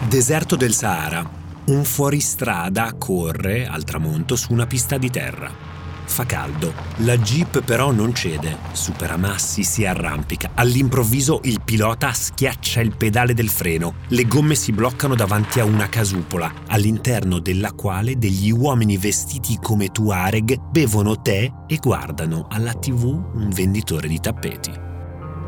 Deserto 0.07 0.55
del 0.55 0.73
Sahara. 0.73 1.29
Un 1.65 1.83
fuoristrada 1.83 2.93
corre 2.93 3.67
al 3.67 3.83
tramonto 3.83 4.37
su 4.37 4.53
una 4.53 4.65
pista 4.65 4.97
di 4.97 5.09
terra. 5.09 5.64
Fa 6.05 6.25
caldo. 6.25 6.73
La 6.97 7.17
jeep 7.17 7.61
però 7.61 7.91
non 7.91 8.13
cede. 8.13 8.57
Supera 8.71 9.17
massi, 9.17 9.63
si 9.63 9.85
arrampica. 9.85 10.51
All'improvviso 10.53 11.41
il 11.43 11.61
pilota 11.63 12.13
schiaccia 12.13 12.81
il 12.81 12.95
pedale 12.95 13.33
del 13.33 13.49
freno. 13.49 13.95
Le 14.09 14.25
gomme 14.25 14.55
si 14.55 14.71
bloccano 14.71 15.15
davanti 15.15 15.59
a 15.59 15.65
una 15.65 15.89
casupola, 15.89 16.51
all'interno 16.67 17.39
della 17.39 17.71
quale 17.73 18.17
degli 18.17 18.51
uomini 18.51 18.97
vestiti 18.97 19.57
come 19.61 19.89
Tuareg 19.89 20.59
bevono 20.69 21.21
tè 21.21 21.51
e 21.67 21.77
guardano 21.77 22.47
alla 22.49 22.73
tv 22.73 23.03
un 23.33 23.49
venditore 23.49 24.07
di 24.07 24.19
tappeti. 24.19 24.71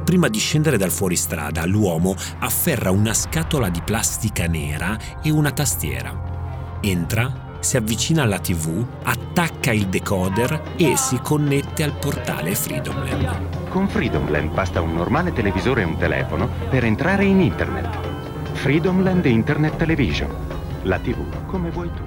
Prima 0.03 0.29
di 0.29 0.39
scendere 0.39 0.77
dal 0.77 0.91
fuoristrada, 0.91 1.65
l'uomo 1.65 2.15
afferra 2.39 2.91
una 2.91 3.13
scatola 3.13 3.69
di 3.69 3.81
plastica 3.83 4.47
nera 4.47 4.97
e 5.21 5.29
una 5.31 5.51
tastiera. 5.51 6.79
Entra 6.81 7.46
si 7.59 7.77
avvicina 7.77 8.23
alla 8.23 8.39
TV, 8.39 8.85
attacca 9.03 9.71
il 9.71 9.87
decoder 9.87 10.73
e 10.77 10.95
si 10.95 11.19
connette 11.21 11.83
al 11.83 11.93
portale 11.93 12.55
Freedomland. 12.55 13.69
Con 13.69 13.87
Freedomland 13.87 14.51
basta 14.51 14.81
un 14.81 14.93
normale 14.93 15.33
televisore 15.33 15.81
e 15.81 15.85
un 15.85 15.97
telefono 15.97 16.49
per 16.69 16.83
entrare 16.83 17.25
in 17.25 17.41
Internet. 17.41 17.97
Freedomland 18.53 19.25
Internet 19.25 19.75
Television. 19.75 20.33
La 20.83 20.99
TV 20.99 21.45
come 21.45 21.69
vuoi 21.69 21.89
tu. 21.93 22.01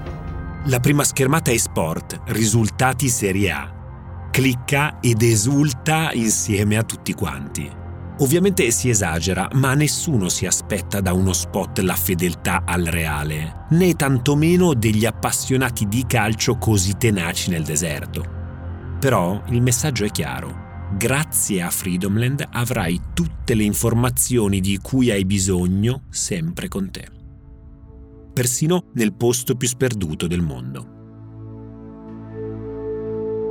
La 0.66 0.80
prima 0.80 1.04
schermata 1.04 1.50
è 1.50 1.56
Sport, 1.56 2.20
risultati 2.26 3.08
Serie 3.08 3.50
A. 3.50 4.28
Clicca 4.30 4.98
ed 5.00 5.22
esulta 5.22 6.10
insieme 6.12 6.76
a 6.76 6.82
tutti 6.82 7.14
quanti. 7.14 7.79
Ovviamente 8.20 8.70
si 8.70 8.90
esagera, 8.90 9.48
ma 9.54 9.72
nessuno 9.72 10.28
si 10.28 10.44
aspetta 10.44 11.00
da 11.00 11.14
uno 11.14 11.32
spot 11.32 11.78
la 11.78 11.94
fedeltà 11.94 12.64
al 12.66 12.84
reale, 12.84 13.66
né 13.70 13.94
tantomeno 13.94 14.74
degli 14.74 15.06
appassionati 15.06 15.88
di 15.88 16.04
calcio 16.06 16.58
così 16.58 16.96
tenaci 16.98 17.48
nel 17.48 17.64
deserto. 17.64 18.38
Però 19.00 19.42
il 19.48 19.62
messaggio 19.62 20.04
è 20.04 20.10
chiaro. 20.10 20.68
Grazie 20.98 21.62
a 21.62 21.70
Freedomland 21.70 22.46
avrai 22.50 23.00
tutte 23.14 23.54
le 23.54 23.62
informazioni 23.62 24.60
di 24.60 24.78
cui 24.82 25.10
hai 25.10 25.24
bisogno 25.24 26.02
sempre 26.10 26.68
con 26.68 26.90
te. 26.90 27.08
Persino 28.34 28.90
nel 28.94 29.14
posto 29.14 29.54
più 29.54 29.66
sperduto 29.66 30.26
del 30.26 30.42
mondo. 30.42 30.99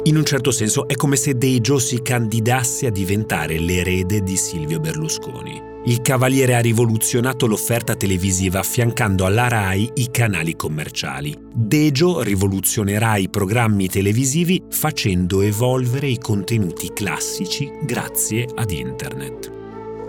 In 0.02 0.16
un 0.16 0.24
certo 0.24 0.52
senso 0.52 0.88
è 0.88 0.96
come 0.96 1.18
se 1.18 1.38
Dejo 1.38 1.78
si 1.78 2.02
candidasse 2.02 2.88
a 2.88 2.90
diventare 2.90 3.60
l'erede 3.60 4.24
di 4.24 4.38
Silvio 4.38 4.80
Berlusconi. 4.80 5.62
Il 5.86 6.02
cavaliere 6.02 6.56
ha 6.56 6.60
rivoluzionato 6.60 7.48
l'offerta 7.48 7.96
televisiva 7.96 8.60
affiancando 8.60 9.26
alla 9.26 9.50
RAI 9.50 9.92
i 9.96 10.10
canali 10.10 10.56
commerciali. 10.56 11.36
Dejo 11.54 12.22
rivoluzionerà 12.22 13.18
i 13.18 13.30
programmi 13.30 13.90
televisivi 13.90 14.64
facendo 14.70 15.42
evolvere 15.42 16.08
i 16.08 16.18
contenuti 16.18 16.92
classici 16.94 17.70
grazie 17.84 18.48
ad 18.56 18.72
Internet. 18.72 19.52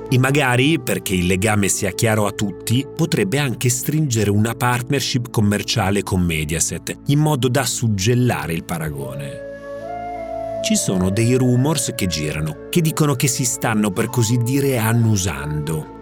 E 0.08 0.18
magari, 0.18 0.80
perché 0.80 1.14
il 1.14 1.26
legame 1.26 1.68
sia 1.68 1.90
chiaro 1.90 2.26
a 2.26 2.32
tutti, 2.32 2.86
potrebbe 2.96 3.38
anche 3.38 3.68
stringere 3.68 4.30
una 4.30 4.54
partnership 4.54 5.30
commerciale 5.30 6.02
con 6.02 6.20
Mediaset, 6.20 6.96
in 7.06 7.18
modo 7.18 7.48
da 7.48 7.64
suggellare 7.64 8.52
il 8.52 8.64
paragone. 8.64 9.48
Ci 10.60 10.76
sono 10.76 11.10
dei 11.10 11.34
rumors 11.34 11.92
che 11.94 12.06
girano, 12.06 12.68
che 12.70 12.80
dicono 12.80 13.14
che 13.14 13.28
si 13.28 13.44
stanno 13.44 13.90
per 13.90 14.08
così 14.08 14.36
dire 14.38 14.78
annusando. 14.78 15.98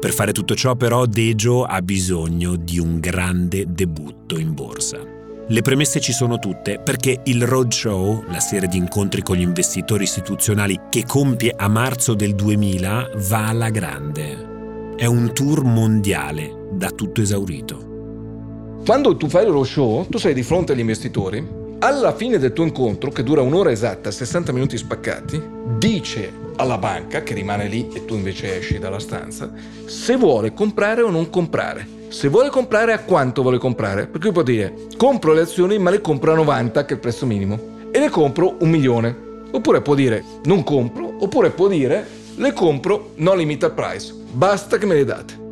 Per 0.00 0.12
fare 0.12 0.32
tutto 0.32 0.54
ciò 0.54 0.74
però 0.74 1.06
Dejo 1.06 1.64
ha 1.64 1.80
bisogno 1.80 2.56
di 2.56 2.78
un 2.78 3.00
grande 3.00 3.64
debutto 3.68 4.38
in 4.38 4.52
borsa. 4.52 4.98
Le 5.46 5.60
premesse 5.62 6.00
ci 6.00 6.12
sono 6.12 6.38
tutte 6.38 6.78
perché 6.78 7.20
il 7.24 7.46
Roadshow, 7.46 8.24
la 8.28 8.40
serie 8.40 8.68
di 8.68 8.76
incontri 8.76 9.22
con 9.22 9.36
gli 9.36 9.42
investitori 9.42 10.04
istituzionali 10.04 10.78
che 10.90 11.04
compie 11.06 11.54
a 11.56 11.68
marzo 11.68 12.14
del 12.14 12.34
2000, 12.34 13.10
va 13.28 13.48
alla 13.48 13.70
grande. 13.70 14.94
È 14.96 15.06
un 15.06 15.32
tour 15.32 15.64
mondiale 15.64 16.68
da 16.72 16.90
tutto 16.90 17.20
esaurito. 17.20 18.82
Quando 18.84 19.16
tu 19.16 19.28
fai 19.28 19.44
il 19.44 19.50
roadshow, 19.50 20.06
tu 20.08 20.18
sei 20.18 20.34
di 20.34 20.42
fronte 20.42 20.72
agli 20.72 20.80
investitori 20.80 21.62
alla 21.84 22.14
fine 22.14 22.38
del 22.38 22.54
tuo 22.54 22.64
incontro, 22.64 23.10
che 23.10 23.22
dura 23.22 23.42
un'ora 23.42 23.70
esatta, 23.70 24.10
60 24.10 24.52
minuti 24.52 24.78
spaccati, 24.78 25.42
dice 25.76 26.32
alla 26.56 26.78
banca, 26.78 27.22
che 27.22 27.34
rimane 27.34 27.68
lì 27.68 27.90
e 27.92 28.06
tu 28.06 28.14
invece 28.14 28.56
esci 28.56 28.78
dalla 28.78 28.98
stanza, 28.98 29.52
se 29.84 30.16
vuole 30.16 30.54
comprare 30.54 31.02
o 31.02 31.10
non 31.10 31.28
comprare. 31.28 31.86
Se 32.08 32.28
vuole 32.28 32.48
comprare, 32.48 32.94
a 32.94 33.00
quanto 33.00 33.42
vuole 33.42 33.58
comprare? 33.58 34.06
Perché 34.06 34.32
può 34.32 34.42
dire, 34.42 34.86
compro 34.96 35.34
le 35.34 35.42
azioni 35.42 35.78
ma 35.78 35.90
le 35.90 36.00
compro 36.00 36.32
a 36.32 36.36
90, 36.36 36.86
che 36.86 36.92
è 36.92 36.94
il 36.94 37.00
prezzo 37.00 37.26
minimo, 37.26 37.60
e 37.90 37.98
le 37.98 38.08
compro 38.08 38.56
un 38.60 38.70
milione. 38.70 39.14
Oppure 39.50 39.82
può 39.82 39.94
dire, 39.94 40.24
non 40.44 40.64
compro, 40.64 41.16
oppure 41.18 41.50
può 41.50 41.68
dire, 41.68 42.06
le 42.36 42.52
compro 42.54 43.10
no 43.16 43.34
limited 43.34 43.72
price, 43.72 44.14
basta 44.32 44.78
che 44.78 44.86
me 44.86 44.94
le 44.94 45.04
date. 45.04 45.43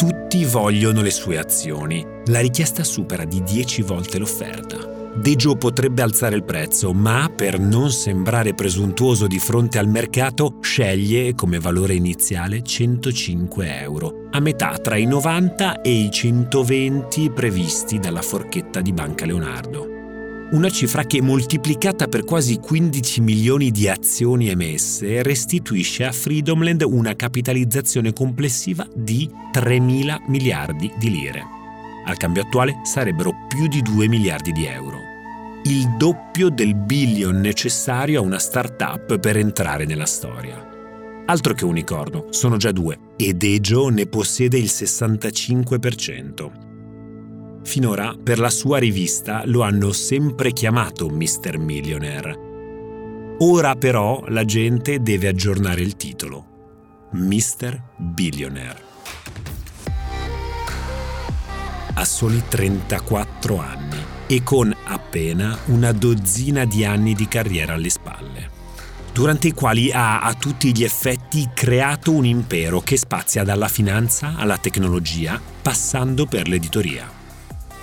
Tutti 0.00 0.46
vogliono 0.46 1.02
le 1.02 1.10
sue 1.10 1.36
azioni. 1.36 2.02
La 2.28 2.40
richiesta 2.40 2.84
supera 2.84 3.26
di 3.26 3.42
10 3.42 3.82
volte 3.82 4.16
l'offerta. 4.16 4.78
Dejo 5.14 5.56
potrebbe 5.56 6.00
alzare 6.00 6.36
il 6.36 6.42
prezzo, 6.42 6.94
ma 6.94 7.30
per 7.30 7.60
non 7.60 7.90
sembrare 7.90 8.54
presuntuoso 8.54 9.26
di 9.26 9.38
fronte 9.38 9.78
al 9.78 9.88
mercato, 9.88 10.56
sceglie 10.62 11.34
come 11.34 11.58
valore 11.58 11.92
iniziale 11.92 12.62
105 12.62 13.78
euro, 13.78 14.28
a 14.30 14.40
metà 14.40 14.78
tra 14.78 14.96
i 14.96 15.04
90 15.04 15.82
e 15.82 15.90
i 15.90 16.10
120 16.10 17.30
previsti 17.32 17.98
dalla 17.98 18.22
forchetta 18.22 18.80
di 18.80 18.94
Banca 18.94 19.26
Leonardo 19.26 19.89
una 20.52 20.68
cifra 20.68 21.04
che 21.04 21.22
moltiplicata 21.22 22.08
per 22.08 22.24
quasi 22.24 22.58
15 22.58 23.20
milioni 23.20 23.70
di 23.70 23.88
azioni 23.88 24.48
emesse 24.48 25.22
restituisce 25.22 26.04
a 26.04 26.10
Freedomland 26.10 26.82
una 26.82 27.14
capitalizzazione 27.14 28.12
complessiva 28.12 28.84
di 28.92 29.30
3 29.52 29.78
mila 29.78 30.20
miliardi 30.26 30.92
di 30.98 31.10
lire. 31.10 31.44
Al 32.04 32.16
cambio 32.16 32.42
attuale 32.42 32.80
sarebbero 32.82 33.32
più 33.46 33.68
di 33.68 33.80
2 33.80 34.08
miliardi 34.08 34.50
di 34.50 34.66
euro. 34.66 34.98
Il 35.64 35.94
doppio 35.96 36.48
del 36.48 36.74
billion 36.74 37.38
necessario 37.38 38.20
a 38.20 38.24
una 38.24 38.38
start-up 38.38 39.20
per 39.20 39.36
entrare 39.36 39.84
nella 39.84 40.06
storia. 40.06 40.66
Altro 41.26 41.54
che 41.54 41.64
unicorno, 41.64 42.26
sono 42.30 42.56
già 42.56 42.72
due, 42.72 42.98
ed 43.16 43.44
Ejo 43.44 43.88
ne 43.88 44.06
possiede 44.06 44.58
il 44.58 44.64
65%. 44.64 46.69
Finora 47.62 48.14
per 48.22 48.38
la 48.38 48.50
sua 48.50 48.78
rivista 48.78 49.42
lo 49.44 49.62
hanno 49.62 49.92
sempre 49.92 50.52
chiamato 50.52 51.08
Mr. 51.08 51.58
Millionaire. 51.58 53.36
Ora 53.40 53.74
però 53.76 54.24
la 54.28 54.44
gente 54.44 55.00
deve 55.00 55.28
aggiornare 55.28 55.80
il 55.80 55.96
titolo. 55.96 57.08
Mr. 57.12 57.80
Billionaire. 57.96 58.88
Ha 61.94 62.04
soli 62.04 62.42
34 62.48 63.58
anni 63.58 63.98
e 64.26 64.42
con 64.42 64.74
appena 64.84 65.58
una 65.66 65.92
dozzina 65.92 66.64
di 66.64 66.84
anni 66.84 67.14
di 67.14 67.28
carriera 67.28 67.74
alle 67.74 67.90
spalle 67.90 68.58
durante 69.12 69.48
i 69.48 69.52
quali 69.52 69.90
ha 69.92 70.20
a 70.20 70.34
tutti 70.34 70.72
gli 70.74 70.84
effetti 70.84 71.50
creato 71.52 72.12
un 72.12 72.24
impero 72.24 72.80
che 72.80 72.96
spazia 72.96 73.42
dalla 73.42 73.68
finanza 73.68 74.34
alla 74.36 74.56
tecnologia, 74.56 75.40
passando 75.62 76.26
per 76.26 76.48
l'editoria. 76.48 77.19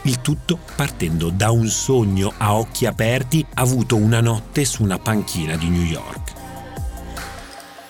Il 0.07 0.21
tutto 0.21 0.57
partendo 0.77 1.29
da 1.29 1.51
un 1.51 1.67
sogno 1.67 2.31
a 2.37 2.57
occhi 2.57 2.85
aperti 2.85 3.45
avuto 3.55 3.97
una 3.97 4.21
notte 4.21 4.63
su 4.63 4.81
una 4.81 4.97
panchina 4.97 5.57
di 5.57 5.67
New 5.67 5.83
York. 5.83 6.31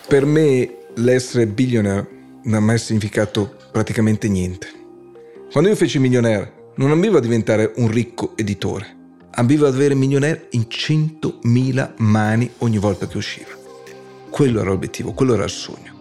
Per 0.08 0.26
me 0.26 0.78
l'essere 0.96 1.46
billionaire 1.46 2.40
non 2.46 2.56
ha 2.56 2.60
mai 2.60 2.80
significato 2.80 3.56
praticamente 3.72 4.28
niente. 4.30 4.68
Quando 5.52 5.70
io 5.70 5.76
feci 5.76 6.00
milionaire 6.00 6.72
non 6.78 6.90
ambivo 6.90 7.18
a 7.18 7.22
diventare 7.22 7.74
un 7.76 7.88
ricco 7.88 8.32
editore, 8.36 8.96
ambivo 9.34 9.68
ad 9.68 9.76
avere 9.76 9.94
milionaire 9.94 10.48
in 10.52 10.66
100.000 10.68 11.92
mani 11.98 12.50
ogni 12.60 12.80
volta 12.80 13.08
che 13.08 13.18
usciva. 13.18 13.52
Quello 14.32 14.62
era 14.62 14.72
l'obiettivo, 14.72 15.14
quello 15.14 15.36
era 15.36 15.44
il 15.44 15.52
sogno. 15.52 15.94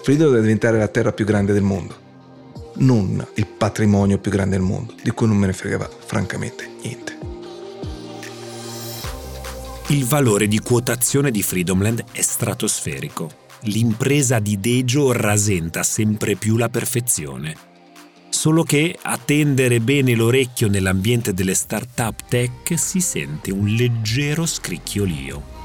Frido 0.00 0.26
doveva 0.26 0.42
diventare 0.42 0.78
la 0.78 0.86
terra 0.86 1.10
più 1.10 1.24
grande 1.24 1.52
del 1.52 1.62
mondo 1.62 2.06
non 2.78 3.26
il 3.34 3.46
patrimonio 3.46 4.18
più 4.18 4.30
grande 4.30 4.56
del 4.56 4.64
mondo, 4.64 4.94
di 5.02 5.10
cui 5.10 5.26
non 5.26 5.36
me 5.36 5.46
ne 5.46 5.52
fregava 5.52 5.88
francamente 5.88 6.68
niente. 6.82 7.16
Il 9.88 10.04
valore 10.04 10.48
di 10.48 10.58
quotazione 10.58 11.30
di 11.30 11.42
Freedomland 11.42 12.04
è 12.12 12.20
stratosferico. 12.20 13.46
L'impresa 13.62 14.38
di 14.38 14.60
Dejo 14.60 15.12
rasenta 15.12 15.82
sempre 15.82 16.36
più 16.36 16.56
la 16.56 16.68
perfezione. 16.68 17.56
Solo 18.28 18.62
che 18.62 18.96
a 19.00 19.18
tendere 19.18 19.80
bene 19.80 20.14
l'orecchio 20.14 20.68
nell'ambiente 20.68 21.32
delle 21.32 21.54
start-up 21.54 22.28
tech 22.28 22.78
si 22.78 23.00
sente 23.00 23.50
un 23.50 23.66
leggero 23.66 24.44
scricchiolio. 24.44 25.57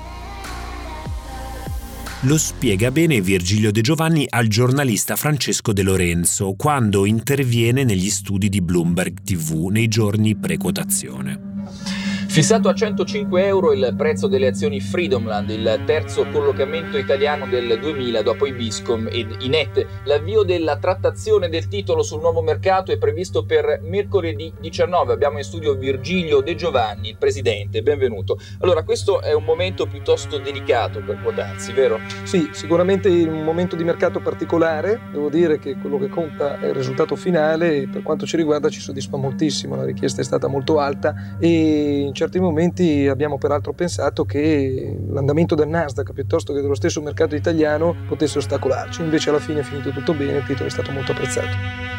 Lo 2.26 2.38
spiega 2.38 2.90
bene 2.90 3.20
Virgilio 3.20 3.70
De 3.70 3.82
Giovanni 3.82 4.26
al 4.30 4.48
giornalista 4.48 5.18
Francesco 5.18 5.74
De 5.74 5.82
Lorenzo 5.82 6.54
quando 6.54 7.04
interviene 7.04 7.84
negli 7.84 8.10
studi 8.10 8.48
di 8.48 8.62
Bloomberg 8.62 9.24
TV 9.24 9.68
nei 9.68 9.90
giorni 9.90 10.34
pre-quotazione. 10.34 12.13
Fissato 12.34 12.68
a 12.68 12.74
105 12.74 13.46
euro 13.46 13.74
il 13.74 13.94
prezzo 13.96 14.26
delle 14.26 14.48
azioni 14.48 14.80
Freedomland, 14.80 15.52
il 15.52 15.84
terzo 15.86 16.26
collocamento 16.32 16.98
italiano 16.98 17.46
del 17.46 17.78
2000 17.80 18.24
dopo 18.24 18.48
i 18.48 18.54
Biscom 18.54 19.08
ed 19.12 19.36
Inet. 19.42 19.86
L'avvio 20.06 20.42
della 20.42 20.78
trattazione 20.78 21.48
del 21.48 21.68
titolo 21.68 22.02
sul 22.02 22.22
nuovo 22.22 22.42
mercato 22.42 22.92
è 22.92 22.98
previsto 22.98 23.46
per 23.46 23.82
mercoledì 23.84 24.52
19. 24.60 25.14
Abbiamo 25.14 25.38
in 25.38 25.44
studio 25.44 25.76
Virgilio 25.76 26.42
De 26.42 26.56
Giovanni, 26.56 27.10
il 27.10 27.18
presidente. 27.20 27.84
Benvenuto. 27.84 28.40
Allora, 28.62 28.82
questo 28.82 29.22
è 29.22 29.34
un 29.34 29.44
momento 29.44 29.86
piuttosto 29.86 30.40
delicato 30.40 31.04
per 31.06 31.22
quotarsi, 31.22 31.72
vero? 31.72 32.00
Sì, 32.24 32.50
sicuramente 32.52 33.10
un 33.10 33.44
momento 33.44 33.76
di 33.76 33.84
mercato 33.84 34.20
particolare. 34.22 35.02
Devo 35.12 35.30
dire 35.30 35.60
che 35.60 35.76
quello 35.76 36.00
che 36.00 36.10
conta 36.10 36.60
è 36.60 36.70
il 36.70 36.74
risultato 36.74 37.16
finale 37.16 37.76
e 37.76 37.88
per 37.88 38.02
quanto 38.02 38.26
ci 38.26 38.38
riguarda 38.38 38.70
ci 38.70 38.80
soddisfa 38.80 39.18
moltissimo. 39.18 39.76
La 39.76 39.86
richiesta 39.86 40.22
è 40.22 40.24
stata 40.24 40.48
molto 40.48 40.80
alta 40.80 41.36
e 41.38 42.00
in 42.00 42.22
certi 42.24 42.40
momenti 42.40 43.08
abbiamo 43.08 43.38
peraltro 43.38 43.74
pensato 43.74 44.24
che 44.24 44.98
l'andamento 45.10 45.56
del 45.56 45.68
Nasdaq 45.68 46.14
piuttosto 46.14 46.54
che 46.54 46.62
dello 46.62 46.74
stesso 46.74 47.02
mercato 47.02 47.36
italiano 47.36 47.96
potesse 48.08 48.38
ostacolarci, 48.38 49.02
invece 49.02 49.30
alla 49.30 49.40
fine 49.40 49.60
è 49.60 49.64
finito 49.64 49.92
tutto 49.92 50.14
bene, 50.14 50.38
il 50.38 50.46
titolo 50.46 50.68
è 50.68 50.72
stato 50.72 50.92
molto 50.92 51.12
apprezzato. 51.12 51.92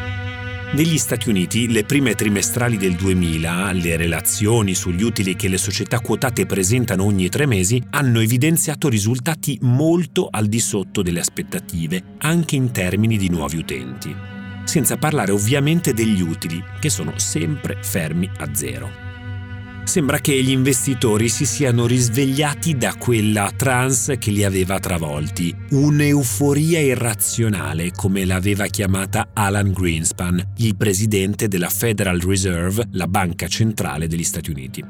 Negli 0.73 0.97
Stati 0.97 1.29
Uniti, 1.29 1.71
le 1.71 1.83
prime 1.83 2.15
trimestrali 2.15 2.75
del 2.75 2.95
2000, 2.95 3.71
le 3.73 3.95
relazioni 3.97 4.73
sugli 4.73 5.03
utili 5.03 5.35
che 5.35 5.47
le 5.47 5.59
società 5.59 5.99
quotate 5.99 6.47
presentano 6.47 7.05
ogni 7.05 7.29
tre 7.29 7.45
mesi, 7.45 7.81
hanno 7.91 8.19
evidenziato 8.19 8.89
risultati 8.89 9.59
molto 9.61 10.27
al 10.29 10.47
di 10.47 10.59
sotto 10.59 11.03
delle 11.03 11.19
aspettative, 11.19 12.15
anche 12.17 12.55
in 12.55 12.71
termini 12.71 13.17
di 13.17 13.29
nuovi 13.29 13.57
utenti. 13.57 14.13
Senza 14.63 14.97
parlare 14.97 15.31
ovviamente 15.31 15.93
degli 15.93 16.21
utili, 16.21 16.61
che 16.79 16.89
sono 16.89 17.13
sempre 17.19 17.77
fermi 17.79 18.27
a 18.39 18.49
zero 18.53 19.04
sembra 19.85 20.19
che 20.19 20.41
gli 20.43 20.49
investitori 20.49 21.29
si 21.29 21.45
siano 21.45 21.85
risvegliati 21.85 22.75
da 22.75 22.95
quella 22.95 23.51
trance 23.55 24.17
che 24.17 24.31
li 24.31 24.43
aveva 24.43 24.79
travolti, 24.79 25.55
un'euforia 25.69 26.79
irrazionale 26.79 27.91
come 27.91 28.25
l'aveva 28.25 28.65
chiamata 28.65 29.29
Alan 29.33 29.71
Greenspan, 29.71 30.53
il 30.57 30.75
presidente 30.75 31.47
della 31.47 31.69
Federal 31.69 32.19
Reserve, 32.19 32.87
la 32.91 33.07
banca 33.07 33.47
centrale 33.47 34.07
degli 34.07 34.23
Stati 34.23 34.49
Uniti. 34.49 34.83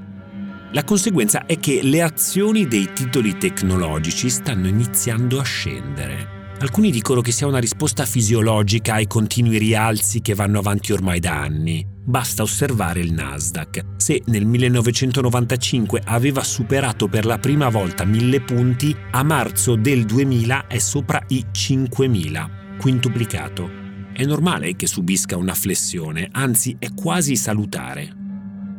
La 0.71 0.83
conseguenza 0.83 1.45
è 1.45 1.59
che 1.59 1.81
le 1.83 2.01
azioni 2.01 2.67
dei 2.67 2.91
titoli 2.93 3.37
tecnologici 3.37 4.29
stanno 4.29 4.67
iniziando 4.67 5.39
a 5.39 5.43
scendere. 5.43 6.34
Alcuni 6.57 6.89
dicono 6.89 7.19
che 7.19 7.33
sia 7.33 7.47
una 7.47 7.59
risposta 7.59 8.05
fisiologica 8.05 8.93
ai 8.93 9.07
continui 9.07 9.57
rialzi 9.57 10.21
che 10.21 10.33
vanno 10.33 10.59
avanti 10.59 10.93
ormai 10.93 11.19
da 11.19 11.41
anni. 11.41 11.85
Basta 11.85 12.43
osservare 12.43 13.01
il 13.01 13.11
Nasdaq. 13.11 13.83
Se 13.97 14.21
nel 14.27 14.45
1995 14.45 16.01
aveva 16.05 16.43
superato 16.43 17.07
per 17.07 17.25
la 17.25 17.39
prima 17.39 17.67
volta 17.67 18.05
1000 18.05 18.41
punti, 18.41 18.95
a 19.11 19.23
marzo 19.23 19.75
del 19.75 20.05
2000 20.05 20.67
è 20.67 20.77
sopra 20.77 21.21
i 21.27 21.45
5000, 21.51 22.49
quintuplicato. 22.79 23.69
È 24.13 24.23
normale 24.23 24.77
che 24.77 24.87
subisca 24.87 25.35
una 25.35 25.53
flessione, 25.53 26.29
anzi 26.31 26.77
è 26.79 26.93
quasi 26.93 27.35
salutare. 27.35 28.24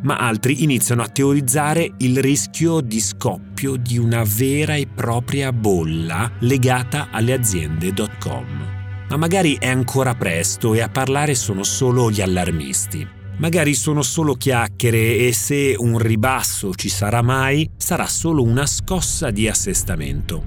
Ma 0.02 0.18
altri 0.18 0.62
iniziano 0.62 1.02
a 1.02 1.08
teorizzare 1.08 1.92
il 1.98 2.20
rischio 2.20 2.80
di 2.80 3.00
scoppio 3.00 3.76
di 3.76 3.98
una 3.98 4.22
vera 4.24 4.74
e 4.74 4.86
propria 4.86 5.52
bolla 5.52 6.30
legata 6.40 7.08
alle 7.10 7.32
aziende 7.32 7.92
.com. 8.18 8.74
Ma 9.08 9.16
magari 9.16 9.56
è 9.58 9.68
ancora 9.68 10.14
presto 10.14 10.74
e 10.74 10.80
a 10.80 10.88
parlare 10.88 11.34
sono 11.34 11.62
solo 11.62 12.10
gli 12.10 12.20
allarmisti. 12.20 13.06
Magari 13.38 13.74
sono 13.74 14.02
solo 14.02 14.34
chiacchiere 14.34 15.18
e 15.18 15.32
se 15.32 15.74
un 15.76 15.98
ribasso 15.98 16.74
ci 16.74 16.88
sarà 16.88 17.22
mai, 17.22 17.70
sarà 17.76 18.06
solo 18.06 18.42
una 18.42 18.66
scossa 18.66 19.30
di 19.30 19.46
assestamento. 19.46 20.42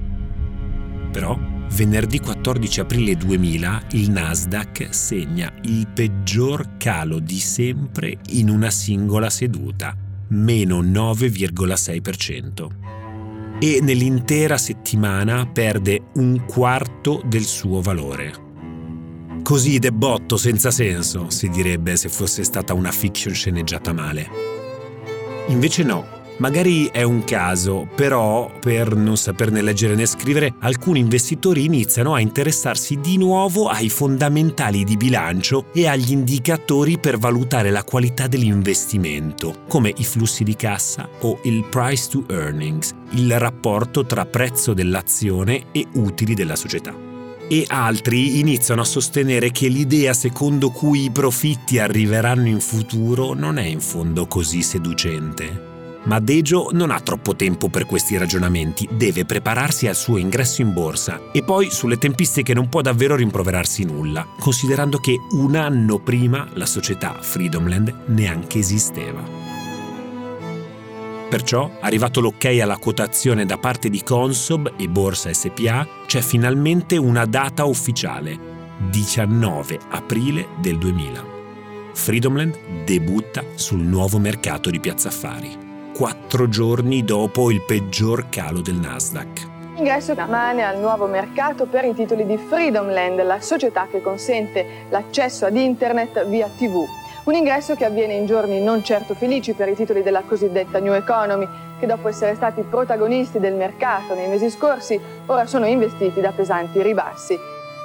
Però 1.10 1.49
venerdì 1.72 2.20
14 2.20 2.80
aprile 2.80 3.16
2000 3.16 3.82
il 3.92 4.10
Nasdaq 4.10 4.88
segna 4.90 5.52
il 5.62 5.86
peggior 5.88 6.76
calo 6.76 7.18
di 7.18 7.38
sempre 7.38 8.18
in 8.30 8.48
una 8.50 8.70
singola 8.70 9.30
seduta, 9.30 9.96
meno 10.28 10.82
9,6%. 10.82 12.68
E 13.60 13.80
nell'intera 13.82 14.56
settimana 14.56 15.46
perde 15.46 16.04
un 16.14 16.44
quarto 16.46 17.22
del 17.26 17.44
suo 17.44 17.80
valore. 17.80 18.48
Così 19.42 19.78
debotto 19.78 20.36
senza 20.36 20.70
senso, 20.70 21.30
si 21.30 21.48
direbbe 21.48 21.96
se 21.96 22.08
fosse 22.08 22.44
stata 22.44 22.72
una 22.72 22.90
fiction 22.90 23.34
sceneggiata 23.34 23.92
male. 23.92 24.28
Invece 25.48 25.82
no, 25.82 26.19
Magari 26.40 26.86
è 26.86 27.02
un 27.02 27.22
caso, 27.24 27.86
però 27.94 28.50
per 28.60 28.96
non 28.96 29.18
saperne 29.18 29.60
leggere 29.60 29.94
né 29.94 30.06
scrivere, 30.06 30.54
alcuni 30.60 30.98
investitori 30.98 31.66
iniziano 31.66 32.14
a 32.14 32.20
interessarsi 32.20 32.98
di 32.98 33.18
nuovo 33.18 33.68
ai 33.68 33.90
fondamentali 33.90 34.84
di 34.84 34.96
bilancio 34.96 35.66
e 35.74 35.86
agli 35.86 36.12
indicatori 36.12 36.98
per 36.98 37.18
valutare 37.18 37.70
la 37.70 37.84
qualità 37.84 38.26
dell'investimento, 38.26 39.64
come 39.68 39.92
i 39.94 40.04
flussi 40.04 40.42
di 40.42 40.56
cassa 40.56 41.06
o 41.20 41.40
il 41.42 41.62
price 41.68 42.08
to 42.08 42.24
earnings, 42.30 42.94
il 43.10 43.38
rapporto 43.38 44.06
tra 44.06 44.24
prezzo 44.24 44.72
dell'azione 44.72 45.64
e 45.72 45.86
utili 45.92 46.32
della 46.32 46.56
società 46.56 47.08
e 47.52 47.64
altri 47.66 48.38
iniziano 48.38 48.82
a 48.82 48.84
sostenere 48.84 49.50
che 49.50 49.66
l'idea 49.66 50.14
secondo 50.14 50.70
cui 50.70 51.06
i 51.06 51.10
profitti 51.10 51.80
arriveranno 51.80 52.46
in 52.46 52.60
futuro 52.60 53.34
non 53.34 53.58
è 53.58 53.64
in 53.64 53.80
fondo 53.80 54.26
così 54.28 54.62
seducente. 54.62 55.69
Ma 56.02 56.18
Dejo 56.18 56.70
non 56.72 56.90
ha 56.90 57.00
troppo 57.00 57.36
tempo 57.36 57.68
per 57.68 57.84
questi 57.84 58.16
ragionamenti, 58.16 58.88
deve 58.90 59.26
prepararsi 59.26 59.86
al 59.86 59.94
suo 59.94 60.16
ingresso 60.16 60.62
in 60.62 60.72
borsa 60.72 61.20
e 61.30 61.42
poi 61.42 61.70
sulle 61.70 61.98
tempistiche 61.98 62.54
non 62.54 62.68
può 62.70 62.80
davvero 62.80 63.16
rimproverarsi 63.16 63.84
nulla, 63.84 64.26
considerando 64.38 64.98
che 64.98 65.16
un 65.32 65.56
anno 65.56 65.98
prima 65.98 66.48
la 66.54 66.64
società 66.64 67.18
Freedomland 67.20 68.04
neanche 68.06 68.58
esisteva. 68.58 69.22
Perciò, 71.28 71.70
arrivato 71.80 72.20
l'ok 72.20 72.44
alla 72.60 72.78
quotazione 72.78 73.46
da 73.46 73.58
parte 73.58 73.88
di 73.88 74.02
Consob 74.02 74.72
e 74.76 74.88
Borsa 74.88 75.32
SPA, 75.32 75.86
c'è 76.06 76.22
finalmente 76.22 76.96
una 76.96 77.24
data 77.24 77.64
ufficiale, 77.64 78.36
19 78.90 79.78
aprile 79.90 80.48
del 80.60 80.78
2000. 80.78 81.38
Freedomland 81.92 82.84
debutta 82.84 83.44
sul 83.54 83.80
nuovo 83.80 84.18
mercato 84.18 84.70
di 84.70 84.80
Piazza 84.80 85.08
Affari 85.08 85.68
quattro 85.92 86.48
giorni 86.48 87.04
dopo 87.04 87.50
il 87.50 87.62
peggior 87.62 88.28
calo 88.28 88.60
del 88.60 88.76
Nasdaq. 88.76 89.48
Ingresso 89.76 90.12
rimane 90.12 90.62
al 90.62 90.78
nuovo 90.78 91.06
mercato 91.06 91.66
per 91.66 91.84
i 91.84 91.94
titoli 91.94 92.26
di 92.26 92.36
Freedomland, 92.36 93.22
la 93.24 93.40
società 93.40 93.86
che 93.90 94.02
consente 94.02 94.86
l'accesso 94.90 95.46
ad 95.46 95.56
internet 95.56 96.26
via 96.26 96.48
TV. 96.48 96.86
Un 97.24 97.34
ingresso 97.34 97.74
che 97.74 97.84
avviene 97.84 98.14
in 98.14 98.26
giorni 98.26 98.60
non 98.60 98.82
certo 98.82 99.14
felici 99.14 99.52
per 99.52 99.68
i 99.68 99.74
titoli 99.74 100.02
della 100.02 100.22
cosiddetta 100.22 100.78
New 100.78 100.92
Economy, 100.92 101.46
che 101.78 101.86
dopo 101.86 102.08
essere 102.08 102.34
stati 102.34 102.62
protagonisti 102.62 103.38
del 103.38 103.54
mercato 103.54 104.14
nei 104.14 104.28
mesi 104.28 104.50
scorsi, 104.50 105.00
ora 105.26 105.46
sono 105.46 105.66
investiti 105.66 106.20
da 106.20 106.32
pesanti 106.32 106.82
ribassi. 106.82 107.38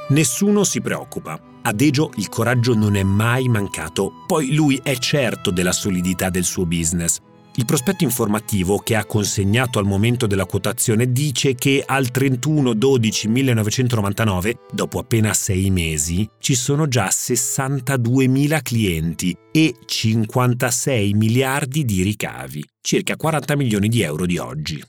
Nessuno 0.10 0.64
si 0.64 0.82
preoccupa. 0.82 1.40
A 1.62 1.72
Dejo 1.72 2.12
il 2.16 2.30
coraggio 2.30 2.76
non 2.76 2.96
è 2.96 3.04
mai 3.04 3.48
mancato, 3.48 4.12
poi 4.28 4.54
lui 4.54 4.80
è 4.84 4.96
certo 4.98 5.50
della 5.50 5.72
solidità 5.72 6.30
del 6.30 6.44
suo 6.44 6.66
business. 6.66 7.20
Il 7.58 7.64
prospetto 7.64 8.04
informativo 8.04 8.80
che 8.80 8.96
ha 8.96 9.06
consegnato 9.06 9.80
al 9.80 9.86
momento 9.86 10.28
della 10.28 10.46
quotazione 10.46 11.14
dice 11.14 11.56
che 11.56 11.82
al 11.86 12.10
31-12-1999, 12.14 14.56
dopo 14.74 15.00
appena 15.00 15.34
sei 15.34 15.70
mesi, 15.70 16.30
ci 16.38 16.54
sono 16.54 16.90
già 16.90 17.08
62.000 17.08 18.62
clienti 18.62 19.34
e 19.52 19.74
56 19.86 21.14
miliardi 21.14 21.86
di 21.86 22.04
ricavi, 22.04 22.62
circa 22.82 23.16
40 23.16 23.56
milioni 23.56 23.88
di 23.88 24.02
euro 24.02 24.26
di 24.26 24.38
oggi. 24.38 24.84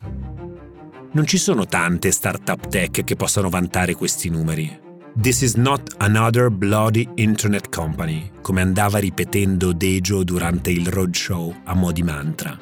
Non 1.13 1.25
ci 1.25 1.39
sono 1.39 1.67
tante 1.67 2.11
start-up 2.11 2.67
tech 2.67 3.05
che 3.05 3.15
possano 3.15 3.49
vantare 3.49 3.95
questi 3.95 4.29
numeri. 4.29 4.86
This 5.19 5.41
is 5.41 5.55
not 5.55 5.95
another 6.01 6.51
bloody 6.51 7.09
internet 7.15 7.75
company, 7.75 8.31
come 8.43 8.61
andava 8.61 8.99
ripetendo 8.99 9.73
Dejo 9.73 10.23
durante 10.23 10.71
il 10.71 10.87
roadshow 10.89 11.55
a 11.65 11.75
mo' 11.75 11.91
di 11.91 12.03
mantra. 12.03 12.59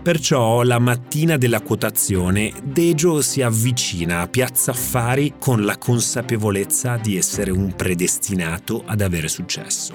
Perciò 0.00 0.62
la 0.62 0.78
mattina 0.78 1.36
della 1.36 1.62
quotazione 1.62 2.52
Dejo 2.62 3.20
si 3.22 3.42
avvicina 3.42 4.20
a 4.20 4.28
Piazza 4.28 4.70
Affari 4.70 5.34
con 5.36 5.64
la 5.64 5.76
consapevolezza 5.76 6.96
di 6.96 7.16
essere 7.16 7.50
un 7.50 7.74
predestinato 7.74 8.84
ad 8.86 9.00
avere 9.00 9.26
successo. 9.26 9.94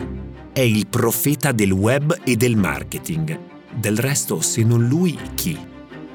È 0.51 0.59
il 0.59 0.85
profeta 0.87 1.53
del 1.53 1.71
web 1.71 2.13
e 2.25 2.35
del 2.35 2.57
marketing. 2.57 3.39
Del 3.73 3.97
resto, 3.97 4.41
se 4.41 4.63
non 4.63 4.85
lui, 4.85 5.17
chi? 5.33 5.57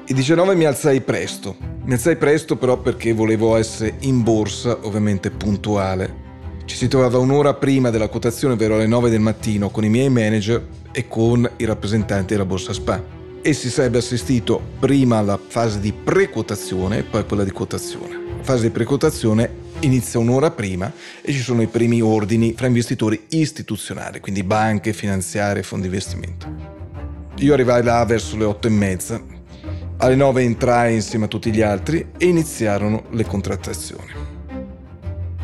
Il 0.05 0.13
19 0.13 0.53
mi 0.53 0.65
alzai 0.65 1.01
presto. 1.01 1.74
Mi 1.85 1.93
alzai 1.93 2.15
presto 2.15 2.55
però 2.55 2.77
perché 2.79 3.13
volevo 3.13 3.55
essere 3.55 3.97
in 3.99 4.23
borsa, 4.23 4.75
ovviamente 4.81 5.29
puntuale. 5.29 6.23
Ci 6.65 6.75
si 6.75 6.87
trovava 6.87 7.19
un'ora 7.19 7.53
prima 7.53 7.91
della 7.91 8.07
quotazione, 8.07 8.55
ovvero 8.55 8.73
alle 8.73 8.87
9 8.87 9.11
del 9.11 9.19
mattino, 9.19 9.69
con 9.69 9.85
i 9.85 9.89
miei 9.89 10.09
manager 10.09 10.65
e 10.91 11.07
con 11.07 11.47
i 11.57 11.63
rappresentanti 11.63 12.33
della 12.33 12.45
borsa 12.45 12.73
SPA. 12.73 13.03
E 13.39 13.53
si 13.53 13.69
sarebbe 13.69 13.99
assistito 13.99 14.59
prima 14.79 15.17
alla 15.17 15.39
fase 15.47 15.79
di 15.79 15.93
pre-quotazione 15.93 16.97
e 16.97 17.03
poi 17.03 17.23
quella 17.23 17.43
di 17.43 17.51
quotazione. 17.51 18.19
La 18.37 18.43
fase 18.43 18.63
di 18.63 18.71
pre-quotazione 18.71 19.47
inizia 19.81 20.19
un'ora 20.19 20.49
prima 20.49 20.91
e 21.21 21.31
ci 21.31 21.39
sono 21.39 21.61
i 21.61 21.67
primi 21.67 22.01
ordini 22.01 22.55
fra 22.57 22.65
investitori 22.65 23.25
istituzionali, 23.29 24.21
quindi 24.21 24.41
banche, 24.41 24.91
finanziarie, 24.91 25.61
fondi 25.61 25.87
di 25.87 25.93
investimento. 25.93 26.47
Io 27.37 27.53
arrivai 27.53 27.83
là 27.83 28.03
verso 28.05 28.35
le 28.37 28.45
8 28.45 28.65
e 28.65 28.71
mezza, 28.71 29.21
alle 29.97 30.15
9 30.15 30.43
entrai 30.43 30.95
insieme 30.95 31.25
a 31.25 31.27
tutti 31.27 31.51
gli 31.51 31.61
altri 31.61 32.11
e 32.17 32.25
iniziarono 32.25 33.03
le 33.11 33.25
contrattazioni. 33.25 34.33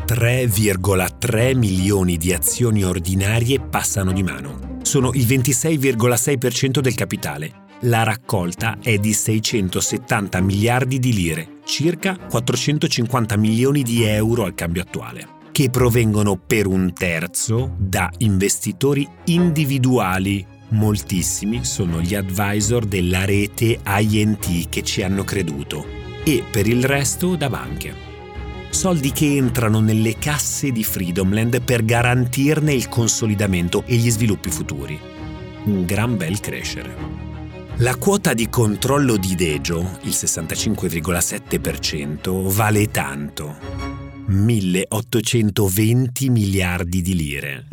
3,3 0.06 1.56
milioni 1.56 2.18
di 2.18 2.34
azioni 2.34 2.84
ordinarie 2.84 3.60
passano 3.60 4.12
di 4.12 4.22
mano. 4.22 4.78
Sono 4.82 5.10
il 5.14 5.24
26,6% 5.24 6.80
del 6.80 6.94
capitale. 6.94 7.60
La 7.84 8.02
raccolta 8.02 8.78
è 8.80 8.98
di 8.98 9.12
670 9.12 10.40
miliardi 10.40 10.98
di 10.98 11.12
lire, 11.12 11.60
circa 11.64 12.16
450 12.16 13.36
milioni 13.36 13.82
di 13.82 14.04
euro 14.04 14.44
al 14.44 14.54
cambio 14.54 14.82
attuale, 14.82 15.26
che 15.50 15.70
provengono 15.70 16.36
per 16.36 16.66
un 16.66 16.92
terzo 16.92 17.74
da 17.78 18.10
investitori 18.18 19.08
individuali 19.24 20.46
Moltissimi 20.72 21.64
sono 21.64 22.00
gli 22.00 22.14
advisor 22.14 22.86
della 22.86 23.26
rete 23.26 23.80
INT 23.84 24.70
che 24.70 24.82
ci 24.82 25.02
hanno 25.02 25.22
creduto 25.22 25.84
e 26.24 26.42
per 26.50 26.66
il 26.66 26.82
resto 26.84 27.36
da 27.36 27.50
banche. 27.50 27.94
Soldi 28.70 29.12
che 29.12 29.36
entrano 29.36 29.80
nelle 29.80 30.16
casse 30.16 30.72
di 30.72 30.82
Freedomland 30.82 31.60
per 31.60 31.84
garantirne 31.84 32.72
il 32.72 32.88
consolidamento 32.88 33.82
e 33.84 33.96
gli 33.96 34.10
sviluppi 34.10 34.48
futuri. 34.50 34.98
Un 35.64 35.84
gran 35.84 36.16
bel 36.16 36.40
crescere. 36.40 36.96
La 37.76 37.96
quota 37.96 38.32
di 38.32 38.48
controllo 38.48 39.18
di 39.18 39.34
Dejo, 39.34 39.98
il 40.02 40.12
65,7%, 40.12 42.50
vale 42.50 42.90
tanto. 42.90 44.11
1820 44.26 46.30
miliardi 46.30 47.02
di 47.02 47.14
lire 47.14 47.66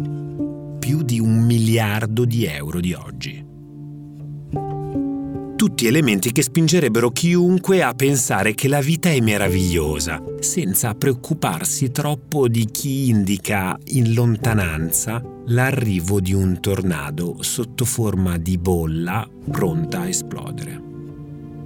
più 0.79 1.03
di 1.03 1.19
un 1.19 1.45
miliardo 1.45 2.25
di 2.25 2.45
euro 2.45 2.79
di 2.79 2.93
oggi. 2.93 3.45
Tutti 5.55 5.85
elementi 5.85 6.31
che 6.31 6.41
spingerebbero 6.41 7.11
chiunque 7.11 7.83
a 7.83 7.93
pensare 7.93 8.55
che 8.55 8.67
la 8.67 8.79
vita 8.79 9.09
è 9.09 9.19
meravigliosa, 9.19 10.23
senza 10.39 10.95
preoccuparsi 10.95 11.91
troppo 11.91 12.47
di 12.47 12.65
chi 12.65 13.09
indica 13.09 13.77
in 13.87 14.13
lontananza 14.13 15.21
l'arrivo 15.45 16.19
di 16.19 16.33
un 16.33 16.59
tornado 16.59 17.37
sotto 17.41 17.85
forma 17.85 18.37
di 18.37 18.57
bolla 18.57 19.29
pronta 19.51 19.99
a 19.99 20.07
esplodere. 20.07 20.88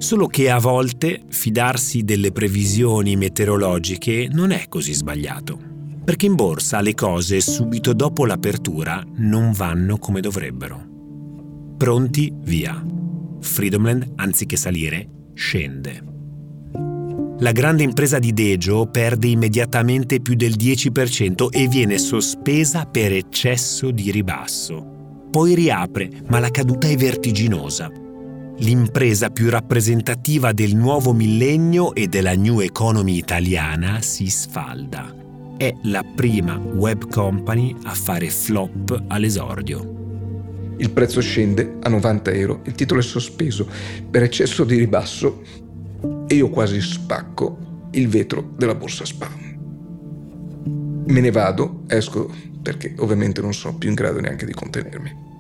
Solo 0.04 0.28
che 0.28 0.50
a 0.50 0.60
volte 0.60 1.22
fidarsi 1.30 2.04
delle 2.04 2.34
previsioni 2.34 3.16
meteorologiche 3.16 4.28
non 4.30 4.52
è 4.52 4.66
così 4.68 4.92
sbagliato 4.92 5.72
perché 6.04 6.26
in 6.26 6.36
borsa 6.36 6.82
le 6.82 6.94
cose 6.94 7.40
subito 7.40 7.94
dopo 7.94 8.26
l'apertura 8.26 9.02
non 9.16 9.54
vanno 9.54 9.98
come 9.98 10.20
dovrebbero. 10.20 10.86
Pronti, 11.78 12.34
via. 12.42 12.84
Freedomland, 13.40 14.12
anziché 14.16 14.58
salire, 14.58 15.08
scende. 15.34 16.04
La 17.40 17.54
grande 17.54 17.84
impresa 17.84 18.20
di 18.20 18.34
Dejo 18.34 18.88
perde 18.88 19.28
immediatamente 19.28 20.20
più 20.20 20.36
del 20.36 20.56
10% 20.58 21.48
e 21.50 21.70
viene 21.70 21.98
sospesa 21.98 22.86
per 22.86 23.14
eccesso 23.14 23.90
di 23.90 24.12
ribasso. 24.12 25.28
Poi 25.32 25.56
riapre, 25.56 26.10
ma 26.28 26.40
la 26.40 26.52
caduta 26.52 26.90
è 26.90 26.98
vertiginosa. 26.98 28.03
L'impresa 28.58 29.32
più 29.32 29.50
rappresentativa 29.50 30.52
del 30.52 30.76
nuovo 30.76 31.12
millennio 31.12 31.96
e 31.96 32.08
della 32.08 32.36
new 32.36 32.60
economy 32.60 33.18
italiana 33.18 34.00
si 34.02 34.30
sfalda. 34.30 35.14
È 35.58 35.74
la 35.84 36.04
prima 36.04 36.58
web 36.58 37.10
company 37.10 37.76
a 37.84 37.94
fare 37.96 38.30
flop 38.30 39.06
all'esordio. 39.08 40.76
Il 40.78 40.92
prezzo 40.92 41.20
scende 41.20 41.78
a 41.82 41.90
90 41.90 42.32
euro, 42.32 42.62
il 42.66 42.74
titolo 42.74 43.00
è 43.00 43.04
sospeso 43.04 43.68
per 44.10 44.22
eccesso 44.22 44.64
di 44.64 44.78
ribasso 44.78 45.42
e 46.28 46.36
io 46.36 46.50
quasi 46.50 46.80
spacco 46.80 47.88
il 47.92 48.08
vetro 48.08 48.54
della 48.56 48.76
borsa 48.76 49.04
spam. 49.04 49.42
Me 51.08 51.20
ne 51.20 51.32
vado, 51.32 51.84
esco 51.88 52.32
perché 52.62 52.94
ovviamente 53.00 53.42
non 53.42 53.54
sono 53.54 53.76
più 53.78 53.90
in 53.90 53.96
grado 53.96 54.20
neanche 54.20 54.46
di 54.46 54.54
contenermi. 54.54 55.33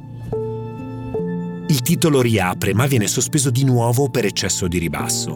Il 1.73 1.81
titolo 1.81 2.21
riapre 2.21 2.75
ma 2.75 2.85
viene 2.85 3.07
sospeso 3.07 3.49
di 3.49 3.63
nuovo 3.63 4.07
per 4.07 4.25
eccesso 4.25 4.67
di 4.67 4.77
ribasso. 4.77 5.35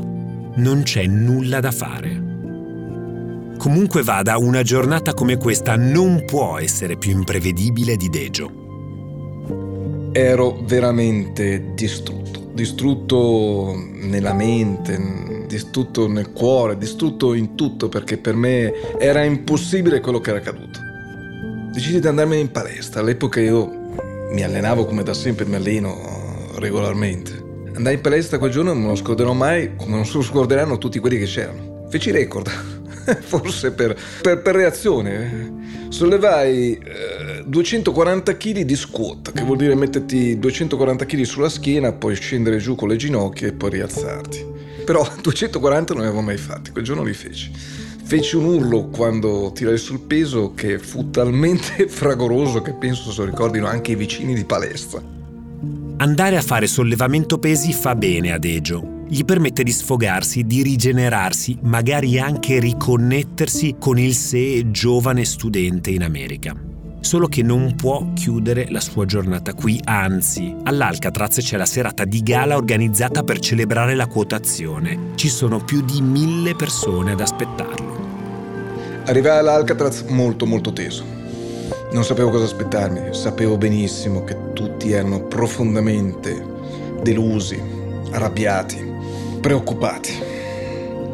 Non 0.57 0.83
c'è 0.83 1.03
nulla 1.07 1.59
da 1.59 1.71
fare. 1.71 3.55
Comunque 3.57 4.03
vada, 4.03 4.37
una 4.37 4.61
giornata 4.61 5.15
come 5.15 5.37
questa 5.37 5.75
non 5.75 6.25
può 6.27 6.59
essere 6.59 6.95
più 6.95 7.09
imprevedibile 7.09 7.95
di 7.95 8.09
Dejo 8.09 8.65
ero 10.11 10.59
veramente 10.63 11.73
distrutto, 11.73 12.51
distrutto 12.53 13.73
nella 13.93 14.33
mente, 14.33 15.45
distrutto 15.47 16.07
nel 16.07 16.33
cuore, 16.33 16.77
distrutto 16.77 17.33
in 17.33 17.55
tutto 17.55 17.89
perché 17.89 18.17
per 18.17 18.35
me 18.35 18.73
era 18.99 19.23
impossibile 19.23 20.01
quello 20.01 20.19
che 20.19 20.29
era 20.29 20.39
accaduto. 20.39 20.79
Decisi 21.71 21.99
di 21.99 22.07
andarmene 22.07 22.41
in 22.41 22.51
palestra, 22.51 23.01
all'epoca 23.01 23.39
io 23.39 23.69
mi 24.31 24.43
allenavo 24.43 24.85
come 24.85 25.03
da 25.03 25.13
sempre, 25.13 25.45
mi 25.45 25.55
alleno 25.55 26.16
regolarmente. 26.59 27.45
Andai 27.75 27.95
in 27.95 28.01
palestra 28.01 28.39
quel 28.39 28.51
giorno 28.51 28.73
non 28.73 28.87
lo 28.87 28.95
scorderò 28.95 29.33
mai, 29.33 29.75
come 29.75 29.91
non 29.91 30.05
lo 30.11 30.21
scorderanno 30.21 30.77
tutti 30.77 30.99
quelli 30.99 31.19
che 31.19 31.25
c'erano. 31.25 31.85
Feci 31.89 32.11
record, 32.11 32.49
forse 33.21 33.71
per, 33.71 33.95
per, 34.21 34.41
per 34.41 34.55
reazione 34.55 35.55
sollevai 35.89 36.73
eh, 36.77 37.43
240 37.45 38.37
kg 38.37 38.61
di 38.61 38.75
squat, 38.75 39.31
che 39.31 39.43
vuol 39.43 39.57
dire 39.57 39.75
metterti 39.75 40.37
240 40.37 41.05
kg 41.05 41.21
sulla 41.21 41.49
schiena, 41.49 41.93
poi 41.93 42.15
scendere 42.15 42.57
giù 42.57 42.75
con 42.75 42.89
le 42.89 42.95
ginocchia 42.95 43.47
e 43.47 43.53
poi 43.53 43.69
rialzarti. 43.71 44.45
Però 44.83 45.07
240 45.21 45.93
non 45.93 46.03
li 46.03 46.07
avevo 46.07 46.23
mai 46.23 46.37
fatti, 46.37 46.71
quel 46.71 46.83
giorno 46.83 47.03
li 47.03 47.13
feci. 47.13 47.51
Feci 48.03 48.37
un 48.37 48.45
urlo 48.45 48.87
quando 48.87 49.51
tirai 49.53 49.77
sul 49.77 49.99
peso 49.99 50.53
che 50.53 50.79
fu 50.79 51.09
talmente 51.09 51.87
fragoroso 51.89 52.61
che 52.61 52.73
penso 52.73 53.11
se 53.11 53.21
lo 53.21 53.29
ricordino 53.29 53.67
anche 53.67 53.91
i 53.91 53.95
vicini 53.95 54.33
di 54.33 54.45
palestra. 54.45 55.16
Andare 55.99 56.37
a 56.37 56.41
fare 56.41 56.67
sollevamento 56.67 57.39
pesi 57.39 57.73
fa 57.73 57.95
bene 57.95 58.31
a 58.31 58.37
Dejo 58.37 58.95
gli 59.09 59.23
permette 59.23 59.63
di 59.63 59.71
sfogarsi, 59.71 60.43
di 60.43 60.61
rigenerarsi, 60.61 61.57
magari 61.61 62.19
anche 62.19 62.59
riconnettersi 62.59 63.77
con 63.79 63.97
il 63.97 64.13
sé 64.13 64.69
giovane 64.69 65.23
studente 65.23 65.89
in 65.91 66.03
America. 66.03 66.53
Solo 66.99 67.27
che 67.27 67.41
non 67.41 67.75
può 67.75 68.11
chiudere 68.13 68.67
la 68.69 68.81
sua 68.81 69.05
giornata 69.05 69.53
qui, 69.53 69.79
anzi, 69.85 70.53
all'Alcatraz 70.63 71.37
c'è 71.37 71.57
la 71.57 71.65
serata 71.65 72.03
di 72.03 72.21
gala 72.21 72.57
organizzata 72.57 73.23
per 73.23 73.39
celebrare 73.39 73.95
la 73.95 74.07
quotazione. 74.07 75.13
Ci 75.15 75.29
sono 75.29 75.63
più 75.63 75.81
di 75.81 76.01
mille 76.01 76.53
persone 76.55 77.13
ad 77.13 77.21
aspettarlo. 77.21 77.95
Arrivai 79.05 79.37
all'Alcatraz 79.37 80.01
molto 80.01 80.45
molto 80.45 80.73
teso. 80.73 81.16
Non 81.97 82.05
sapevo 82.05 82.29
cosa 82.29 82.43
aspettarmi, 82.43 83.11
sapevo 83.11 83.57
benissimo 83.57 84.23
che 84.23 84.53
tutti 84.53 84.91
erano 84.91 85.21
profondamente 85.21 86.45
delusi, 87.01 87.59
arrabbiati, 88.11 88.93
preoccupati. 89.41 90.13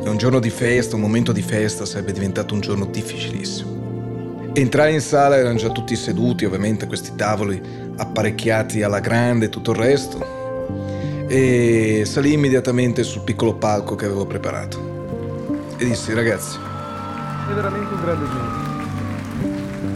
E 0.04 0.10
un 0.10 0.18
giorno 0.18 0.40
di 0.40 0.50
festa, 0.50 0.96
un 0.96 1.02
momento 1.02 1.32
di 1.32 1.42
festa 1.42 1.86
sarebbe 1.86 2.12
diventato 2.12 2.54
un 2.54 2.60
giorno 2.60 2.86
difficilissimo. 2.86 4.52
Entrai 4.52 4.96
in 4.96 5.00
sala, 5.00 5.38
erano 5.38 5.56
già 5.56 5.70
tutti 5.70 5.96
seduti, 5.96 6.44
ovviamente, 6.44 6.86
questi 6.86 7.16
tavoli 7.16 7.62
apparecchiati 7.96 8.84
alla 8.84 9.00
grande 9.00 9.46
e 9.46 9.50
tutto 9.50 9.72
il 9.72 9.78
resto. 9.78 11.26
E 11.30 12.04
salì 12.06 12.34
immediatamente 12.34 13.04
sul 13.04 13.22
piccolo 13.22 13.54
palco 13.54 13.96
che 13.96 14.04
avevo 14.04 14.26
preparato. 14.26 15.78
E 15.78 15.86
dissi, 15.86 16.14
ragazzi. 16.14 16.58
È 16.58 17.54
veramente 17.54 17.94
un 17.94 18.02
grande 18.02 18.26
giorno. 18.26 18.63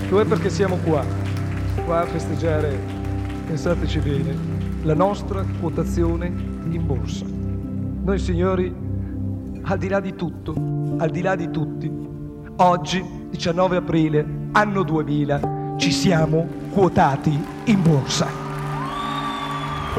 Lo 0.09 0.21
è 0.21 0.25
perché 0.25 0.49
siamo 0.49 0.77
qua, 0.85 1.03
qua 1.83 1.99
a 1.99 2.05
festeggiare, 2.05 2.79
pensateci 3.45 3.99
bene, 3.99 4.35
la 4.83 4.93
nostra 4.93 5.43
quotazione 5.59 6.27
in 6.27 6.85
borsa. 6.85 7.25
Noi 7.25 8.17
signori, 8.17 8.73
al 9.63 9.77
di 9.77 9.89
là 9.89 9.99
di 9.99 10.15
tutto, 10.15 10.53
al 10.97 11.09
di 11.09 11.21
là 11.21 11.35
di 11.35 11.51
tutti, 11.51 11.91
oggi, 12.55 13.03
19 13.31 13.75
aprile, 13.75 14.25
anno 14.53 14.83
2000, 14.83 15.75
ci 15.75 15.91
siamo 15.91 16.47
quotati 16.71 17.37
in 17.65 17.81
borsa. 17.81 18.27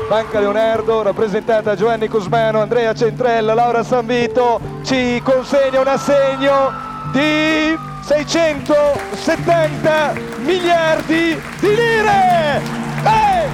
Banca 0.09 0.41
Leonardo, 0.41 1.03
rappresentata 1.03 1.77
Giovanni 1.77 2.09
Cosmano, 2.09 2.61
Andrea 2.61 2.95
Centrella, 2.95 3.53
Laura 3.53 3.83
Sanvito, 3.83 4.59
ci 4.85 5.21
consegna 5.23 5.81
un 5.81 5.87
assegno 5.87 6.73
di 7.13 7.88
670 8.09 10.15
miliardi 10.43 11.37
di 11.61 11.67
lire! 11.67 12.63
Hey! 13.05 13.51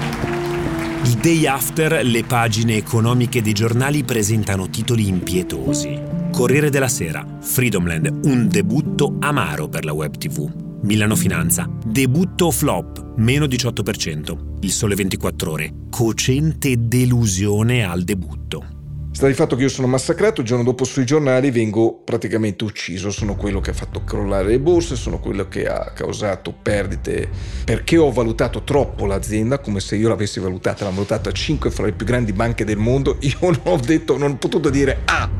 Il 1.02 1.16
day 1.16 1.44
after 1.46 2.04
le 2.04 2.22
pagine 2.22 2.76
economiche 2.76 3.42
dei 3.42 3.52
giornali 3.52 4.04
presentano 4.04 4.70
titoli 4.70 5.08
impietosi. 5.08 6.00
Corriere 6.30 6.70
della 6.70 6.86
Sera, 6.86 7.26
Freedomland, 7.40 8.26
un 8.26 8.46
debutto 8.46 9.16
amaro 9.18 9.68
per 9.68 9.84
la 9.84 9.92
web 9.92 10.16
TV. 10.16 10.48
Milano 10.82 11.16
Finanza, 11.16 11.68
debutto 11.84 12.52
flop, 12.52 13.14
meno 13.16 13.46
18%. 13.46 14.58
Il 14.60 14.70
Sole 14.70 14.94
24 14.94 15.50
Ore, 15.50 15.72
cocente 15.90 16.76
delusione 16.78 17.82
al 17.82 18.04
debutto. 18.04 18.83
Sta 19.14 19.28
di 19.28 19.34
fatto 19.34 19.54
che 19.54 19.62
io 19.62 19.68
sono 19.68 19.86
massacrato, 19.86 20.40
il 20.40 20.46
giorno 20.48 20.64
dopo 20.64 20.82
sui 20.82 21.06
giornali 21.06 21.52
vengo 21.52 22.00
praticamente 22.02 22.64
ucciso, 22.64 23.12
sono 23.12 23.36
quello 23.36 23.60
che 23.60 23.70
ha 23.70 23.72
fatto 23.72 24.02
crollare 24.02 24.48
le 24.48 24.58
borse, 24.58 24.96
sono 24.96 25.20
quello 25.20 25.46
che 25.46 25.68
ha 25.68 25.92
causato 25.92 26.52
perdite 26.52 27.30
perché 27.64 27.96
ho 27.96 28.10
valutato 28.10 28.64
troppo 28.64 29.06
l'azienda, 29.06 29.60
come 29.60 29.78
se 29.78 29.94
io 29.94 30.08
l'avessi 30.08 30.40
valutata, 30.40 30.84
l'ho 30.84 30.90
valutata 30.90 31.28
a 31.28 31.32
5 31.32 31.70
fra 31.70 31.84
le 31.84 31.92
più 31.92 32.04
grandi 32.04 32.32
banche 32.32 32.64
del 32.64 32.76
mondo, 32.76 33.16
io 33.22 33.36
non 33.38 33.60
ho 33.62 33.76
detto, 33.76 34.18
non 34.18 34.32
ho 34.32 34.36
potuto 34.36 34.68
dire 34.68 35.02
ah! 35.04 35.30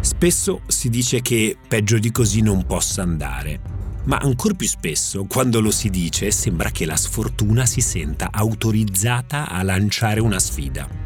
Spesso 0.00 0.60
si 0.66 0.90
dice 0.90 1.22
che 1.22 1.56
peggio 1.66 1.98
di 1.98 2.10
così 2.10 2.42
non 2.42 2.66
possa 2.66 3.00
andare, 3.00 3.58
ma 4.04 4.18
ancora 4.18 4.52
più 4.52 4.68
spesso, 4.68 5.24
quando 5.24 5.62
lo 5.62 5.70
si 5.70 5.88
dice, 5.88 6.30
sembra 6.30 6.70
che 6.70 6.84
la 6.84 6.96
sfortuna 6.96 7.64
si 7.64 7.80
senta 7.80 8.28
autorizzata 8.30 9.48
a 9.48 9.62
lanciare 9.62 10.20
una 10.20 10.38
sfida. 10.38 11.01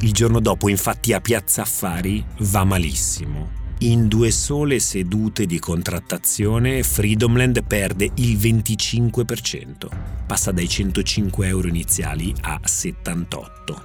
Il 0.00 0.12
giorno 0.12 0.38
dopo, 0.38 0.68
infatti, 0.68 1.12
a 1.12 1.20
Piazza 1.20 1.62
Affari 1.62 2.24
va 2.38 2.62
malissimo. 2.62 3.56
In 3.80 4.06
due 4.06 4.30
sole 4.30 4.78
sedute 4.78 5.44
di 5.44 5.58
contrattazione, 5.58 6.84
Freedomland 6.84 7.64
perde 7.64 8.10
il 8.14 8.36
25%, 8.36 9.88
passa 10.24 10.52
dai 10.52 10.68
105 10.68 11.46
euro 11.48 11.66
iniziali 11.66 12.32
a 12.42 12.60
78. 12.62 13.84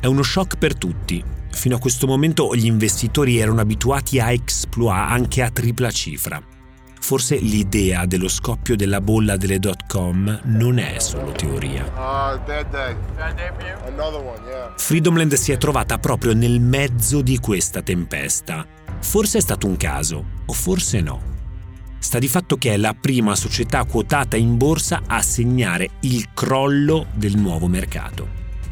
È 0.00 0.06
uno 0.06 0.22
shock 0.22 0.58
per 0.58 0.76
tutti. 0.76 1.22
Fino 1.50 1.74
a 1.74 1.80
questo 1.80 2.06
momento 2.06 2.54
gli 2.54 2.66
investitori 2.66 3.38
erano 3.38 3.60
abituati 3.60 4.20
a 4.20 4.30
exploit 4.30 5.10
anche 5.10 5.42
a 5.42 5.50
tripla 5.50 5.90
cifra. 5.90 6.53
Forse 7.04 7.36
l'idea 7.36 8.06
dello 8.06 8.28
scoppio 8.28 8.76
della 8.76 9.02
bolla 9.02 9.36
delle 9.36 9.58
dot 9.58 9.86
com 9.86 10.40
non 10.44 10.78
è 10.78 10.98
solo 11.00 11.32
teoria. 11.32 11.84
Uh, 11.84 12.40
Freedomland 14.76 15.34
si 15.34 15.52
è 15.52 15.58
trovata 15.58 15.98
proprio 15.98 16.32
nel 16.32 16.62
mezzo 16.62 17.20
di 17.20 17.38
questa 17.40 17.82
tempesta. 17.82 18.66
Forse 19.00 19.36
è 19.36 19.40
stato 19.42 19.66
un 19.66 19.76
caso, 19.76 20.24
o 20.46 20.52
forse 20.54 21.02
no. 21.02 21.20
Sta 21.98 22.18
di 22.18 22.26
fatto 22.26 22.56
che 22.56 22.72
è 22.72 22.78
la 22.78 22.96
prima 22.98 23.36
società 23.36 23.84
quotata 23.84 24.36
in 24.36 24.56
borsa 24.56 25.02
a 25.06 25.20
segnare 25.20 25.90
il 26.00 26.32
crollo 26.32 27.08
del 27.12 27.36
nuovo 27.36 27.66
mercato 27.66 28.28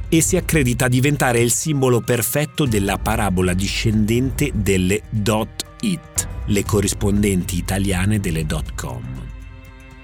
e 0.08 0.22
si 0.22 0.38
accredita 0.38 0.86
a 0.86 0.88
diventare 0.88 1.40
il 1.40 1.50
simbolo 1.50 2.00
perfetto 2.00 2.64
della 2.64 2.96
parabola 2.96 3.52
discendente 3.52 4.50
delle 4.54 5.02
dot 5.10 5.66
it 5.82 6.28
le 6.46 6.64
corrispondenti 6.64 7.56
italiane 7.56 8.18
delle 8.18 8.44
dot 8.44 8.74
com. 8.74 9.02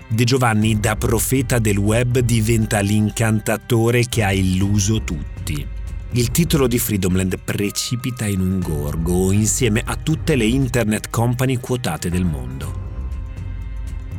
De 0.06 0.24
Giovanni 0.24 0.80
da 0.80 0.96
profeta 0.96 1.58
del 1.58 1.76
web 1.76 2.20
diventa 2.20 2.80
l'incantatore 2.80 4.06
che 4.08 4.22
ha 4.22 4.32
illuso 4.32 5.02
tutti. 5.02 5.66
Il 6.12 6.30
titolo 6.30 6.66
di 6.66 6.78
Freedomland 6.78 7.38
precipita 7.44 8.26
in 8.26 8.40
un 8.40 8.60
gorgo 8.60 9.30
insieme 9.32 9.82
a 9.84 9.96
tutte 9.96 10.36
le 10.36 10.46
internet 10.46 11.10
company 11.10 11.58
quotate 11.58 12.08
del 12.08 12.24
mondo. 12.24 12.86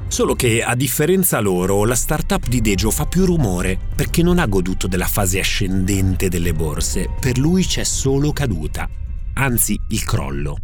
Solo 0.08 0.36
che, 0.36 0.62
a 0.62 0.76
differenza 0.76 1.40
loro, 1.40 1.86
la 1.86 1.96
startup 1.96 2.48
di 2.48 2.62
Dejo 2.62 2.92
fa 2.92 3.06
più 3.06 3.26
rumore 3.26 3.80
perché 3.96 4.22
non 4.22 4.38
ha 4.38 4.46
goduto 4.46 4.88
della 4.88 5.08
fase 5.08 5.40
ascendente 5.40 6.30
delle 6.30 6.54
borse. 6.54 7.10
Per 7.20 7.40
lui 7.40 7.64
c'è 7.64 7.84
solo 7.84 8.32
caduta, 8.32 8.88
anzi 9.34 9.80
il 9.90 10.04
crollo. 10.04 10.58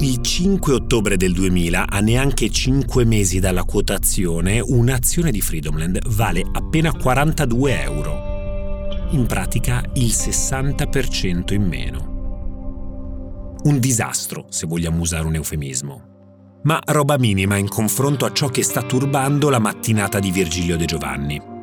Il 0.00 0.20
5 0.20 0.72
ottobre 0.72 1.16
del 1.16 1.32
2000, 1.32 1.88
a 1.88 1.98
neanche 1.98 2.48
5 2.48 3.04
mesi 3.04 3.40
dalla 3.40 3.64
quotazione, 3.64 4.60
un'azione 4.60 5.32
di 5.32 5.40
Freedomland 5.40 5.98
vale 6.08 6.44
appena 6.52 6.92
42 6.92 7.82
euro. 7.82 9.08
In 9.10 9.26
pratica 9.26 9.82
il 9.94 10.06
60% 10.06 11.52
in 11.52 11.66
meno. 11.66 13.56
Un 13.64 13.80
disastro, 13.80 14.46
se 14.50 14.66
vogliamo 14.66 15.00
usare 15.00 15.26
un 15.26 15.34
eufemismo. 15.34 16.60
Ma 16.62 16.80
roba 16.86 17.18
minima 17.18 17.56
in 17.56 17.68
confronto 17.68 18.24
a 18.24 18.32
ciò 18.32 18.48
che 18.48 18.62
sta 18.62 18.82
turbando 18.82 19.48
la 19.48 19.58
mattinata 19.58 20.20
di 20.20 20.30
Virgilio 20.30 20.76
De 20.76 20.84
Giovanni. 20.84 21.57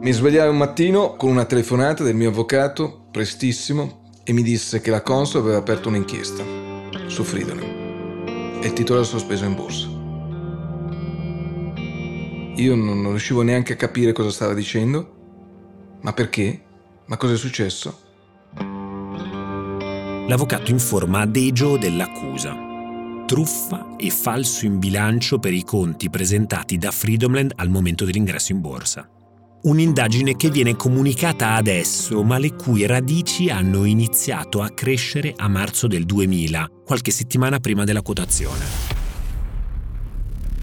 Mi 0.00 0.12
svegliai 0.12 0.48
un 0.48 0.56
mattino 0.56 1.16
con 1.16 1.30
una 1.30 1.44
telefonata 1.44 2.04
del 2.04 2.14
mio 2.14 2.28
avvocato, 2.28 3.06
prestissimo, 3.10 4.10
e 4.24 4.32
mi 4.32 4.42
disse 4.42 4.80
che 4.80 4.90
la 4.90 5.02
Consul 5.02 5.40
aveva 5.40 5.58
aperto 5.58 5.88
un'inchiesta 5.88 6.44
su 7.06 7.22
Freedom 7.22 7.58
e 7.58 8.66
il 8.66 8.72
titolo 8.72 9.00
era 9.00 9.08
sospeso 9.08 9.44
in 9.44 9.54
borsa. 9.54 9.86
Io 12.56 12.74
non 12.74 13.08
riuscivo 13.08 13.42
neanche 13.42 13.74
a 13.74 13.76
capire 13.76 14.12
cosa 14.12 14.30
stava 14.30 14.54
dicendo, 14.54 15.98
ma 16.00 16.12
perché? 16.12 16.62
Ma 17.06 17.16
cosa 17.16 17.34
è 17.34 17.36
successo? 17.36 18.04
l'avvocato 20.26 20.70
informa 20.70 21.24
Dejo 21.24 21.76
dell'accusa. 21.76 22.54
Truffa 23.26 23.96
e 23.96 24.10
falso 24.10 24.66
in 24.66 24.78
bilancio 24.78 25.38
per 25.38 25.52
i 25.52 25.64
conti 25.64 26.10
presentati 26.10 26.78
da 26.78 26.90
Freedomland 26.90 27.52
al 27.56 27.68
momento 27.68 28.04
dell'ingresso 28.04 28.52
in 28.52 28.60
borsa. 28.60 29.08
Un'indagine 29.66 30.36
che 30.36 30.48
viene 30.48 30.76
comunicata 30.76 31.54
adesso, 31.54 32.22
ma 32.22 32.38
le 32.38 32.54
cui 32.54 32.86
radici 32.86 33.50
hanno 33.50 33.84
iniziato 33.84 34.62
a 34.62 34.68
crescere 34.68 35.34
a 35.36 35.48
marzo 35.48 35.88
del 35.88 36.04
2000, 36.04 36.70
qualche 36.84 37.10
settimana 37.10 37.58
prima 37.58 37.82
della 37.82 38.00
quotazione. 38.00 38.64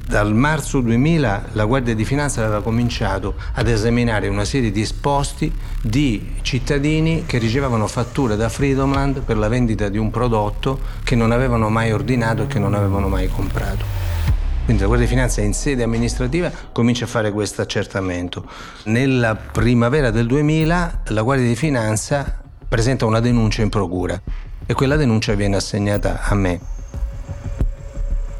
Dal 0.08 0.34
marzo 0.34 0.80
2000 0.80 1.50
la 1.52 1.66
Guardia 1.66 1.94
di 1.94 2.06
Finanza 2.06 2.46
aveva 2.46 2.62
cominciato 2.62 3.36
ad 3.56 3.68
esaminare 3.68 4.30
una 4.30 4.46
serie 4.46 4.72
di 4.72 4.80
esposti 4.80 5.52
di 5.82 6.36
cittadini 6.42 7.24
che 7.26 7.40
ricevevano 7.40 7.88
fatture 7.88 8.38
da 8.38 8.48
Freedomland 8.48 9.20
per 9.24 9.36
la 9.36 9.50
vendita 9.50 9.90
di 9.90 9.98
un 9.98 10.12
prodotto 10.12 10.80
che 11.04 11.18
non 11.18 11.34
avevano 11.34 11.68
mai 11.68 11.92
ordinato 11.92 12.44
e 12.44 12.48
che 12.48 12.60
non 12.60 12.74
avevano 12.74 13.10
mai 13.10 13.28
comprato. 13.28 14.43
Quindi 14.64 14.82
la 14.82 14.88
Guardia 14.88 15.08
di 15.08 15.14
Finanza 15.14 15.42
in 15.42 15.54
sede 15.54 15.84
amministrativa 15.84 16.50
comincia 16.72 17.04
a 17.04 17.08
fare 17.08 17.32
questo 17.32 17.62
accertamento. 17.62 18.50
Nella 18.86 19.36
primavera 19.36 20.10
del 20.10 20.26
2000 20.26 21.02
la 21.08 21.22
Guardia 21.22 21.48
di 21.48 21.56
Finanza 21.56 22.42
presenta 22.68 23.06
una 23.06 23.20
denuncia 23.20 23.62
in 23.62 23.70
procura 23.70 24.20
e 24.66 24.74
quella 24.74 24.96
denuncia 24.96 25.34
viene 25.34 25.58
assegnata 25.58 26.22
a 26.22 26.36
me. 26.36 26.60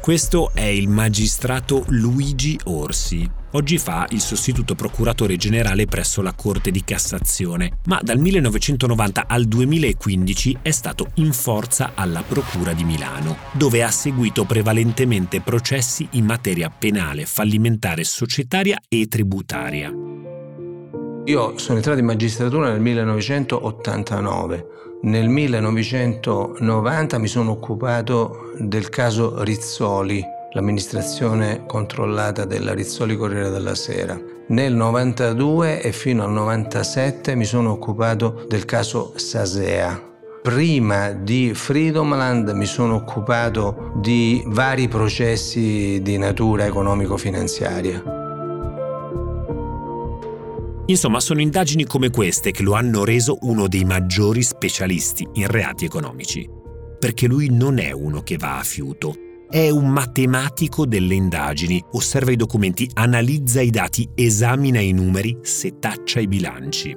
Questo 0.00 0.50
è 0.54 0.62
il 0.62 0.88
magistrato 0.88 1.84
Luigi 1.88 2.58
Orsi. 2.64 3.42
Oggi 3.56 3.78
fa 3.78 4.04
il 4.10 4.20
sostituto 4.20 4.74
procuratore 4.74 5.36
generale 5.36 5.84
presso 5.84 6.22
la 6.22 6.32
Corte 6.34 6.72
di 6.72 6.82
Cassazione, 6.82 7.78
ma 7.86 8.00
dal 8.02 8.18
1990 8.18 9.26
al 9.28 9.44
2015 9.44 10.58
è 10.60 10.72
stato 10.72 11.10
in 11.14 11.32
forza 11.32 11.92
alla 11.94 12.24
Procura 12.26 12.72
di 12.72 12.82
Milano, 12.82 13.36
dove 13.52 13.84
ha 13.84 13.92
seguito 13.92 14.44
prevalentemente 14.44 15.40
processi 15.40 16.08
in 16.12 16.24
materia 16.24 16.68
penale, 16.68 17.26
fallimentare, 17.26 18.02
societaria 18.02 18.76
e 18.88 19.06
tributaria. 19.06 19.92
Io 21.26 21.56
sono 21.56 21.76
entrato 21.76 22.00
in 22.00 22.06
magistratura 22.06 22.70
nel 22.70 22.80
1989 22.80 24.66
nel 25.04 25.28
1990 25.28 27.18
mi 27.18 27.26
sono 27.26 27.50
occupato 27.50 28.52
del 28.58 28.88
caso 28.88 29.42
Rizzoli, 29.42 30.24
l'amministrazione 30.54 31.64
controllata 31.66 32.44
della 32.44 32.72
Rizzoli 32.74 33.16
Corriere 33.16 33.50
della 33.50 33.74
Sera. 33.74 34.18
Nel 34.48 34.74
92 34.74 35.82
e 35.82 35.92
fino 35.92 36.24
al 36.24 36.32
97 36.32 37.34
mi 37.34 37.44
sono 37.44 37.72
occupato 37.72 38.44
del 38.48 38.64
caso 38.64 39.12
Sasea. 39.16 40.12
Prima 40.42 41.10
di 41.10 41.54
Freedomland 41.54 42.50
mi 42.50 42.66
sono 42.66 42.96
occupato 42.96 43.92
di 43.96 44.42
vari 44.46 44.88
processi 44.88 46.00
di 46.02 46.18
natura 46.18 46.66
economico-finanziaria. 46.66 48.02
Insomma, 50.86 51.18
sono 51.18 51.40
indagini 51.40 51.84
come 51.84 52.10
queste 52.10 52.50
che 52.50 52.62
lo 52.62 52.74
hanno 52.74 53.04
reso 53.04 53.38
uno 53.40 53.68
dei 53.68 53.84
maggiori 53.84 54.42
specialisti 54.42 55.26
in 55.32 55.46
reati 55.46 55.86
economici. 55.86 56.46
Perché 56.98 57.26
lui 57.26 57.48
non 57.50 57.78
è 57.78 57.90
uno 57.90 58.22
che 58.22 58.36
va 58.36 58.58
a 58.58 58.62
fiuto, 58.62 59.23
è 59.48 59.68
un 59.70 59.88
matematico 59.88 60.86
delle 60.86 61.14
indagini, 61.14 61.82
osserva 61.92 62.32
i 62.32 62.36
documenti, 62.36 62.88
analizza 62.94 63.60
i 63.60 63.70
dati, 63.70 64.08
esamina 64.14 64.80
i 64.80 64.92
numeri, 64.92 65.38
setaccia 65.42 66.20
i 66.20 66.26
bilanci. 66.26 66.96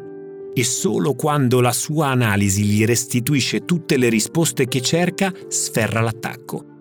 E 0.53 0.63
solo 0.63 1.13
quando 1.13 1.61
la 1.61 1.71
sua 1.71 2.07
analisi 2.07 2.63
gli 2.63 2.83
restituisce 2.83 3.65
tutte 3.65 3.97
le 3.97 4.09
risposte 4.09 4.67
che 4.67 4.81
cerca, 4.81 5.31
sferra 5.47 6.01
l'attacco 6.01 6.75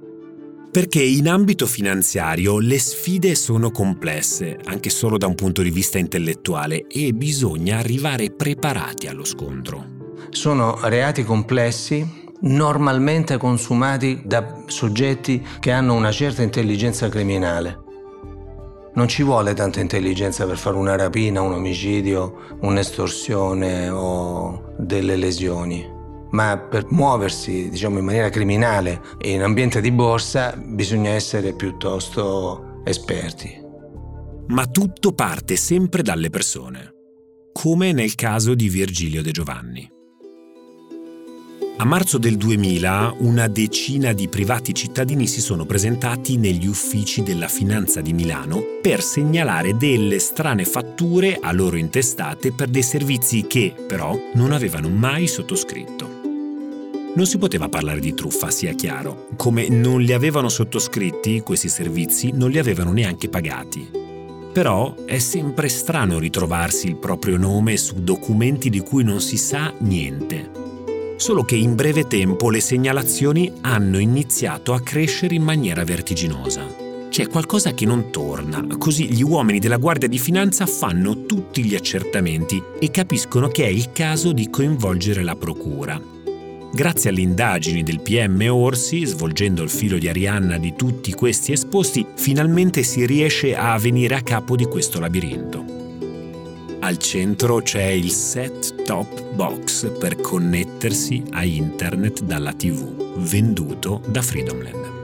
perché 0.77 1.03
in 1.03 1.27
ambito 1.27 1.65
finanziario 1.65 2.59
le 2.59 2.79
sfide 2.79 3.35
sono 3.35 3.71
complesse, 3.71 4.59
anche 4.65 4.91
solo 4.91 5.17
da 5.17 5.27
un 5.27 5.35
punto 5.35 5.63
di 5.63 5.71
vista 5.71 5.97
intellettuale, 5.97 6.87
e 6.87 7.15
bisogna 7.15 7.79
arrivare 7.79 8.31
preparati 8.31 9.07
allo 9.07 9.25
scontro. 9.25 9.87
Sono 10.29 10.79
reati 10.83 11.25
complessi, 11.25 12.07
normalmente 12.41 13.37
consumati 13.39 14.23
da 14.25 14.63
soggetti 14.67 15.45
che 15.61 15.73
hanno 15.73 15.95
una 15.95 16.13
certa 16.13 16.43
intelligenza 16.43 17.09
criminale. 17.09 17.85
Non 18.95 19.09
ci 19.09 19.23
vuole 19.23 19.55
tanta 19.55 19.81
intelligenza 19.81 20.47
per 20.47 20.57
fare 20.57 20.77
una 20.77 20.97
rapina, 20.97 21.43
un 21.43 21.53
omicidio, 21.53 22.57
un'estorsione 22.61 23.89
o 23.91 24.75
delle 24.79 25.17
lesioni 25.17 25.95
ma 26.31 26.59
per 26.59 26.87
muoversi 26.91 27.71
diciamo, 27.71 27.99
in 27.99 28.05
maniera 28.05 28.29
criminale 28.29 29.01
in 29.23 29.43
ambiente 29.43 29.81
di 29.81 29.91
borsa 29.91 30.55
bisogna 30.57 31.11
essere 31.11 31.55
piuttosto 31.55 32.83
esperti. 32.85 33.65
Ma 34.49 34.67
tutto 34.67 35.13
parte 35.13 35.57
sempre 35.57 36.03
dalle 36.03 36.31
persone, 36.31 36.91
come 37.53 37.93
nel 37.93 38.15
caso 38.15 38.55
di 38.55 38.69
Virgilio 38.69 39.23
De 39.23 39.31
Giovanni. 39.31 39.96
A 41.79 41.85
marzo 41.85 42.17
del 42.17 42.39
2000 42.39 43.17
una 43.19 43.49
decina 43.49 44.15
di 44.15 44.29
privati 44.29 44.73
cittadini 44.73 45.27
si 45.27 45.43
sono 45.43 45.67
presentati 45.67 46.39
negli 46.39 46.67
uffici 46.67 47.23
della 47.23 47.49
Finanza 47.49 48.01
di 48.01 48.15
Milano 48.15 48.63
per 48.81 49.03
segnalare 49.03 49.77
delle 49.77 50.19
strane 50.19 50.65
fatture 50.65 51.39
a 51.39 51.53
loro 51.53 51.77
intestate 51.77 52.53
per 52.53 52.69
dei 52.69 52.83
servizi 52.83 53.47
che, 53.47 53.75
però, 53.87 54.19
non 54.33 54.53
avevano 54.53 54.89
mai 54.89 55.27
sottoscritto. 55.27 56.09
Non 57.15 57.27
si 57.27 57.37
poteva 57.37 57.69
parlare 57.69 58.01
di 58.01 58.15
truffa, 58.15 58.51
sia 58.51 58.73
chiaro. 58.73 59.29
Come 59.37 59.69
non 59.69 60.01
li 60.01 60.15
avevano 60.15 60.49
sottoscritti, 60.49 61.41
questi 61.41 61.69
servizi 61.69 62.31
non 62.33 62.51
li 62.51 62.59
avevano 62.59 62.93
neanche 62.93 63.29
pagati. 63.29 63.87
Però 64.51 64.95
è 65.05 65.19
sempre 65.19 65.69
strano 65.69 66.19
ritrovarsi 66.19 66.87
il 66.87 66.97
proprio 66.97 67.37
nome 67.37 67.77
su 67.77 68.03
documenti 68.03 68.71
di 68.71 68.81
cui 68.81 69.05
non 69.05 69.21
si 69.21 69.37
sa 69.37 69.75
niente. 69.81 70.66
Solo 71.17 71.45
che 71.45 71.57
in 71.57 71.75
breve 71.75 72.07
tempo 72.07 72.51
le 72.51 72.61
segnalazioni 72.61 73.51
hanno 73.63 73.99
iniziato 73.99 74.75
a 74.75 74.81
crescere 74.81 75.35
in 75.35 75.43
maniera 75.43 75.83
vertiginosa. 75.83 76.85
C'è 77.09 77.29
qualcosa 77.29 77.73
che 77.73 77.87
non 77.87 78.11
torna, 78.11 78.67
così 78.77 79.07
gli 79.11 79.23
uomini 79.23 79.59
della 79.59 79.79
Guardia 79.79 80.09
di 80.09 80.19
Finanza 80.19 80.67
fanno 80.67 81.25
tutti 81.25 81.65
gli 81.65 81.75
accertamenti 81.75 82.63
e 82.79 82.91
capiscono 82.91 83.49
che 83.49 83.65
è 83.65 83.69
il 83.69 83.93
caso 83.93 84.33
di 84.33 84.51
coinvolgere 84.51 85.23
la 85.23 85.37
Procura. 85.37 85.99
Grazie 86.75 87.09
alle 87.09 87.23
indagini 87.23 87.83
del 87.83 88.01
PM 88.01 88.47
Orsi, 88.51 89.07
svolgendo 89.07 89.63
il 89.63 89.71
filo 89.71 89.97
di 89.97 90.09
Arianna 90.09 90.59
di 90.59 90.75
tutti 90.77 91.13
questi 91.13 91.53
esposti, 91.53 92.07
finalmente 92.17 92.83
si 92.83 93.07
riesce 93.07 93.57
a 93.57 93.79
venire 93.79 94.17
a 94.17 94.21
capo 94.21 94.55
di 94.55 94.67
questo 94.67 95.01
labirinto. 95.01 95.76
Al 96.81 96.99
centro 96.99 97.61
c'è 97.63 97.85
il 97.85 98.11
set 98.11 98.83
top 98.85 99.35
box 99.35 99.91
per 99.99 100.17
connettersi 100.17 101.23
a 101.33 101.45
internet 101.45 102.23
dalla 102.23 102.53
TV, 102.53 103.17
venduto 103.19 104.01
da 104.07 104.23
Freedomland 104.23 104.97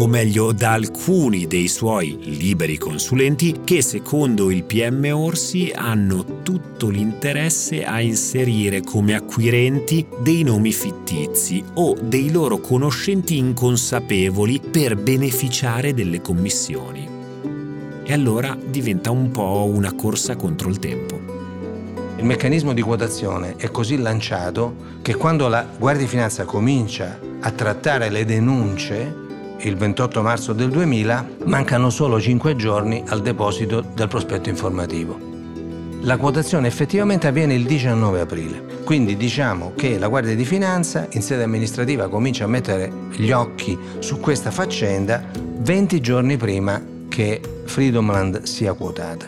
o 0.00 0.06
meglio 0.06 0.52
da 0.52 0.72
alcuni 0.72 1.46
dei 1.46 1.68
suoi 1.68 2.16
liberi 2.20 2.76
consulenti 2.76 3.60
che 3.64 3.82
secondo 3.82 4.50
il 4.50 4.64
PM 4.64 5.10
Orsi 5.12 5.72
hanno 5.74 6.42
tutto 6.42 6.88
l'interesse 6.88 7.84
a 7.84 8.00
inserire 8.00 8.82
come 8.82 9.14
acquirenti 9.14 10.06
dei 10.20 10.42
nomi 10.42 10.72
fittizi 10.72 11.62
o 11.74 11.96
dei 12.00 12.30
loro 12.30 12.58
conoscenti 12.58 13.38
inconsapevoli 13.38 14.60
per 14.70 14.96
beneficiare 14.96 15.94
delle 15.94 16.20
commissioni. 16.20 17.17
E 18.10 18.14
allora 18.14 18.56
diventa 18.58 19.10
un 19.10 19.30
po' 19.30 19.70
una 19.70 19.92
corsa 19.92 20.34
contro 20.34 20.70
il 20.70 20.78
tempo. 20.78 21.20
Il 22.16 22.24
meccanismo 22.24 22.72
di 22.72 22.80
quotazione 22.80 23.56
è 23.58 23.70
così 23.70 23.98
lanciato 23.98 24.76
che 25.02 25.14
quando 25.14 25.46
la 25.46 25.66
Guardia 25.78 26.04
di 26.04 26.08
Finanza 26.08 26.46
comincia 26.46 27.18
a 27.40 27.50
trattare 27.50 28.08
le 28.08 28.24
denunce 28.24 29.14
il 29.58 29.76
28 29.76 30.22
marzo 30.22 30.54
del 30.54 30.70
2000, 30.70 31.28
mancano 31.44 31.90
solo 31.90 32.18
5 32.18 32.56
giorni 32.56 33.04
al 33.08 33.20
deposito 33.20 33.82
del 33.82 34.08
prospetto 34.08 34.48
informativo. 34.48 35.18
La 36.00 36.16
quotazione 36.16 36.66
effettivamente 36.66 37.26
avviene 37.26 37.52
il 37.52 37.66
19 37.66 38.20
aprile, 38.20 38.64
quindi 38.84 39.18
diciamo 39.18 39.72
che 39.76 39.98
la 39.98 40.08
Guardia 40.08 40.34
di 40.34 40.46
Finanza 40.46 41.08
in 41.10 41.20
sede 41.20 41.42
amministrativa 41.42 42.08
comincia 42.08 42.44
a 42.44 42.48
mettere 42.48 42.90
gli 43.16 43.32
occhi 43.32 43.78
su 43.98 44.18
questa 44.18 44.50
faccenda 44.50 45.24
20 45.58 46.00
giorni 46.00 46.38
prima 46.38 46.96
che 47.18 47.40
Freedomland 47.64 48.44
sia 48.44 48.74
quotata. 48.74 49.26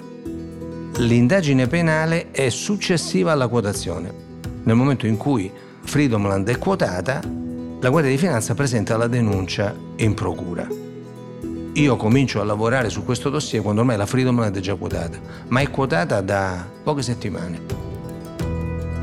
L'indagine 0.98 1.66
penale 1.66 2.30
è 2.30 2.48
successiva 2.48 3.32
alla 3.32 3.48
quotazione. 3.48 4.14
Nel 4.62 4.76
momento 4.76 5.08
in 5.08 5.16
cui 5.16 5.50
Freedomland 5.82 6.48
è 6.48 6.56
quotata, 6.56 7.20
la 7.80 7.88
Guardia 7.88 8.12
di 8.12 8.16
Finanza 8.16 8.54
presenta 8.54 8.96
la 8.96 9.08
denuncia 9.08 9.74
in 9.96 10.14
procura. 10.14 10.68
Io 11.72 11.96
comincio 11.96 12.40
a 12.40 12.44
lavorare 12.44 12.90
su 12.90 13.04
questo 13.04 13.28
dossier 13.28 13.60
quando 13.60 13.80
ormai 13.80 13.96
la 13.96 14.06
Freedomland 14.06 14.56
è 14.56 14.60
già 14.60 14.76
quotata, 14.76 15.18
ma 15.48 15.58
è 15.58 15.68
quotata 15.68 16.20
da 16.20 16.64
poche 16.84 17.02
settimane. 17.02 17.60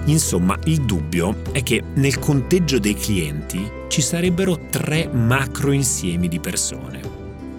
Insomma, 0.05 0.57
il 0.63 0.85
dubbio 0.85 1.35
è 1.51 1.61
che 1.61 1.83
nel 1.95 2.19
conteggio 2.19 2.79
dei 2.79 2.93
clienti 2.93 3.69
ci 3.89 3.99
sarebbero 4.01 4.57
tre 4.69 5.09
macro 5.11 5.73
insiemi 5.73 6.29
di 6.29 6.39
persone. 6.39 7.06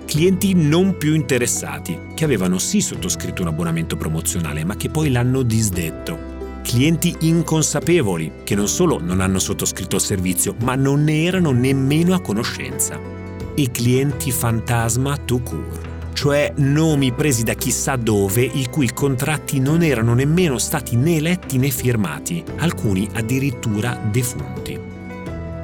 Clienti 0.09 0.55
non 0.55 0.97
più 0.97 1.15
interessati, 1.15 1.99
che 2.15 2.25
avevano 2.25 2.57
sì 2.57 2.81
sottoscritto 2.81 3.43
un 3.43 3.49
abbonamento 3.49 3.95
promozionale, 3.95 4.65
ma 4.65 4.75
che 4.75 4.89
poi 4.89 5.11
l'hanno 5.11 5.43
disdetto 5.43 6.37
clienti 6.63 7.15
inconsapevoli 7.21 8.33
che 8.45 8.55
non 8.55 8.69
solo 8.69 8.99
non 9.01 9.21
hanno 9.21 9.39
sottoscritto 9.39 9.97
il 9.97 10.03
servizio, 10.03 10.55
ma 10.63 10.75
non 10.75 11.05
ne 11.05 11.25
erano 11.25 11.51
nemmeno 11.51 12.15
a 12.15 12.21
conoscenza. 12.21 12.99
E 13.55 13.71
clienti 13.71 14.31
fantasma 14.31 15.17
to 15.19 15.41
cure, 15.41 16.11
cioè 16.15 16.55
nomi 16.57 17.13
presi 17.13 17.43
da 17.43 17.53
chissà 17.53 17.97
dove, 17.97 18.43
i 18.43 18.67
cui 18.71 18.91
contratti 18.93 19.61
non 19.61 19.83
erano 19.83 20.15
nemmeno 20.15 20.57
stati 20.57 20.97
né 20.97 21.21
letti 21.21 21.59
né 21.59 21.69
firmati, 21.69 22.43
alcuni 22.57 23.07
addirittura 23.13 23.99
defunti. 24.11 24.88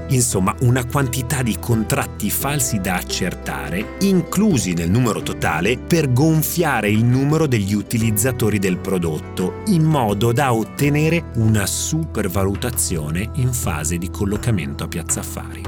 Insomma, 0.08 0.54
una 0.60 0.84
quantità 0.84 1.42
di 1.42 1.56
contratti 1.58 2.30
falsi 2.30 2.78
da 2.78 2.96
accertare, 2.96 3.96
inclusi 4.00 4.74
nel 4.74 4.90
numero 4.90 5.22
totale, 5.22 5.78
per 5.78 6.12
gonfiare 6.12 6.90
il 6.90 7.04
numero 7.04 7.46
degli 7.46 7.74
utilizzatori 7.74 8.58
del 8.58 8.78
prodotto, 8.78 9.62
in 9.66 9.82
modo 9.82 10.32
da 10.32 10.52
ottenere 10.52 11.30
una 11.36 11.66
supervalutazione 11.66 13.30
in 13.36 13.52
fase 13.52 13.96
di 13.96 14.10
collocamento 14.10 14.84
a 14.84 14.88
piazza 14.88 15.20
affari. 15.20 15.62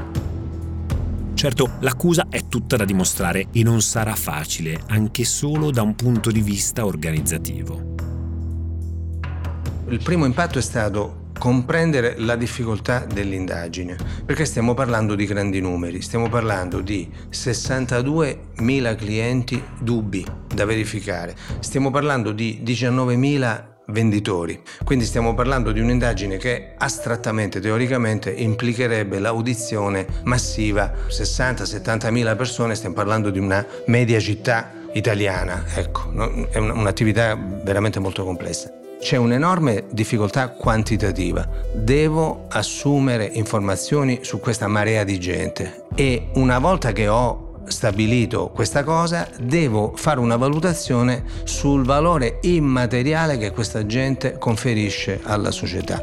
Certo, 1.32 1.72
l'accusa 1.80 2.28
è 2.30 2.46
tutta 2.48 2.76
da 2.76 2.84
dimostrare 2.84 3.48
e 3.52 3.62
non 3.62 3.80
sarà 3.80 4.14
facile, 4.14 4.80
anche 4.88 5.24
solo 5.24 5.70
da 5.70 5.82
un 5.82 5.94
punto 5.94 6.30
di 6.30 6.40
vista 6.40 6.86
organizzativo. 6.86 7.94
Il 9.88 10.00
primo 10.02 10.24
impatto 10.24 10.58
è 10.58 10.62
stato 10.62 11.24
comprendere 11.38 12.14
la 12.18 12.36
difficoltà 12.36 13.04
dell'indagine, 13.04 13.96
perché 14.24 14.44
stiamo 14.44 14.74
parlando 14.74 15.14
di 15.14 15.26
grandi 15.26 15.60
numeri, 15.60 16.00
stiamo 16.00 16.28
parlando 16.28 16.80
di 16.80 17.10
62.000 17.30 18.96
clienti 18.96 19.62
dubbi 19.80 20.24
da 20.52 20.64
verificare, 20.64 21.34
stiamo 21.60 21.90
parlando 21.90 22.32
di 22.32 22.62
19.000 22.64 23.74
venditori. 23.88 24.60
Quindi 24.84 25.04
stiamo 25.04 25.34
parlando 25.34 25.72
di 25.72 25.80
un'indagine 25.80 26.38
che 26.38 26.74
astrattamente, 26.76 27.60
teoricamente, 27.60 28.30
implicherebbe 28.30 29.18
l'audizione 29.18 30.06
massiva 30.24 30.92
60-70 31.08 32.10
mila 32.10 32.34
persone, 32.34 32.74
stiamo 32.74 32.94
parlando 32.94 33.30
di 33.30 33.38
una 33.38 33.64
media 33.86 34.18
città 34.18 34.72
italiana, 34.92 35.64
ecco, 35.74 36.10
è 36.50 36.58
un'attività 36.58 37.36
veramente 37.36 38.00
molto 38.00 38.24
complessa. 38.24 38.72
C'è 38.98 39.16
un'enorme 39.16 39.84
difficoltà 39.90 40.48
quantitativa. 40.48 41.48
Devo 41.74 42.46
assumere 42.48 43.26
informazioni 43.26 44.20
su 44.22 44.40
questa 44.40 44.66
marea 44.66 45.04
di 45.04 45.20
gente 45.20 45.84
e 45.94 46.28
una 46.34 46.58
volta 46.58 46.92
che 46.92 47.06
ho 47.06 47.60
stabilito 47.66 48.48
questa 48.48 48.84
cosa, 48.84 49.28
devo 49.38 49.92
fare 49.96 50.20
una 50.20 50.36
valutazione 50.36 51.24
sul 51.44 51.84
valore 51.84 52.38
immateriale 52.42 53.38
che 53.38 53.50
questa 53.50 53.86
gente 53.86 54.38
conferisce 54.38 55.20
alla 55.22 55.50
società. 55.50 56.02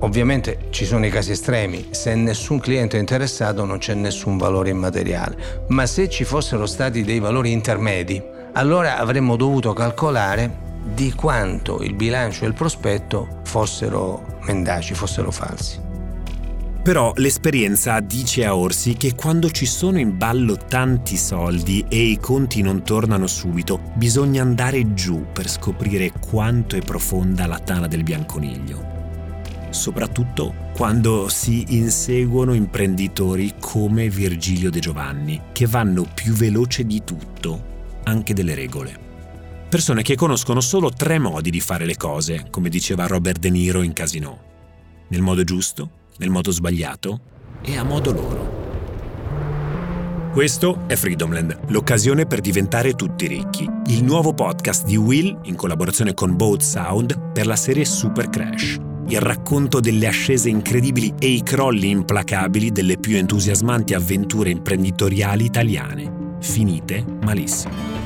Ovviamente 0.00 0.66
ci 0.70 0.84
sono 0.84 1.06
i 1.06 1.10
casi 1.10 1.32
estremi, 1.32 1.88
se 1.90 2.14
nessun 2.14 2.60
cliente 2.60 2.96
è 2.96 3.00
interessato 3.00 3.64
non 3.64 3.78
c'è 3.78 3.94
nessun 3.94 4.36
valore 4.36 4.70
immateriale, 4.70 5.64
ma 5.68 5.86
se 5.86 6.08
ci 6.08 6.24
fossero 6.24 6.66
stati 6.66 7.02
dei 7.02 7.18
valori 7.18 7.50
intermedi, 7.50 8.22
allora 8.52 8.98
avremmo 8.98 9.34
dovuto 9.34 9.72
calcolare 9.72 10.66
di 10.94 11.12
quanto 11.12 11.82
il 11.82 11.94
bilancio 11.94 12.44
e 12.44 12.48
il 12.48 12.54
prospetto 12.54 13.40
fossero 13.44 14.38
mendaci, 14.42 14.94
fossero 14.94 15.30
falsi. 15.30 15.86
Però 16.82 17.12
l'esperienza 17.16 18.00
dice 18.00 18.46
a 18.46 18.56
Orsi 18.56 18.94
che 18.94 19.14
quando 19.14 19.50
ci 19.50 19.66
sono 19.66 19.98
in 19.98 20.16
ballo 20.16 20.56
tanti 20.56 21.18
soldi 21.18 21.84
e 21.86 21.98
i 21.98 22.18
conti 22.18 22.62
non 22.62 22.82
tornano 22.82 23.26
subito, 23.26 23.78
bisogna 23.94 24.40
andare 24.40 24.94
giù 24.94 25.26
per 25.30 25.50
scoprire 25.50 26.12
quanto 26.12 26.76
è 26.76 26.80
profonda 26.80 27.46
la 27.46 27.58
tana 27.58 27.88
del 27.88 28.04
bianconiglio. 28.04 28.96
Soprattutto 29.68 30.54
quando 30.72 31.28
si 31.28 31.76
inseguono 31.76 32.54
imprenditori 32.54 33.54
come 33.60 34.08
Virgilio 34.08 34.70
De 34.70 34.78
Giovanni, 34.78 35.42
che 35.52 35.66
vanno 35.66 36.06
più 36.14 36.32
veloce 36.32 36.86
di 36.86 37.02
tutto, 37.04 37.96
anche 38.04 38.32
delle 38.32 38.54
regole. 38.54 39.07
Persone 39.68 40.00
che 40.00 40.14
conoscono 40.14 40.62
solo 40.62 40.88
tre 40.88 41.18
modi 41.18 41.50
di 41.50 41.60
fare 41.60 41.84
le 41.84 41.94
cose, 41.94 42.46
come 42.50 42.70
diceva 42.70 43.06
Robert 43.06 43.38
De 43.38 43.50
Niro 43.50 43.82
in 43.82 43.92
Casino. 43.92 44.38
Nel 45.08 45.20
modo 45.20 45.44
giusto, 45.44 45.90
nel 46.16 46.30
modo 46.30 46.50
sbagliato 46.50 47.20
e 47.60 47.76
a 47.76 47.82
modo 47.82 48.12
loro. 48.12 48.56
Questo 50.32 50.84
è 50.86 50.94
Freedomland, 50.94 51.58
l'occasione 51.66 52.24
per 52.24 52.40
diventare 52.40 52.94
tutti 52.94 53.26
ricchi. 53.26 53.68
Il 53.88 54.04
nuovo 54.04 54.32
podcast 54.32 54.86
di 54.86 54.96
Will 54.96 55.38
in 55.42 55.54
collaborazione 55.54 56.14
con 56.14 56.34
Boat 56.34 56.62
Sound 56.62 57.32
per 57.32 57.46
la 57.46 57.56
serie 57.56 57.84
Super 57.84 58.30
Crash. 58.30 58.78
Il 59.08 59.20
racconto 59.20 59.80
delle 59.80 60.06
ascese 60.06 60.48
incredibili 60.48 61.12
e 61.18 61.26
i 61.26 61.42
crolli 61.42 61.90
implacabili 61.90 62.72
delle 62.72 62.96
più 62.96 63.16
entusiasmanti 63.16 63.92
avventure 63.92 64.48
imprenditoriali 64.48 65.44
italiane, 65.44 66.36
finite 66.40 67.04
malissimo 67.22 67.97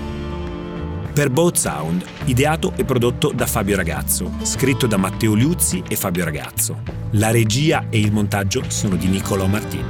per 1.13 1.29
Boat 1.29 1.57
Sound, 1.57 2.05
ideato 2.25 2.73
e 2.77 2.85
prodotto 2.85 3.33
da 3.35 3.47
Fabio 3.47 3.77
Ragazzo, 3.77 4.33
scritto 4.43 4.87
da 4.87 4.97
Matteo 4.97 5.35
Liuzzi 5.35 5.83
e 5.87 5.95
Fabio 5.95 6.25
Ragazzo. 6.25 6.83
La 7.13 7.31
regia 7.31 7.87
e 7.91 7.99
il 7.99 8.13
montaggio 8.13 8.65
sono 8.69 8.97
di 8.97 9.09
Niccolò 9.09 9.47
Martin. 9.47 9.85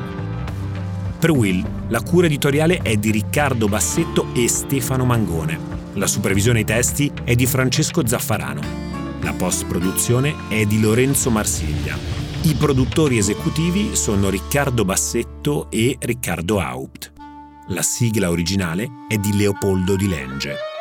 Per 1.18 1.30
Will, 1.30 1.64
la 1.86 2.02
cura 2.02 2.26
editoriale 2.26 2.78
è 2.78 2.96
di 2.96 3.12
Riccardo 3.12 3.68
Bassetto 3.68 4.34
e 4.34 4.48
Stefano 4.48 5.04
Mangone. 5.04 5.56
La 5.94 6.08
supervisione 6.08 6.58
ai 6.60 6.64
testi 6.64 7.12
è 7.22 7.36
di 7.36 7.46
Francesco 7.46 8.04
Zaffarano. 8.04 8.60
La 9.20 9.32
post-produzione 9.32 10.34
è 10.48 10.64
di 10.64 10.80
Lorenzo 10.80 11.30
Marsiglia. 11.30 11.96
I 12.42 12.54
produttori 12.54 13.18
esecutivi 13.18 13.94
sono 13.94 14.28
Riccardo 14.28 14.84
Bassetto 14.84 15.70
e 15.70 15.96
Riccardo 16.00 16.58
Haupt. 16.58 17.12
La 17.68 17.82
sigla 17.82 18.28
originale 18.28 18.88
è 19.06 19.16
di 19.16 19.36
Leopoldo 19.36 19.94
Di 19.94 20.08
Lenge. 20.08 20.71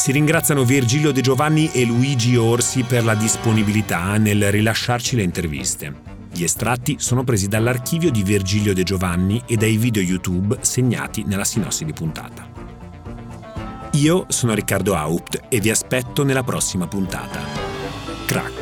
Si 0.00 0.12
ringraziano 0.12 0.64
Virgilio 0.64 1.12
De 1.12 1.20
Giovanni 1.20 1.70
e 1.74 1.84
Luigi 1.84 2.34
Orsi 2.34 2.84
per 2.84 3.04
la 3.04 3.14
disponibilità 3.14 4.16
nel 4.16 4.50
rilasciarci 4.50 5.14
le 5.14 5.22
interviste. 5.22 5.94
Gli 6.32 6.42
estratti 6.42 6.96
sono 6.98 7.22
presi 7.22 7.48
dall'archivio 7.48 8.10
di 8.10 8.22
Virgilio 8.22 8.72
De 8.72 8.82
Giovanni 8.82 9.42
e 9.46 9.56
dai 9.56 9.76
video 9.76 10.02
YouTube 10.02 10.56
segnati 10.62 11.24
nella 11.24 11.44
sinossi 11.44 11.84
di 11.84 11.92
puntata. 11.92 12.48
Io 13.92 14.24
sono 14.28 14.54
Riccardo 14.54 14.96
Haupt 14.96 15.42
e 15.50 15.60
vi 15.60 15.68
aspetto 15.68 16.24
nella 16.24 16.44
prossima 16.44 16.88
puntata. 16.88 17.40
Crack. 18.24 18.59